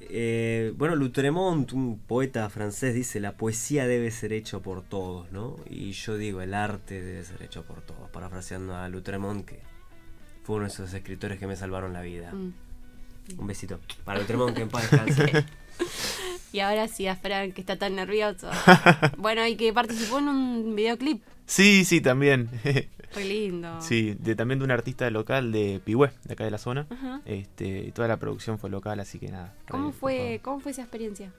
eh, 0.00 0.72
bueno 0.76 0.96
Lutremont 0.96 1.70
un 1.74 1.98
poeta 1.98 2.48
francés 2.48 2.94
dice 2.94 3.20
la 3.20 3.32
poesía 3.36 3.86
debe 3.86 4.10
ser 4.10 4.32
hecho 4.32 4.62
por 4.62 4.82
todos 4.82 5.30
no 5.30 5.56
y 5.68 5.92
yo 5.92 6.16
digo 6.16 6.40
el 6.40 6.54
arte 6.54 7.02
debe 7.02 7.22
ser 7.24 7.42
hecho 7.42 7.62
por 7.64 7.82
todos 7.82 8.08
parafraseando 8.10 8.74
a 8.74 8.88
Lutremont 8.88 9.44
que 9.44 9.60
fue 10.44 10.56
uno 10.56 10.64
de 10.64 10.70
esos 10.70 10.94
escritores 10.94 11.38
que 11.38 11.46
me 11.46 11.56
salvaron 11.56 11.92
la 11.92 12.00
vida 12.00 12.32
Mm. 12.32 12.54
Un 13.36 13.46
besito 13.46 13.78
para 14.04 14.20
Lutremont 14.20 14.54
que 14.56 14.62
en 14.62 14.68
paz 14.68 14.90
descanse 14.90 15.44
Y 16.52 16.60
ahora 16.60 16.88
sí 16.88 17.06
a 17.06 17.14
Fran, 17.16 17.52
que 17.52 17.60
está 17.60 17.76
tan 17.76 17.94
nervioso. 17.96 18.48
bueno, 19.18 19.46
y 19.46 19.56
que 19.56 19.72
participó 19.72 20.18
en 20.18 20.28
un 20.28 20.74
videoclip. 20.76 21.22
sí, 21.46 21.84
sí, 21.84 22.00
también. 22.00 22.48
Re 23.14 23.24
lindo. 23.24 23.80
sí, 23.80 24.16
de, 24.18 24.34
también 24.36 24.58
de 24.58 24.64
un 24.66 24.70
artista 24.70 25.08
local 25.10 25.50
de 25.52 25.80
Pigüé, 25.84 26.10
de 26.24 26.32
acá 26.34 26.44
de 26.44 26.50
la 26.50 26.58
zona. 26.58 26.86
Ajá. 26.90 27.20
Este, 27.24 27.90
toda 27.94 28.06
la 28.08 28.18
producción 28.18 28.58
fue 28.58 28.68
local, 28.70 29.00
así 29.00 29.18
que 29.18 29.28
nada. 29.28 29.54
re- 29.66 29.72
¿Cómo 29.72 29.92
fue. 29.92 30.40
¿Cómo 30.42 30.60
fue 30.60 30.72
esa 30.72 30.82
experiencia? 30.82 31.32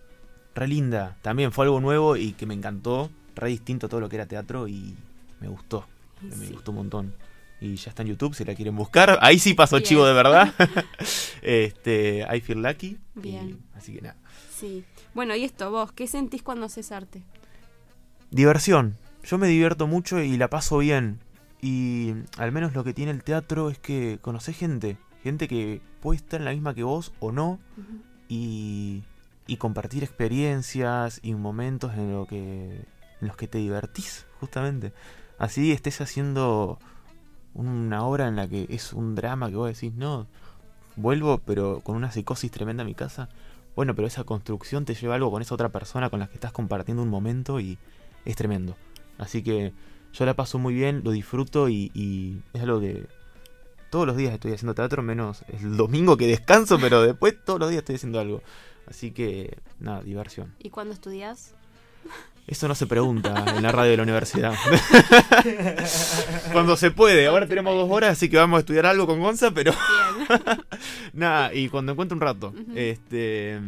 Re 0.56 0.68
linda. 0.68 1.16
También 1.22 1.52
fue 1.52 1.66
algo 1.66 1.80
nuevo 1.80 2.16
y 2.16 2.34
que 2.34 2.46
me 2.46 2.54
encantó. 2.56 3.10
Re 3.36 3.50
distinto 3.50 3.86
a 3.86 3.90
todo 3.90 4.00
lo 4.02 4.10
que 4.10 4.16
era 4.16 4.26
teatro 4.26 4.68
y 4.68 4.96
me 5.40 5.48
gustó. 5.48 5.86
Me 6.22 6.48
gustó 6.50 6.72
un 6.72 6.78
montón. 6.78 7.14
Y 7.62 7.76
ya 7.76 7.90
está 7.90 8.04
en 8.04 8.10
YouTube 8.10 8.36
si 8.36 8.46
la 8.46 8.56
quieren 8.56 8.76
buscar. 8.76 9.18
Ahí 9.22 9.38
sí 9.40 9.54
pasó 9.54 9.78
Bien. 9.78 9.88
chivo 9.88 10.06
de 10.06 10.14
verdad. 10.14 10.54
este, 11.42 12.26
I 12.34 12.42
Feel 12.42 12.62
Lucky. 12.62 12.98
y- 13.16 13.20
Bien. 13.20 13.60
así 13.76 13.94
que 13.94 14.02
nada. 14.02 14.16
Sí. 14.56 14.86
Bueno, 15.14 15.36
y 15.36 15.44
esto, 15.44 15.70
vos, 15.72 15.92
¿qué 15.92 16.08
sentís 16.08 16.42
cuando 16.44 16.66
haces 16.68 16.92
arte? 16.92 17.24
Diversión. 18.32 18.98
Yo 19.24 19.38
me 19.38 19.48
divierto 19.48 19.88
mucho 19.88 20.22
y 20.22 20.38
la 20.38 20.50
paso 20.50 20.78
bien. 20.80 21.20
Y 21.62 22.14
al 22.38 22.52
menos 22.52 22.74
lo 22.74 22.84
que 22.84 22.94
tiene 22.94 23.12
el 23.12 23.24
teatro 23.24 23.70
es 23.70 23.78
que 23.80 24.20
conoces 24.22 24.56
gente. 24.58 24.98
Gente 25.24 25.48
que 25.48 25.82
puede 26.02 26.18
estar 26.18 26.40
en 26.40 26.46
la 26.46 26.52
misma 26.52 26.74
que 26.74 26.84
vos 26.84 27.12
o 27.20 27.32
no. 27.32 27.60
Y, 28.30 29.04
y 29.48 29.58
compartir 29.58 30.04
experiencias 30.04 31.20
y 31.24 31.34
momentos 31.34 31.94
en, 31.96 32.14
lo 32.14 32.26
que, 32.28 32.38
en 33.22 33.28
los 33.28 33.36
que 33.36 33.48
te 33.48 33.58
divertís, 33.58 34.26
justamente. 34.40 34.94
Así 35.38 35.72
estés 35.72 36.00
haciendo 36.02 36.80
una 37.54 38.06
obra 38.06 38.28
en 38.28 38.36
la 38.36 38.48
que 38.48 38.68
es 38.70 38.94
un 38.94 39.16
drama 39.16 39.50
que 39.50 39.56
vos 39.56 39.68
decís, 39.68 39.94
no, 39.94 40.28
vuelvo 40.96 41.40
pero 41.40 41.82
con 41.82 41.96
una 41.96 42.12
psicosis 42.12 42.52
tremenda 42.52 42.84
a 42.84 42.86
mi 42.86 42.96
casa. 42.96 43.30
Bueno, 43.76 43.96
pero 43.96 44.08
esa 44.08 44.24
construcción 44.24 44.86
te 44.86 44.94
lleva 44.94 45.14
a 45.14 45.16
algo 45.16 45.32
con 45.32 45.42
esa 45.42 45.56
otra 45.56 45.70
persona 45.70 46.10
con 46.10 46.20
la 46.20 46.28
que 46.28 46.34
estás 46.34 46.52
compartiendo 46.52 47.02
un 47.02 47.10
momento 47.10 47.60
y 47.60 47.78
es 48.26 48.36
tremendo. 48.36 48.76
Así 49.18 49.44
que 49.44 49.74
yo 50.14 50.26
la 50.26 50.34
paso 50.34 50.60
muy 50.60 50.74
bien, 50.74 51.02
lo 51.04 51.12
disfruto 51.12 51.70
y, 51.70 51.92
y 51.94 52.42
es 52.54 52.64
algo 52.64 52.80
que 52.80 53.08
todos 53.90 54.06
los 54.06 54.18
días 54.18 54.34
estoy 54.34 54.54
haciendo 54.54 54.76
teatro, 54.76 55.02
menos 55.02 55.44
el 55.48 55.78
domingo 55.78 56.18
que 56.18 56.28
descanso, 56.28 56.78
pero 56.80 57.02
después 57.04 57.36
todos 57.44 57.60
los 57.60 57.70
días 57.70 57.80
estoy 57.80 57.96
haciendo 57.96 58.20
algo. 58.20 58.42
Así 58.88 59.12
que, 59.12 59.58
nada, 59.80 60.02
diversión. 60.02 60.56
¿Y 60.60 60.70
cuando 60.70 60.94
estudias? 60.94 61.54
Eso 62.50 62.68
no 62.68 62.74
se 62.74 62.88
pregunta 62.88 63.46
en 63.56 63.62
la 63.62 63.72
radio 63.72 63.92
de 63.92 63.98
la 63.98 64.04
universidad. 64.04 64.56
Cuando 66.52 66.76
se 66.78 66.90
puede. 66.90 67.28
Ahora 67.28 67.48
tenemos 67.48 67.76
dos 67.76 67.88
horas, 67.92 68.14
así 68.14 68.28
que 68.28 68.38
vamos 68.38 68.58
a 68.58 68.60
estudiar 68.62 68.88
algo 68.88 69.06
con 69.06 69.20
Gonza, 69.20 69.52
pero 69.52 69.72
nada, 71.14 71.54
y 71.54 71.70
cuando 71.70 71.92
encuentro 71.92 72.16
un 72.16 72.22
rato. 72.22 72.54
Este. 72.74 73.60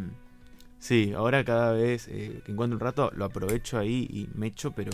Sí, 0.79 1.13
ahora 1.15 1.45
cada 1.45 1.73
vez 1.73 2.07
eh, 2.07 2.41
que 2.43 2.51
encuentro 2.51 2.75
un 2.75 2.79
rato 2.79 3.11
lo 3.13 3.25
aprovecho 3.25 3.77
ahí 3.77 4.07
y 4.09 4.27
me 4.33 4.47
echo, 4.47 4.71
pero. 4.71 4.91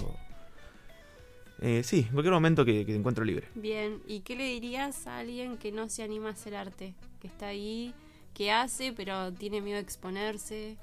eh, 1.61 1.81
sí, 1.85 1.99
en 2.07 2.11
cualquier 2.11 2.33
momento 2.33 2.65
que, 2.65 2.85
que 2.85 2.93
encuentro 2.93 3.23
libre. 3.23 3.47
Bien. 3.55 4.01
¿Y 4.05 4.19
qué 4.19 4.35
le 4.35 4.43
dirías 4.47 5.07
a 5.07 5.19
alguien 5.19 5.55
que 5.57 5.71
no 5.71 5.87
se 5.87 6.03
anima 6.03 6.27
a 6.27 6.31
hacer 6.33 6.55
arte? 6.55 6.93
Que 7.21 7.27
está 7.27 7.47
ahí, 7.47 7.93
que 8.33 8.51
hace, 8.51 8.91
pero 8.91 9.31
tiene 9.31 9.61
miedo 9.61 9.77
de 9.77 9.83
exponerse. 9.83 10.75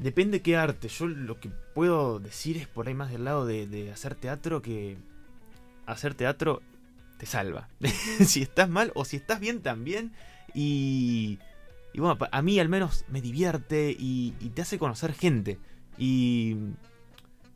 Depende 0.00 0.40
qué 0.40 0.56
arte. 0.56 0.88
Yo 0.88 1.06
lo 1.06 1.38
que 1.38 1.50
puedo 1.74 2.18
decir 2.18 2.56
es 2.56 2.66
por 2.66 2.88
ahí 2.88 2.94
más 2.94 3.12
del 3.12 3.24
lado 3.24 3.46
de, 3.46 3.90
hacer 3.92 4.14
teatro 4.14 4.62
que 4.62 4.96
hacer 5.86 6.14
teatro 6.14 6.62
te 7.18 7.26
salva. 7.26 7.68
si 8.26 8.42
estás 8.42 8.68
mal 8.68 8.92
o 8.94 9.04
si 9.04 9.16
estás 9.16 9.38
bien 9.38 9.60
también. 9.60 10.12
Y, 10.54 11.38
y 11.92 12.00
bueno, 12.00 12.18
a 12.32 12.42
mí 12.42 12.58
al 12.58 12.68
menos 12.68 13.04
me 13.08 13.20
divierte 13.20 13.94
y, 13.96 14.34
y 14.40 14.48
te 14.48 14.62
hace 14.62 14.78
conocer 14.78 15.12
gente. 15.12 15.58
Y 15.98 16.56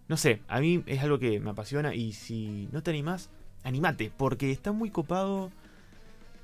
no 0.06 0.16
sé, 0.16 0.42
a 0.48 0.60
mí 0.60 0.82
es 0.86 1.02
algo 1.02 1.18
que 1.18 1.40
me 1.40 1.50
apasiona 1.50 1.94
y 1.94 2.12
si 2.12 2.68
no 2.72 2.82
te 2.82 2.90
animás, 2.90 3.30
animate, 3.62 4.12
porque 4.14 4.50
está 4.50 4.72
muy 4.72 4.90
copado 4.90 5.50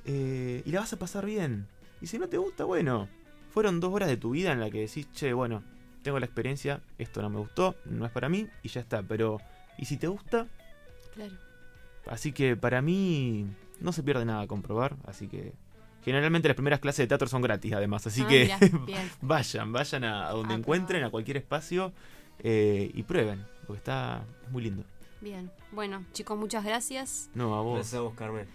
eh, 0.06 0.62
y 0.64 0.70
la 0.70 0.80
vas 0.80 0.92
a 0.92 0.98
pasar 0.98 1.26
bien. 1.26 1.66
Y 2.00 2.06
si 2.06 2.18
no 2.18 2.28
te 2.28 2.38
gusta, 2.38 2.64
bueno, 2.64 3.08
fueron 3.50 3.80
dos 3.80 3.92
horas 3.92 4.08
de 4.08 4.16
tu 4.16 4.30
vida 4.30 4.52
en 4.52 4.60
la 4.60 4.70
que 4.70 4.80
decís, 4.80 5.12
che, 5.12 5.34
bueno, 5.34 5.62
tengo 6.02 6.18
la 6.18 6.26
experiencia, 6.26 6.80
esto 6.98 7.22
no 7.22 7.30
me 7.30 7.38
gustó, 7.38 7.74
no 7.84 8.06
es 8.06 8.12
para 8.12 8.28
mí 8.28 8.48
y 8.62 8.68
ya 8.68 8.80
está. 8.80 9.02
Pero, 9.02 9.38
¿y 9.78 9.84
si 9.84 9.96
te 9.96 10.06
gusta? 10.08 10.46
Claro. 11.14 11.34
Así 12.06 12.32
que 12.32 12.56
para 12.56 12.82
mí 12.82 13.46
no 13.80 13.92
se 13.92 14.02
pierde 14.02 14.24
nada 14.24 14.46
comprobar, 14.46 14.96
así 15.06 15.28
que 15.28 15.52
generalmente 16.04 16.48
las 16.48 16.54
primeras 16.54 16.80
clases 16.80 17.04
de 17.04 17.08
teatro 17.08 17.28
son 17.28 17.42
gratis 17.42 17.72
además, 17.72 18.06
así 18.06 18.22
Ah, 18.22 18.28
que 18.28 18.54
mirá, 18.86 19.02
vayan, 19.20 19.72
vayan 19.72 20.04
a, 20.04 20.28
a 20.28 20.32
donde 20.32 20.54
encuentren, 20.54 21.04
a 21.04 21.10
cualquier 21.10 21.36
espacio 21.36 21.92
eh, 22.38 22.90
y 22.94 23.02
prueben, 23.02 23.44
porque 23.66 23.78
está 23.78 24.24
es 24.44 24.50
muy 24.50 24.62
lindo. 24.62 24.84
Bien. 25.20 25.50
Bueno, 25.72 26.04
chicos, 26.12 26.38
muchas 26.38 26.64
gracias. 26.64 27.28
No, 27.34 27.54
a 27.54 27.60
vos. 27.60 27.74
Gracias 27.74 27.94
a 27.98 28.00
vos, 28.00 28.14
Carmen. 28.14 28.46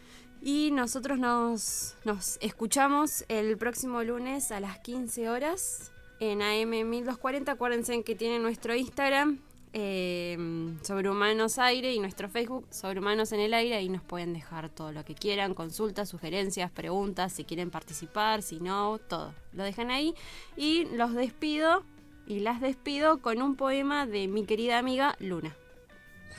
Y 0.41 0.71
nosotros 0.71 1.19
nos, 1.19 1.95
nos 2.03 2.37
escuchamos 2.41 3.23
el 3.29 3.57
próximo 3.57 4.03
lunes 4.03 4.51
a 4.51 4.59
las 4.59 4.79
15 4.79 5.29
horas 5.29 5.91
en 6.19 6.41
AM 6.41 6.89
1240. 6.89 7.51
Acuérdense 7.51 8.03
que 8.03 8.15
tiene 8.15 8.39
nuestro 8.39 8.75
Instagram, 8.75 9.39
eh, 9.73 10.37
Sobrehumanos 10.81 11.59
Aire, 11.59 11.93
y 11.93 11.99
nuestro 11.99 12.29
Facebook, 12.29 12.65
Sobrehumanos 12.69 13.31
en 13.31 13.39
el 13.41 13.53
Aire. 13.53 13.75
Ahí 13.75 13.89
nos 13.89 14.01
pueden 14.01 14.33
dejar 14.33 14.69
todo 14.69 14.91
lo 14.91 15.03
que 15.03 15.15
quieran, 15.15 15.53
consultas, 15.53 16.09
sugerencias, 16.09 16.71
preguntas, 16.71 17.33
si 17.33 17.43
quieren 17.43 17.71
participar, 17.71 18.41
si 18.41 18.59
no, 18.59 18.99
todo. 18.99 19.33
Lo 19.53 19.63
dejan 19.63 19.91
ahí. 19.91 20.15
Y 20.55 20.85
los 20.95 21.13
despido 21.13 21.83
y 22.27 22.39
las 22.39 22.61
despido 22.61 23.21
con 23.21 23.41
un 23.41 23.55
poema 23.55 24.05
de 24.05 24.27
mi 24.27 24.45
querida 24.45 24.79
amiga 24.79 25.15
Luna. 25.19 25.55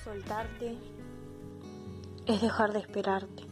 Soltarte 0.03 0.77
es 2.27 2.43
dejar 2.43 2.73
de 2.73 2.81
esperarte. 2.81 3.45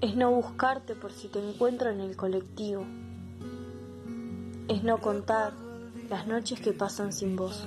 Es 0.00 0.16
no 0.16 0.30
buscarte 0.30 0.94
por 0.94 1.12
si 1.12 1.28
te 1.28 1.38
encuentro 1.38 1.90
en 1.90 2.00
el 2.00 2.16
colectivo. 2.16 2.84
Es 4.68 4.82
no 4.82 4.98
contar 4.98 5.52
las 6.08 6.26
noches 6.26 6.60
que 6.60 6.72
pasan 6.72 7.12
sin 7.12 7.36
vos. 7.36 7.66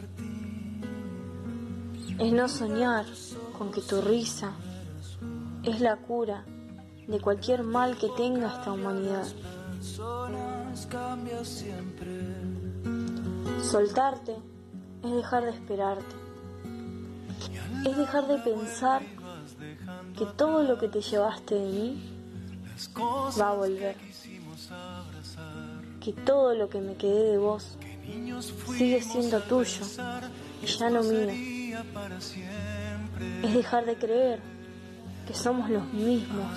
Es 2.19 2.31
no 2.31 2.47
soñar 2.47 3.05
con 3.57 3.71
que 3.71 3.81
tu 3.81 4.01
risa 4.01 4.53
es 5.63 5.81
la 5.81 5.97
cura 5.97 6.43
de 7.07 7.19
cualquier 7.19 7.63
mal 7.63 7.97
que 7.97 8.09
tenga 8.17 8.47
esta 8.47 8.71
humanidad. 8.71 9.25
Soltarte 13.61 14.35
es 15.03 15.11
dejar 15.11 15.43
de 15.43 15.51
esperarte. 15.51 16.15
Es 17.85 17.97
dejar 17.97 18.27
de 18.27 18.37
pensar 18.39 19.01
que 20.17 20.25
todo 20.35 20.63
lo 20.63 20.77
que 20.77 20.87
te 20.87 21.01
llevaste 21.01 21.55
de 21.55 21.71
mí 21.71 22.13
va 23.39 23.49
a 23.49 23.53
volver. 23.53 24.06
Que 26.07 26.13
todo 26.13 26.55
lo 26.55 26.69
que 26.69 26.79
me 26.79 26.95
quedé 26.95 27.31
de 27.31 27.37
vos 27.37 27.77
sigue 28.77 29.01
siendo 29.01 29.41
tuyo 29.41 29.81
y 30.63 30.65
ya 30.65 30.89
no 30.89 31.03
mío. 31.03 31.27
Es 33.43 33.53
dejar 33.53 33.85
de 33.85 33.97
creer 33.97 34.39
que 35.27 35.33
somos 35.33 35.69
los 35.69 35.83
mismos 35.91 36.47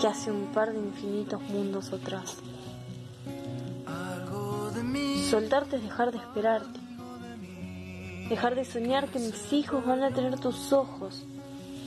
que 0.00 0.08
hace 0.08 0.32
un 0.32 0.46
par 0.46 0.72
de 0.72 0.80
infinitos 0.80 1.40
mundos 1.42 1.92
atrás. 1.92 2.38
Soltarte 5.30 5.76
es 5.76 5.84
dejar 5.84 6.10
de 6.10 6.18
esperarte. 6.18 6.80
Dejar 8.28 8.56
de 8.56 8.64
soñar 8.64 9.06
que 9.10 9.20
mis 9.20 9.52
hijos 9.52 9.86
van 9.86 10.02
a 10.02 10.10
tener 10.10 10.40
tus 10.40 10.72
ojos 10.72 11.24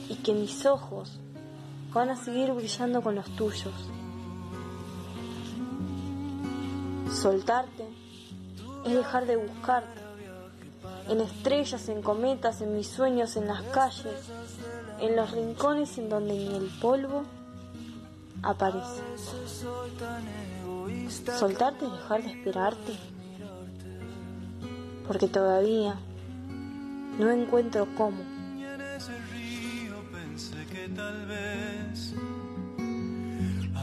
y 0.08 0.14
que 0.14 0.32
mis 0.32 0.64
ojos 0.64 1.20
van 1.92 2.08
a 2.08 2.16
seguir 2.16 2.50
brillando 2.52 3.02
con 3.02 3.16
los 3.16 3.26
tuyos. 3.36 3.74
Soltarte 7.12 7.88
es 8.86 8.94
dejar 8.94 9.26
de 9.26 9.36
buscarte 9.36 10.00
en 11.08 11.20
estrellas, 11.20 11.88
en 11.88 12.02
cometas, 12.02 12.60
en 12.60 12.76
mis 12.76 12.86
sueños, 12.86 13.36
en 13.36 13.48
las 13.48 13.62
calles, 13.62 14.30
en 15.00 15.16
los 15.16 15.30
rincones 15.32 15.98
en 15.98 16.08
donde 16.08 16.34
ni 16.34 16.54
el 16.56 16.70
polvo 16.80 17.24
aparece. 18.42 19.02
Soltarte 21.38 21.84
es 21.84 21.92
dejar 21.92 22.22
de 22.22 22.30
esperarte, 22.30 22.92
porque 25.06 25.26
todavía 25.26 25.96
no 27.18 27.30
encuentro 27.30 27.88
cómo. 27.96 28.22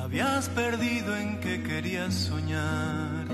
Habías 0.07 0.47
perdido 0.47 1.17
en 1.17 1.37
que 1.41 1.61
querías 1.63 2.13
soñar. 2.13 3.27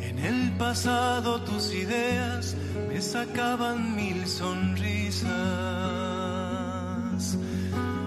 En 0.00 0.18
el 0.20 0.52
pasado 0.56 1.40
tus 1.42 1.74
ideas 1.74 2.54
me 2.88 3.00
sacaban 3.02 3.96
mil 3.96 4.24
sonrisas. 4.28 5.32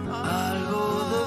Algo 0.10 1.10
de 1.12 1.24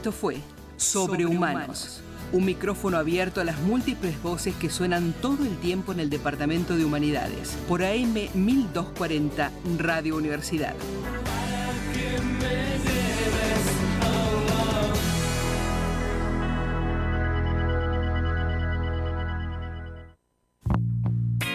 Esto 0.00 0.12
fue 0.12 0.38
Sobrehumanos, 0.78 2.00
un 2.32 2.46
micrófono 2.46 2.96
abierto 2.96 3.42
a 3.42 3.44
las 3.44 3.60
múltiples 3.60 4.22
voces 4.22 4.54
que 4.54 4.70
suenan 4.70 5.12
todo 5.20 5.44
el 5.44 5.58
tiempo 5.58 5.92
en 5.92 6.00
el 6.00 6.08
Departamento 6.08 6.74
de 6.74 6.86
Humanidades, 6.86 7.58
por 7.68 7.82
AM 7.82 8.14
1240 8.32 9.50
Radio 9.76 10.16
Universidad. 10.16 10.74